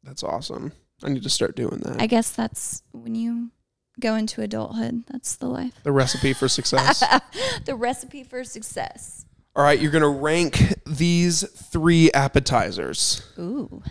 [0.03, 0.71] That's awesome.
[1.03, 2.01] I need to start doing that.
[2.01, 3.51] I guess that's when you
[3.99, 5.03] go into adulthood.
[5.11, 5.73] That's the life.
[5.83, 7.03] the recipe for success.
[7.65, 9.25] the recipe for success.
[9.55, 13.81] All right, you're gonna rank these three appetizers, Ooh.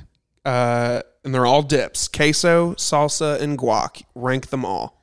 [0.44, 4.04] uh, and they're all dips: queso, salsa, and guac.
[4.14, 4.96] Rank them all.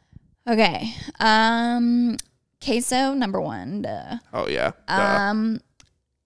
[0.47, 0.93] Okay.
[1.19, 2.17] Um
[2.63, 3.83] queso number 1.
[3.83, 4.17] Duh.
[4.33, 4.71] Oh yeah.
[4.87, 4.93] Duh.
[4.93, 5.59] Um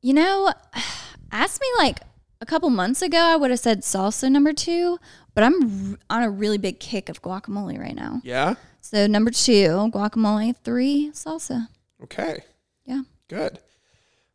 [0.02, 0.52] you know,
[1.32, 2.00] ask me like
[2.42, 4.98] a couple months ago I would have said salsa number 2,
[5.38, 8.22] but I'm r- on a really big kick of guacamole right now.
[8.24, 8.56] yeah.
[8.82, 11.68] So number 2, guacamole, 3, salsa.
[12.02, 12.40] Okay.
[12.86, 13.02] Yeah.
[13.28, 13.60] Good.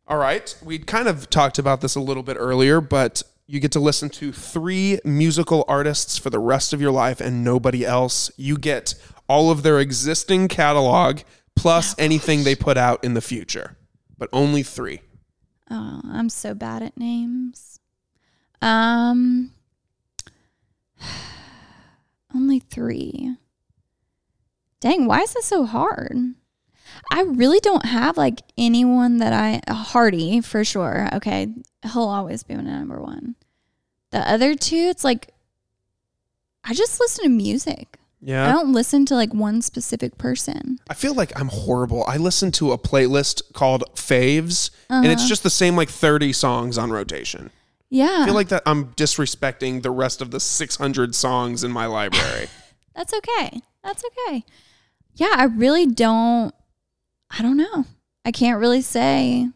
[0.07, 0.55] All right.
[0.63, 4.09] We kind of talked about this a little bit earlier, but you get to listen
[4.11, 8.31] to three musical artists for the rest of your life and nobody else.
[8.37, 8.95] You get
[9.27, 11.19] all of their existing catalog
[11.55, 13.75] plus anything they put out in the future,
[14.17, 15.01] but only three.
[15.69, 17.79] Oh, I'm so bad at names.
[18.61, 19.51] Um,
[22.35, 23.35] only three.
[24.79, 26.17] Dang, why is this so hard?
[27.11, 31.09] I really don't have like anyone that I Hardy for sure.
[31.13, 31.47] Okay,
[31.81, 33.35] he'll always be my number one.
[34.11, 35.33] The other two, it's like
[36.63, 37.97] I just listen to music.
[38.21, 38.47] Yeah.
[38.47, 40.79] I don't listen to like one specific person.
[40.89, 42.05] I feel like I'm horrible.
[42.07, 45.27] I listen to a playlist called Faves, and it's uh-huh.
[45.29, 47.51] just the same like 30 songs on rotation.
[47.93, 51.85] Yeah, I feel like that I'm disrespecting the rest of the 600 songs in my
[51.85, 52.47] library.
[52.95, 53.61] That's okay.
[53.83, 54.43] That's okay.
[55.13, 56.55] Yeah, I really don't.
[57.29, 57.85] I don't know.
[58.25, 59.47] I can't really say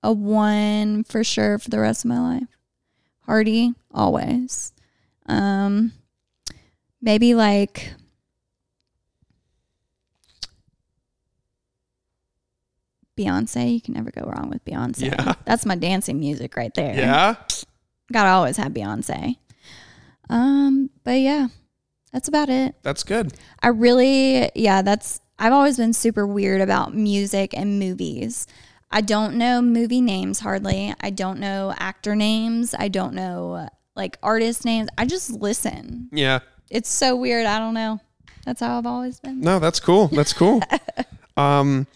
[0.00, 2.56] a one for sure for the rest of my life.
[3.22, 4.72] Hardy, always.
[5.26, 5.90] Um,
[7.02, 7.94] maybe like
[13.16, 13.72] Beyonce.
[13.74, 15.06] You can never go wrong with Beyonce.
[15.06, 15.34] Yeah.
[15.44, 16.94] That's my dancing music right there.
[16.94, 17.36] yeah.
[18.12, 19.36] Gotta always have Beyonce.
[20.28, 21.48] Um, but yeah,
[22.12, 22.76] that's about it.
[22.82, 23.32] That's good.
[23.62, 28.46] I really, yeah, that's, I've always been super weird about music and movies.
[28.90, 30.94] I don't know movie names hardly.
[31.00, 32.74] I don't know actor names.
[32.78, 34.88] I don't know like artist names.
[34.96, 36.08] I just listen.
[36.12, 36.40] Yeah.
[36.70, 37.46] It's so weird.
[37.46, 38.00] I don't know.
[38.44, 39.40] That's how I've always been.
[39.40, 40.08] No, that's cool.
[40.08, 40.62] That's cool.
[41.36, 41.86] um,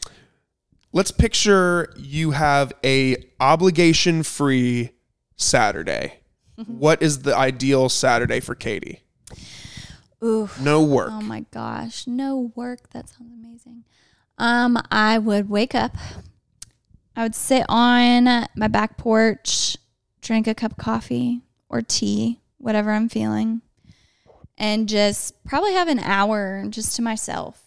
[0.93, 4.91] let's picture you have a obligation free
[5.37, 6.21] Saturday.
[6.67, 9.03] what is the ideal Saturday for Katie?
[10.23, 10.51] Ooh.
[10.61, 11.11] No work.
[11.13, 12.07] Oh my gosh.
[12.07, 12.91] No work.
[12.91, 13.85] That sounds amazing.
[14.39, 15.97] Um, I would wake up.
[17.17, 19.77] I would sit on my back porch,
[20.21, 23.63] drink a cup of coffee or tea, whatever I'm feeling,
[24.57, 27.63] and just probably have an hour just to myself.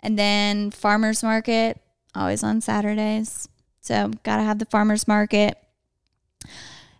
[0.00, 1.80] And then farmers market,
[2.14, 3.48] always on Saturdays.
[3.80, 5.56] So gotta have the farmers market.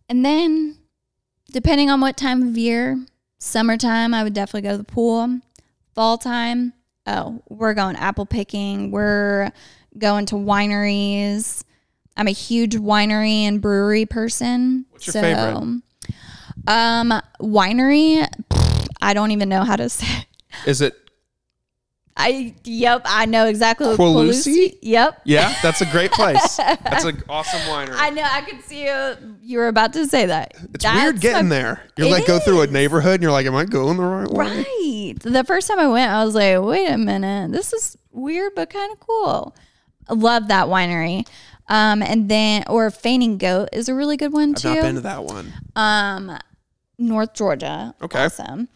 [0.09, 0.79] And then
[1.53, 2.99] depending on what time of year,
[3.39, 5.41] summertime, I would definitely go to the pool.
[5.95, 6.73] Fall time,
[7.07, 8.91] oh, we're going apple picking.
[8.91, 9.51] We're
[9.97, 11.65] going to wineries.
[12.17, 14.87] I'm a huge winery and brewery person.
[14.91, 15.83] What's your favorite?
[16.67, 20.27] Um, winery, pfft, I don't even know how to say.
[20.67, 21.08] Is it?
[22.21, 24.49] I yep, I know exactly what Quilusi?
[24.73, 25.21] Quilusi- Yep.
[25.25, 26.57] Yeah, that's a great place.
[26.57, 27.95] that's an awesome winery.
[27.97, 28.23] I know.
[28.25, 29.15] I could see you.
[29.41, 30.53] You were about to say that.
[30.75, 31.83] it's weird getting a- there.
[31.97, 34.29] You're It like go through a neighborhood and you're like, am I going the right
[34.29, 34.47] way?
[34.47, 35.15] Right.
[35.21, 37.53] The first time I went, I was like, wait a minute.
[37.53, 39.55] This is weird, but kind of cool.
[40.09, 41.25] I love that winery.
[41.69, 44.75] Um, and then, or Fainting Goat is a really good one I've too.
[44.75, 45.53] not been to that one.
[45.77, 46.37] um,
[46.99, 47.95] North Georgia.
[48.03, 48.25] Okay.
[48.25, 48.69] Awesome.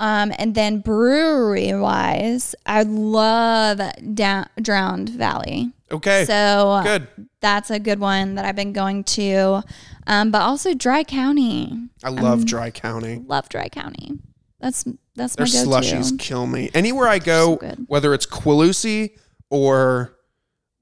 [0.00, 3.80] Um, and then brewery wise, I love
[4.14, 5.72] Down, Drowned Valley.
[5.92, 6.24] Okay.
[6.24, 7.06] So Good.
[7.40, 9.62] that's a good one that I've been going to.
[10.06, 11.88] Um, but also Dry County.
[12.02, 13.22] I love Dry County.
[13.26, 14.12] Love Dry County.
[14.58, 14.84] That's
[15.16, 15.68] that's Their my go-to.
[15.96, 16.70] slushies kill me.
[16.72, 19.18] Anywhere I go, So whether it's Quilusi
[19.50, 20.16] or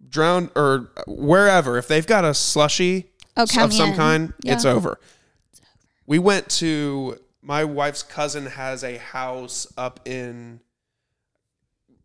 [0.09, 3.97] Drowned or wherever, if they've got a slushy Oh, of some in.
[3.97, 4.99] kind, it's over.
[6.07, 7.16] We went to
[7.49, 10.61] my wife's cousin has a house up in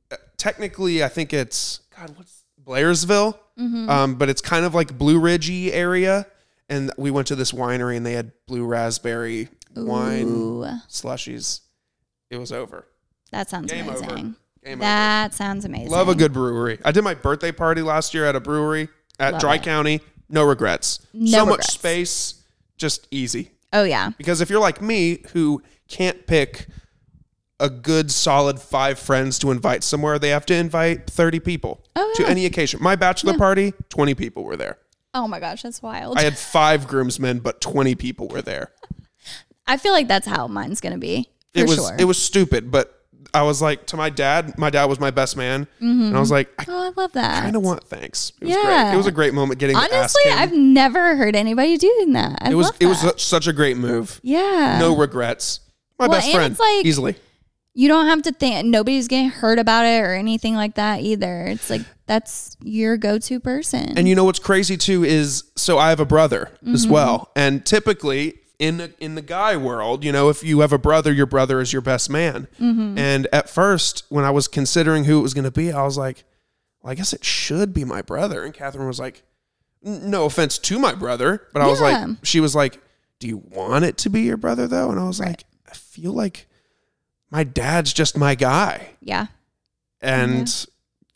[0.10, 3.88] uh, technically I think it's God what's Blairsville, Mm-hmm.
[3.88, 6.26] um, but it's kind of like Blue Ridgey area.
[6.70, 10.26] And we went to this winery and they had blue raspberry wine
[10.90, 11.60] slushies.
[12.32, 12.88] It was over.
[13.32, 14.00] that sounds Game over.
[14.00, 14.36] amazing.
[14.66, 15.92] Game That sounds amazing.
[15.92, 16.80] Love a good brewery.
[16.86, 18.88] I did my birthday party last year at a brewery
[19.20, 19.64] at Love Dry it.
[19.64, 20.00] County.
[20.30, 21.06] No regrets.
[21.14, 22.42] No so much space,
[22.78, 23.52] just easy.
[23.74, 24.12] Oh yeah.
[24.18, 26.68] Because if you're like me, who can't pick
[27.60, 32.14] a good solid five friends to invite somewhere, they have to invite 30 people Oh,
[32.18, 32.80] to any occasion.
[32.82, 34.78] My bachelor party, 20 people were there.
[35.14, 36.18] Oh my gosh, that's wild.
[36.18, 38.72] I had five groomsmen, but 20 people were there.
[39.68, 41.30] I feel like that's how mine's gonna be.
[41.54, 41.96] For it was sure.
[42.00, 43.03] it was stupid, but
[43.34, 46.32] I was like to my dad, my dad was my best man, and I was
[46.32, 47.44] like, I oh, I love that.
[47.44, 48.32] kind of want thanks.
[48.42, 48.64] It was Yeah.
[48.86, 48.94] great.
[48.94, 50.24] It was a great moment getting Honestly.
[50.32, 52.40] I've never heard anybody doing that.
[52.42, 53.20] I it was it was that.
[53.20, 54.20] su- such a great move.
[54.24, 54.78] yeah.
[54.80, 55.60] No regrets.
[56.00, 57.16] My Well, best friend, it's like- easily.
[57.76, 61.46] you don't have to think nobody's getting hurt about it or anything like that either.
[61.48, 63.98] It's like that's your go-to person.
[63.98, 66.94] And you know what's crazy too is so I have a brother as Mm-hmm.
[66.94, 70.78] well, and typically in the, in the guy world, you know, if you have a
[70.78, 72.48] brother, your brother is your best man.
[72.60, 72.98] Mm-hmm.
[72.98, 75.98] And at first, when I was considering who it was going to be, I was
[75.98, 76.24] like,
[76.82, 78.44] well, I guess it should be my brother.
[78.44, 79.24] And Catherine was like,
[79.82, 82.80] no offense to my brother, but I was like, she was like,
[83.20, 84.90] do you want it to be your brother though?
[84.90, 86.48] And I was like, I feel like
[87.32, 89.28] my dad's just my guy yeah.
[90.02, 90.68] and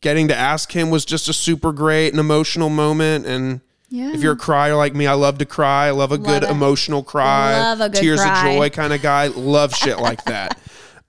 [0.01, 4.13] getting to ask him was just a super great and emotional moment and Yeah.
[4.13, 6.49] if you're a crier like me i love to cry i love a good it.
[6.49, 8.49] emotional cry Love a good tears cry.
[8.49, 10.59] of joy kind of guy love shit like that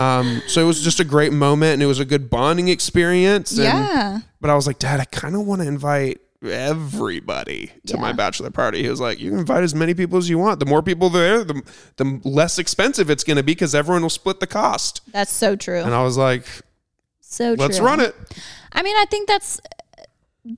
[0.00, 3.50] um, so it was just a great moment and it was a good bonding experience
[3.52, 4.18] and, yeah.
[4.40, 8.50] but i was like dad i kind of want to invite everybody to my bachelor
[8.50, 10.82] party he was like you can invite as many people as you want the more
[10.84, 11.60] people there the,
[11.96, 15.56] the less expensive it's going to be because everyone will split the cost That's so
[15.56, 15.80] true.
[15.80, 16.44] and i was like
[17.20, 18.14] So let's run it
[18.70, 19.60] I mean, I think that's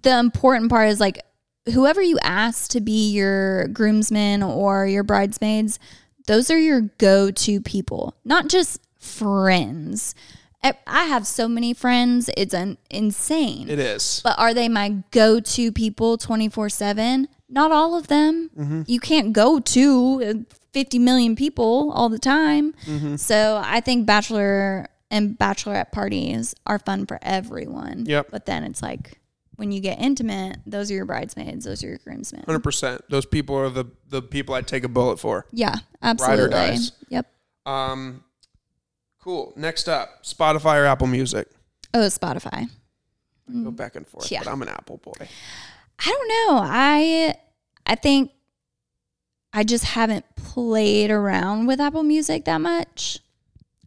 [0.02, 1.22] the important part is like
[1.70, 5.78] whoever you ask to be your groomsmen or your bridesmaids,
[6.26, 10.14] those are your go to people, not just friends.
[10.62, 13.70] I have so many friends, it's un- insane.
[13.70, 17.28] it is but are they my go to people 24 7?
[17.48, 18.51] Not all of them.
[18.56, 18.82] Mm-hmm.
[18.86, 22.74] You can't go to uh, 50 million people all the time.
[22.84, 23.16] Mm-hmm.
[23.16, 28.05] So I think bachelor and bachelorette parties are fun for everyone.
[28.06, 28.28] Yep.
[28.30, 29.19] But then it's like
[29.61, 32.45] when you get intimate, those are your bridesmaids, those are your groomsmen.
[32.47, 33.03] Hundred percent.
[33.11, 35.45] Those people are the the people I'd take a bullet for.
[35.53, 36.49] Yeah, absolutely.
[36.49, 36.93] dies.
[37.11, 37.27] Yep.
[37.66, 38.24] Um,
[39.23, 39.53] cool.
[39.57, 41.47] Next up, Spotify or Apple Music.
[41.93, 42.70] Oh, Spotify.
[43.51, 44.32] I Go back and forth.
[44.32, 44.41] Yeah.
[44.43, 45.12] but I'm an Apple boy.
[45.99, 46.61] I don't know.
[46.65, 47.35] I
[47.85, 48.31] I think
[49.53, 53.19] I just haven't played around with Apple Music that much.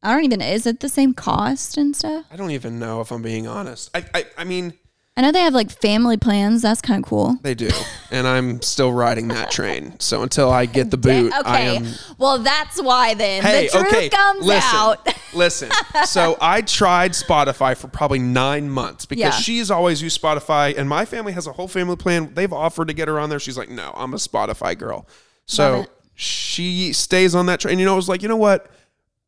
[0.04, 2.26] I don't even is it the same cost and stuff?
[2.30, 3.90] I don't even know if I'm being honest.
[3.96, 4.74] I I, I mean,
[5.16, 6.64] I know they have like family plans.
[6.64, 7.38] That's kind of cool.
[7.44, 7.70] they do,
[8.10, 10.00] and I'm still riding that train.
[10.00, 11.76] So until I get the boot, I okay.
[11.78, 11.86] am.
[12.18, 14.10] Well, that's why then Hey, the truth okay.
[14.10, 15.08] comes listen, out.
[15.36, 15.70] listen.
[16.06, 19.30] So I tried Spotify for probably nine months because Yeah.
[19.40, 22.34] she's always used Spotify, and my family has a whole family plan.
[22.34, 23.40] They've offered to get her on there.
[23.40, 25.08] She's like, "No, I'm a Spotify girl."
[25.46, 25.86] So
[26.16, 27.78] she stays on that train.
[27.78, 28.68] You know, I was like, you know what?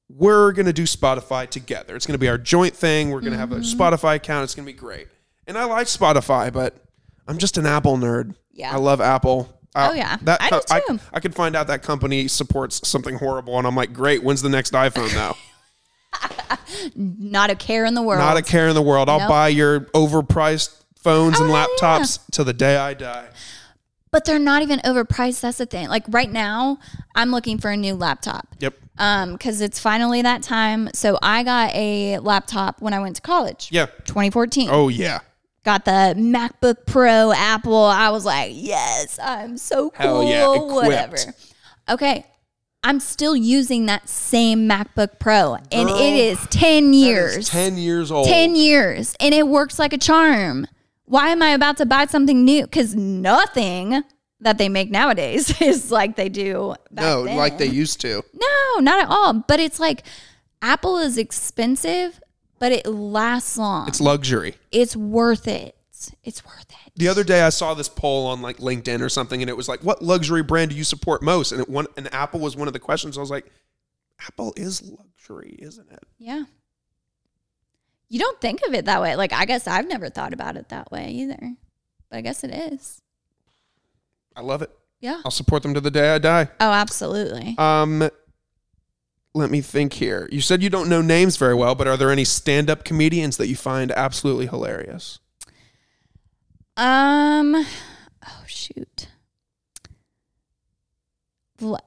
[0.10, 1.96] We're gonna do Spotify together.
[1.96, 3.12] It's gonna be our joint thing.
[3.12, 3.80] We're gonna have a Mm-hmm.
[3.82, 4.46] Spotify account.
[4.46, 5.10] It's gonna be great.
[5.48, 6.76] And I like Spotify, but
[7.28, 8.36] I'm just an Apple nerd.
[8.52, 8.74] Yeah.
[8.74, 9.50] I love Apple.
[9.76, 10.18] Uh, Oh, yeah.
[10.22, 11.00] that I do I, too.
[11.14, 14.24] I could find out that company supports something horrible, and I'm like, great.
[14.24, 15.36] When's the next iPhone though?
[16.96, 18.20] Not a care in the world.
[18.20, 19.10] Not a care in the world.
[19.10, 19.30] I'll Nope.
[19.30, 23.28] buy your overpriced phones and Oh, yeah, laptops till the day I die.
[24.12, 25.42] but they're not even overpriced.
[25.42, 25.90] That's the thing.
[25.90, 26.80] Like right now,
[27.16, 28.48] I'm looking for a new laptop.
[28.60, 28.76] Yep.
[28.98, 30.90] Um, because it's finally that time.
[30.94, 33.68] So I got a laptop when I went to college.
[33.72, 33.88] Yeah.
[34.06, 34.70] 2014.
[34.72, 35.20] Oh yeah.
[35.66, 37.76] Got the MacBook Pro Apple.
[37.86, 40.22] I was like, yes, I'm so cool.
[40.22, 40.74] Hell yeah, equipped.
[40.86, 41.18] Whatever.
[41.90, 42.26] Okay.
[42.84, 47.36] I'm still using that same MacBook Pro, and Girl, it is 10 years.
[47.36, 48.28] is Ten years old.
[48.28, 50.68] 10 years, and it works like a charm.
[51.06, 52.66] Why am I about to buy something new?
[52.66, 54.04] Because nothing
[54.42, 56.76] that they make nowadays is like they do.
[56.92, 57.38] No, then.
[57.38, 58.24] like they used to.
[58.36, 59.34] No, not at all.
[59.34, 60.04] But it's like
[60.62, 62.20] Apple is expensive,
[62.60, 63.88] but it lasts long.
[63.88, 64.56] It's luxury.
[64.72, 65.76] It's worth it.
[66.24, 66.92] It's worth it.
[66.96, 69.68] The other day I saw this poll on like LinkedIn or something, and it was
[69.68, 72.68] like, "What luxury brand do you support most?" And it one and Apple was one
[72.68, 73.18] of the questions.
[73.18, 73.46] I was like,
[74.28, 76.44] "Apple is luxury, isn't it?" Yeah.
[78.08, 79.16] You don't think of it that way.
[79.16, 81.56] Like, I guess I've never thought about it that way either.
[82.10, 83.02] But I guess it is.
[84.36, 84.70] I love it.
[85.00, 85.22] Yeah.
[85.26, 86.50] I'll support them to the day I die.
[86.60, 87.56] Oh, absolutely.
[87.58, 88.10] Um,
[89.36, 90.28] let me think here.
[90.32, 93.48] You said you don't know names very well, but are there any stand-up comedians that
[93.48, 95.20] you find absolutely hilarious?
[96.78, 99.10] Um, oh shoot.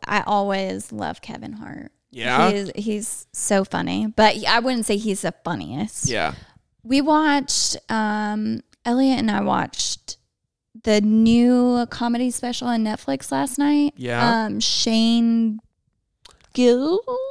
[0.07, 1.91] I always love Kevin Hart.
[2.11, 2.51] Yeah.
[2.51, 6.09] He is, he's so funny, but I wouldn't say he's the funniest.
[6.09, 6.35] Yeah.
[6.83, 10.17] We watched, um, Elliot and I watched
[10.85, 13.95] the new comedy special on Netflix last night.
[13.97, 14.45] Yeah.
[14.45, 15.61] Um, Shane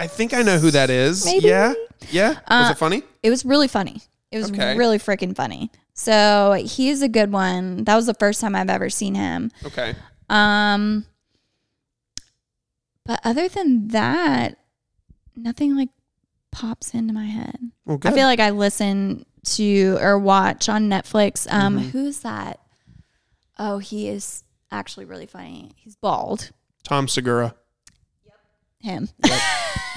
[0.01, 1.25] I think I know who that is.
[1.25, 1.47] Maybe.
[1.47, 1.73] Yeah.
[2.09, 2.29] Yeah.
[2.29, 3.03] Was Uh, it funny?
[3.23, 4.01] It was really funny.
[4.31, 4.77] It was Okay.
[4.77, 5.71] really freaking funny.
[5.93, 7.83] So he's a good one.
[7.85, 9.51] That was the first time I've ever seen him.
[9.65, 9.95] Okay.
[10.29, 11.05] Um,
[13.05, 14.57] but other than that,
[15.35, 15.89] nothing like
[16.51, 17.57] pops into my head.
[17.85, 21.47] Well, I feel like I listen to or watch on Netflix.
[21.51, 21.89] Um, Mm-hmm.
[21.89, 22.59] who's that?
[23.57, 25.71] Oh, he is actually really funny.
[25.77, 26.51] He's bald.
[26.83, 27.55] Tom Segura.
[28.87, 29.09] Him.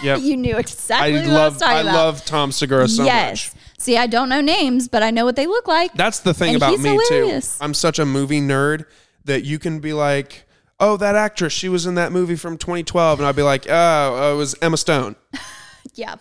[0.03, 0.21] Yep.
[0.23, 1.95] you knew I exactly what I was love talking I about.
[1.95, 3.07] love Tom Segura so much.
[3.13, 3.55] yes.
[3.55, 3.65] much.
[3.79, 5.93] See, I don't know names, but I know what they look like.
[5.93, 7.59] That's the thing And about me hilarious.
[7.59, 7.65] too.
[7.65, 8.87] I'm such a movie nerd
[9.27, 10.47] that you can be like,
[10.79, 14.33] "Oh, that actress, she was in that movie from 2012," and I'd be like, "Oh,
[14.33, 15.17] it was Emma Stone."
[15.95, 16.15] yeah.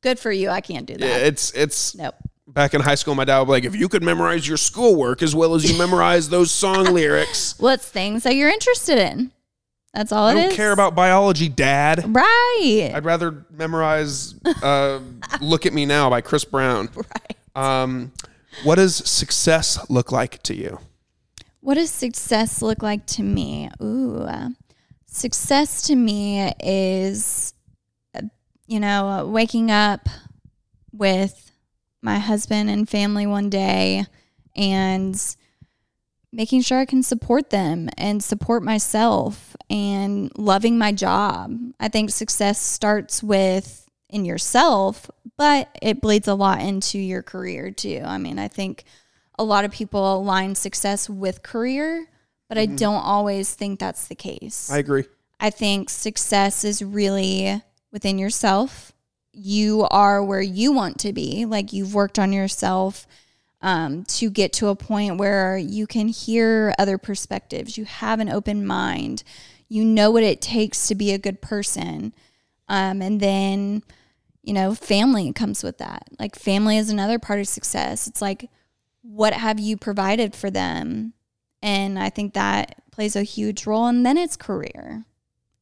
[0.00, 0.48] Good for you.
[0.50, 1.06] I can't do that.
[1.06, 2.16] Yeah, it's it's Nope.
[2.48, 3.14] back in high school.
[3.14, 5.78] My dad would be like, "If you could memorize your schoolwork as well as you
[5.78, 9.30] memorize those song lyrics, Well, things that you're interested in.
[9.94, 10.56] That's all I it don't is.
[10.56, 12.04] care about biology, Dad.
[12.14, 12.92] Right.
[12.94, 15.00] I'd rather memorize uh,
[15.40, 17.36] "Look at Me Now" by Chris Brown." right.
[17.54, 18.12] Um,
[18.64, 20.78] what does success look like to you?
[21.60, 23.70] What does success look like to me?
[23.82, 24.48] Ooh, uh,
[25.06, 27.52] success to me is,
[28.14, 28.22] uh,
[28.66, 30.08] you know, waking up
[30.92, 31.52] with
[32.00, 34.06] my husband and family one day
[34.56, 35.36] and
[36.32, 41.58] making sure I can support them and support myself and loving my job.
[41.78, 47.70] I think success starts with in yourself, but it bleeds a lot into your career
[47.70, 48.02] too.
[48.04, 48.84] I mean, I think
[49.38, 52.06] a lot of people align success with career,
[52.48, 52.76] but I mm-hmm.
[52.76, 54.70] don't always think that's the case.
[54.70, 55.04] I agree.
[55.40, 58.92] I think success is really within yourself.
[59.32, 61.46] You are where you want to be.
[61.46, 63.06] Like you've worked on yourself
[63.62, 67.78] um, to get to a point where you can hear other perspectives.
[67.78, 69.22] You have an open mind.
[69.68, 72.12] You know what it takes to be a good person.
[72.68, 73.82] Um, and then,
[74.42, 76.08] you know, family comes with that.
[76.18, 78.06] Like family is another part of success.
[78.06, 78.50] It's like,
[79.02, 81.14] what have you provided for them?
[81.62, 83.86] And I think that plays a huge role.
[83.86, 85.04] And then it's career.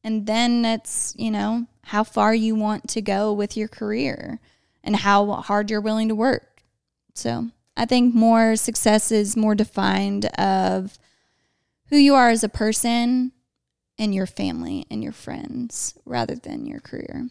[0.03, 4.39] And then it's, you know, how far you want to go with your career
[4.83, 6.63] and how hard you're willing to work.
[7.13, 7.49] So
[7.81, 10.99] I think more success is more defined of
[11.87, 13.31] who you are as a person
[13.97, 17.29] and your family and your friends rather than your career.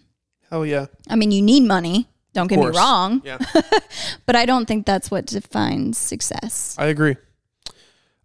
[0.51, 0.87] Oh yeah.
[1.09, 2.09] I mean, you need money.
[2.33, 3.39] Don't get me wrong, Yeah,
[4.27, 6.75] but I don't think that's what defines success.
[6.77, 7.17] I agree.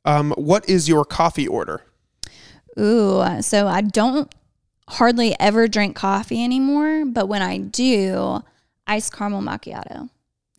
[0.04, 1.82] Um, what is your coffee order?
[2.80, 4.34] Ooh, so I don't
[4.88, 8.44] hardly ever drink coffee anymore, but when I do,
[8.88, 10.10] iced caramel macchiato.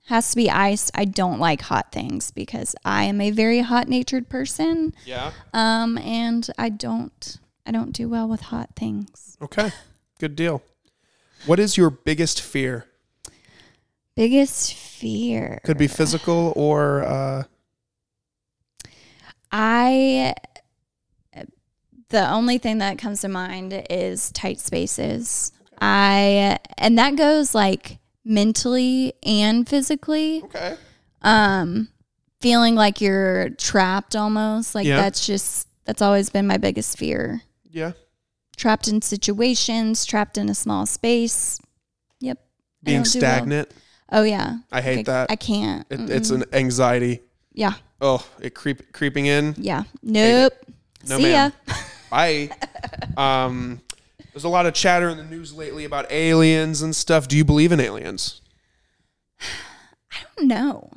[0.06, 0.90] Has to be iced.
[0.94, 4.94] I don't like hot things because I am a very hot-natured person.
[5.04, 5.32] Yeah.
[5.52, 9.36] Um and I don't I don't do well with hot things.
[9.42, 9.72] Okay.
[10.18, 10.62] Good deal.
[11.44, 12.86] What is your biggest fear?
[14.14, 15.60] Biggest fear.
[15.64, 17.42] Could be physical or uh,
[19.52, 20.34] I
[22.08, 25.52] the only thing that comes to mind is tight spaces.
[25.80, 30.42] I and that goes like mentally and physically.
[30.44, 30.76] okay.
[31.22, 31.88] Um
[32.40, 34.74] feeling like you're trapped almost.
[34.74, 34.96] Like Yeah.
[34.96, 37.42] that's just that's always been my biggest fear.
[37.70, 37.92] Yeah.
[38.56, 41.58] Trapped in situations, trapped in a small space.
[42.20, 42.38] Yep.
[42.82, 43.10] Being don't well.
[43.22, 43.70] stagnant.
[44.10, 44.56] Oh yeah.
[44.72, 45.30] I hate Like, that.
[45.30, 45.86] I can't.
[45.90, 47.20] It, it's an anxiety.
[47.52, 47.74] yeah.
[48.00, 49.54] Oh, it creep creeping in.
[49.56, 49.84] Yeah.
[50.02, 50.52] Nope.
[51.08, 51.52] No, See ma'am.
[51.66, 51.74] ya.
[52.10, 52.50] Bye.
[53.16, 53.80] um,
[54.36, 57.26] there's a lot of chatter in the news lately about aliens and stuff.
[57.26, 58.42] Do you believe in aliens?
[59.40, 60.90] I don't know.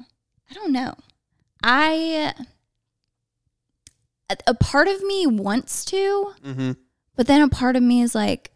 [0.52, 0.94] I don't know.
[1.64, 2.34] I
[4.46, 6.72] a part of me wants to, Mm-hmm.
[7.16, 8.52] but then a part of me is like,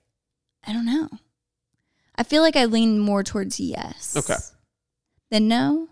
[0.68, 1.08] I don't know.
[2.18, 4.18] I feel like I lean more towards yes.
[4.18, 4.36] Okay.
[5.32, 5.88] Than no.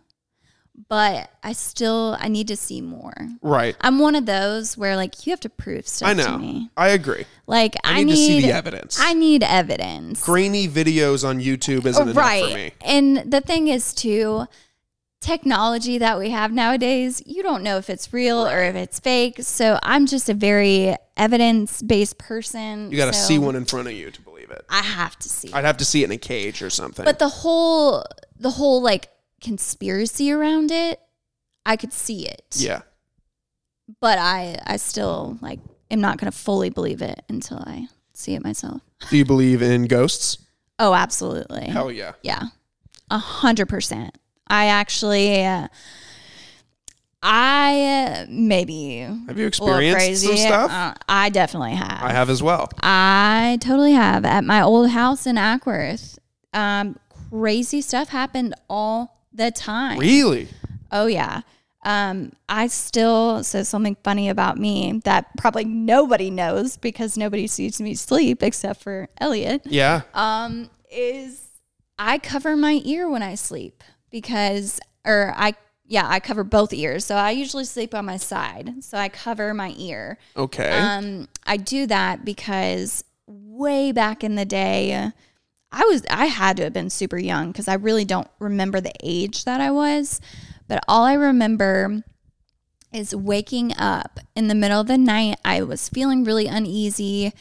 [0.88, 3.14] But I still I need to see more.
[3.42, 3.76] Right.
[3.82, 6.38] I'm one of those where like you have to prove stuff I to know.
[6.38, 6.70] me.
[6.78, 7.26] I agree.
[7.48, 9.00] Like I I, need, need to see the evidence.
[9.00, 10.24] I need evidence.
[10.24, 12.46] Grainy videos on YouTube isn't enough right.
[12.46, 12.72] for me.
[12.82, 14.48] And the thing is too,
[15.22, 19.38] technology that we have nowadays, you don't know if it's real or if it's fake.
[19.42, 22.92] So I'm just a very evidence based person.
[22.92, 24.66] You got to so see one in front of you to believe it.
[24.70, 25.54] I have to see.
[25.54, 27.06] I'd have to see it in a cage or something.
[27.06, 28.04] but the whole
[28.40, 29.10] the whole like
[29.42, 31.00] conspiracy around it,
[31.66, 32.44] I could see it.
[32.58, 32.82] yeah.
[34.00, 35.60] But I I still like
[35.90, 38.82] am not going to fully believe it until I see it myself.
[39.10, 40.38] Do you believe in ghosts?
[40.80, 41.66] Oh, absolutely.
[41.66, 42.14] Hell yeah.
[42.24, 42.44] Yeah,
[43.10, 44.18] a hundred percent.
[44.48, 45.68] I actually, uh,
[47.24, 48.98] I uh, maybe
[49.28, 50.28] Have you experienced crazy.
[50.28, 50.72] some stuff?
[50.72, 52.02] Uh, I definitely have.
[52.02, 52.70] I have as well.
[52.82, 54.26] I totally have.
[54.26, 56.18] At my old house in Acworth,
[56.54, 56.98] um,
[57.30, 60.00] crazy stuff happened all the time.
[60.00, 60.48] Really?
[60.92, 61.42] Oh yeah.
[61.84, 67.82] Um, I still so something funny about me that probably nobody knows because nobody sees
[67.82, 69.64] me sleep except for Elliot.
[69.66, 70.02] Yeah.
[70.14, 71.48] Um, is
[71.98, 75.56] I cover my ear when I sleep because or I
[75.86, 77.04] yeah, I cover both ears.
[77.04, 78.82] So I usually sleep on my side.
[78.82, 80.18] So I cover my ear.
[80.38, 80.70] Okay.
[80.70, 85.12] Um, I do that because way back in the day,
[85.72, 88.94] I was I had to have been super young because I really don't remember the
[89.02, 90.20] age that I was.
[90.68, 92.04] But all I remember
[92.94, 95.38] is waking up in the middle of the night.
[95.46, 97.34] I was feeling really uneasy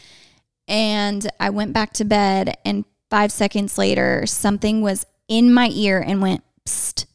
[0.69, 5.99] and I went back to bed and 5 seconds later something was in my ear
[5.99, 7.07] and went psst.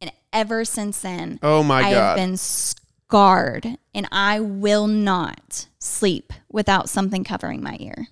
[0.00, 6.32] And ever since then, oh my god, I've been scarred and I will not sleep
[6.50, 8.08] without something covering my ear.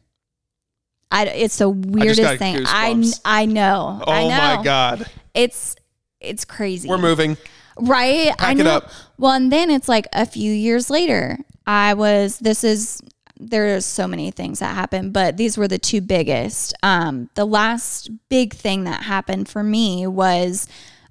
[1.10, 2.64] I, it's the weirdest got thing.
[2.66, 3.20] I, goosebumps.
[3.24, 4.02] I know.
[4.06, 4.56] oh I know.
[4.56, 5.10] my god.
[5.34, 5.76] It's
[6.20, 6.88] it's crazy.
[6.88, 7.36] We're moving.
[7.78, 8.30] Right.
[8.30, 8.76] I Pack it know.
[8.76, 8.90] up.
[9.18, 13.00] Well, and then it's like a few years later, I was, this is,
[13.38, 16.74] there's so many things that happened, but these were the two biggest.
[16.82, 20.66] Um, the last big thing that happened for me was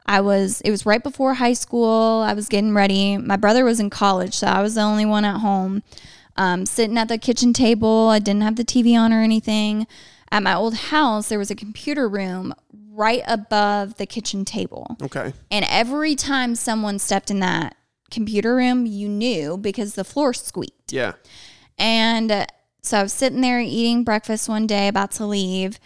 [0.07, 2.23] I was, it was right before high school.
[2.25, 3.17] I was getting ready.
[3.17, 5.83] My brother was in college, so I was the only one at home.
[6.37, 8.09] Um, sitting at the kitchen table.
[8.09, 9.87] I didn't have the TV on or anything.
[10.31, 12.53] At my old house, there was a computer room
[12.91, 14.97] right above the kitchen table.
[15.01, 15.33] Okay.
[15.49, 17.75] And every time someone stepped in that
[18.11, 20.91] computer room, you knew because the floor squeaked.
[20.91, 21.13] Yeah.
[21.77, 22.45] And uh,
[22.81, 25.79] so I was sitting there eating breakfast one day, about to leave,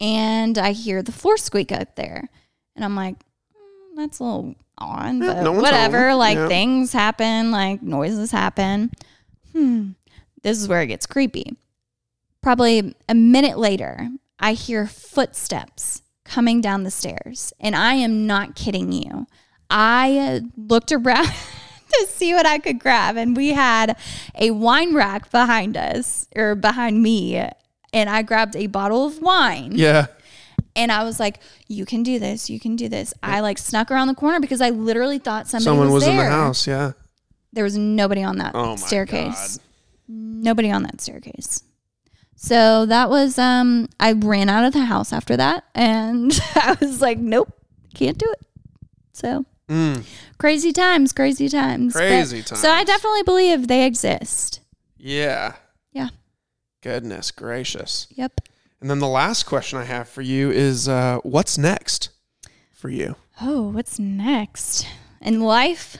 [0.00, 2.28] and I hear the floor squeak up there.
[2.76, 3.16] And I'm like,
[3.54, 6.10] "Hmm, that's a little on, Yeah, but no whatever.
[6.10, 6.18] home.
[6.18, 6.48] Like Yeah.
[6.48, 8.90] things happen, like noises happen.
[9.52, 9.90] Hmm.
[10.42, 11.56] This is where it gets creepy.
[12.42, 14.08] Probably a minute later,
[14.38, 17.52] I hear footsteps coming down the stairs.
[17.60, 19.26] And I am not kidding you.
[19.68, 21.26] I looked around
[21.92, 23.16] to see what I could grab.
[23.16, 23.96] And we had
[24.34, 27.36] a wine rack behind us or behind me.
[27.92, 29.72] And I grabbed a bottle of wine.
[29.74, 30.06] Yeah.
[30.76, 32.48] And I was like, you can do this.
[32.48, 33.12] You can do this.
[33.22, 36.16] I like snuck around the corner because I literally thought somebody Someone was, was, in
[36.16, 36.66] the house.
[36.66, 36.92] Yeah.
[37.52, 39.58] There was nobody on that Oh my staircase.
[40.08, 41.62] Nobody on that staircase.
[42.36, 47.00] So that was um I ran out of the house after that and I was
[47.00, 47.52] like, nope,
[47.94, 48.46] can't do it.
[49.12, 50.04] So Mm.
[50.38, 51.94] crazy times, crazy times.
[51.94, 52.58] But- times.
[52.60, 54.60] So I definitely believe they exist.
[54.98, 55.54] Yeah.
[55.92, 56.08] Yeah.
[56.82, 58.08] Goodness gracious.
[58.10, 58.40] Yep.
[58.80, 62.08] And then the last question I have for you is uh, what's next
[62.72, 63.14] for you?
[63.40, 64.86] Oh, what's next
[65.20, 65.96] in life?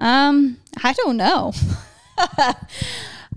[0.00, 1.52] Um, I don't know.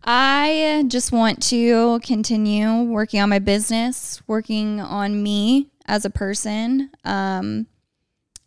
[0.03, 6.90] I just want to continue working on my business, working on me as a person,
[7.03, 7.68] um,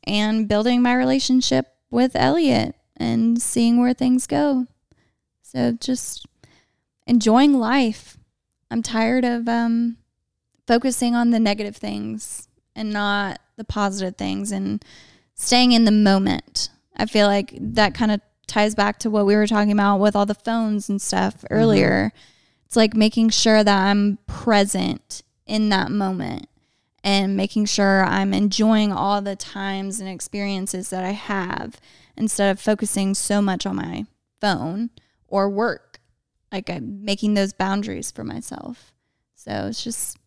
[0.05, 4.67] and building my relationship with Elliot and seeing where things go.
[5.43, 6.27] So just
[7.07, 8.19] enjoying life.
[8.71, 9.97] I'm tired of um,
[10.67, 14.85] focusing on the negative things and not the positive things and
[15.35, 16.71] staying in the moment.
[16.97, 20.17] I feel like that kind of ties back to what we were talking about with
[20.17, 21.55] all the phones and stuff mm-hmm.
[21.55, 22.13] earlier.
[22.65, 26.49] It's like making sure that I'm present in that moment
[27.05, 31.81] and making sure I'm enjoying all the times and experiences that I have
[32.17, 34.07] instead of focusing so much on my
[34.41, 34.91] phone
[35.29, 36.01] or work.
[36.51, 38.93] Like I'm making those boundaries for myself.
[39.35, 40.19] So it's just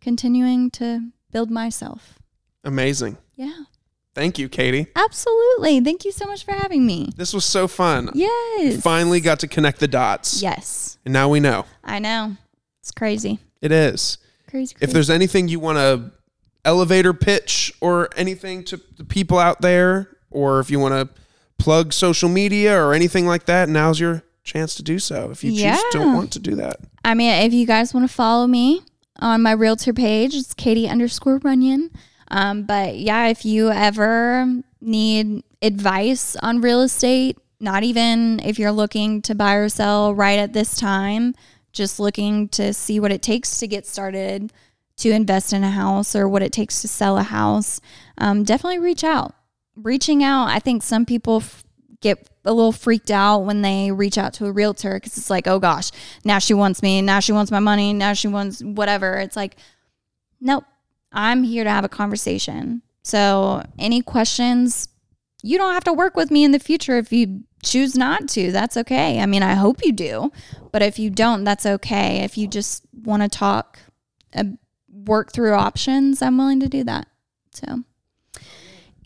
[0.00, 2.18] continuing to build myself.
[2.64, 3.16] Amazing.
[3.34, 3.64] Yeah.
[4.14, 4.88] Thank you, Katie.
[4.96, 5.80] Absolutely.
[5.80, 7.10] Thank you so much for having me.
[7.16, 8.10] This was so fun.
[8.14, 8.80] Yes.
[8.82, 10.42] Finally got to connect the dots.
[10.42, 10.98] Yes.
[11.04, 11.66] And now we know.
[11.84, 12.36] I know.
[12.80, 13.38] It's crazy.
[13.60, 14.18] It is.
[14.48, 14.74] Crazy.
[14.80, 16.10] If there's anything you want to
[16.64, 21.08] elevator pitch or anything to the people out there, or if you want to
[21.62, 25.30] plug social media or anything like that, now's your chance to do so.
[25.30, 25.80] If you choose Yeah.
[25.92, 26.80] to want to do that.
[27.04, 28.82] I mean, if you guys want to follow me
[29.20, 31.90] on my realtor page, it's Katie underscore Runyon.
[32.30, 38.72] Um, but yeah, if you ever need advice on real estate, not even if you're
[38.72, 41.34] looking to buy or sell right at this time,
[41.72, 44.52] just looking to see what it takes to get started
[44.96, 47.80] to invest in a house or what it takes to sell a house,
[48.18, 49.34] um, definitely reach out.
[49.76, 51.64] Reaching out, I think some people f-
[52.00, 55.46] get a little freaked out when they reach out to a realtor because it's like,
[55.46, 55.90] oh gosh,
[56.24, 59.14] now she wants me, now she wants my money, now she wants whatever.
[59.14, 59.56] It's like,
[60.40, 60.64] nope,
[61.12, 62.82] I'm here to have a conversation.
[63.02, 64.88] So, any questions,
[65.42, 68.52] you don't have to work with me in the future if you choose not to.
[68.52, 69.20] That's okay.
[69.20, 70.30] I mean, I hope you do,
[70.72, 72.18] but if you don't, that's okay.
[72.18, 73.78] If you just want to talk,
[74.34, 74.44] uh,
[74.92, 77.08] work through options, I'm willing to do that.
[77.52, 77.84] So,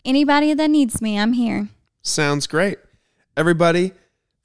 [0.03, 1.69] anybody that needs me, I'm here.
[2.01, 2.79] Sounds great.
[3.37, 3.93] Everybody,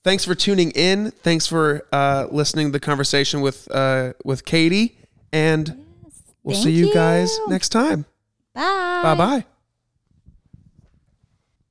[0.05, 1.11] thanks for tuning in.
[1.11, 4.99] Thanks for uh, listening to the conversation with uh, with Katie,
[5.33, 5.85] and
[6.49, 8.07] we'll Thank see you guys next time.
[8.55, 9.01] Bye.
[9.03, 9.45] Bye bye.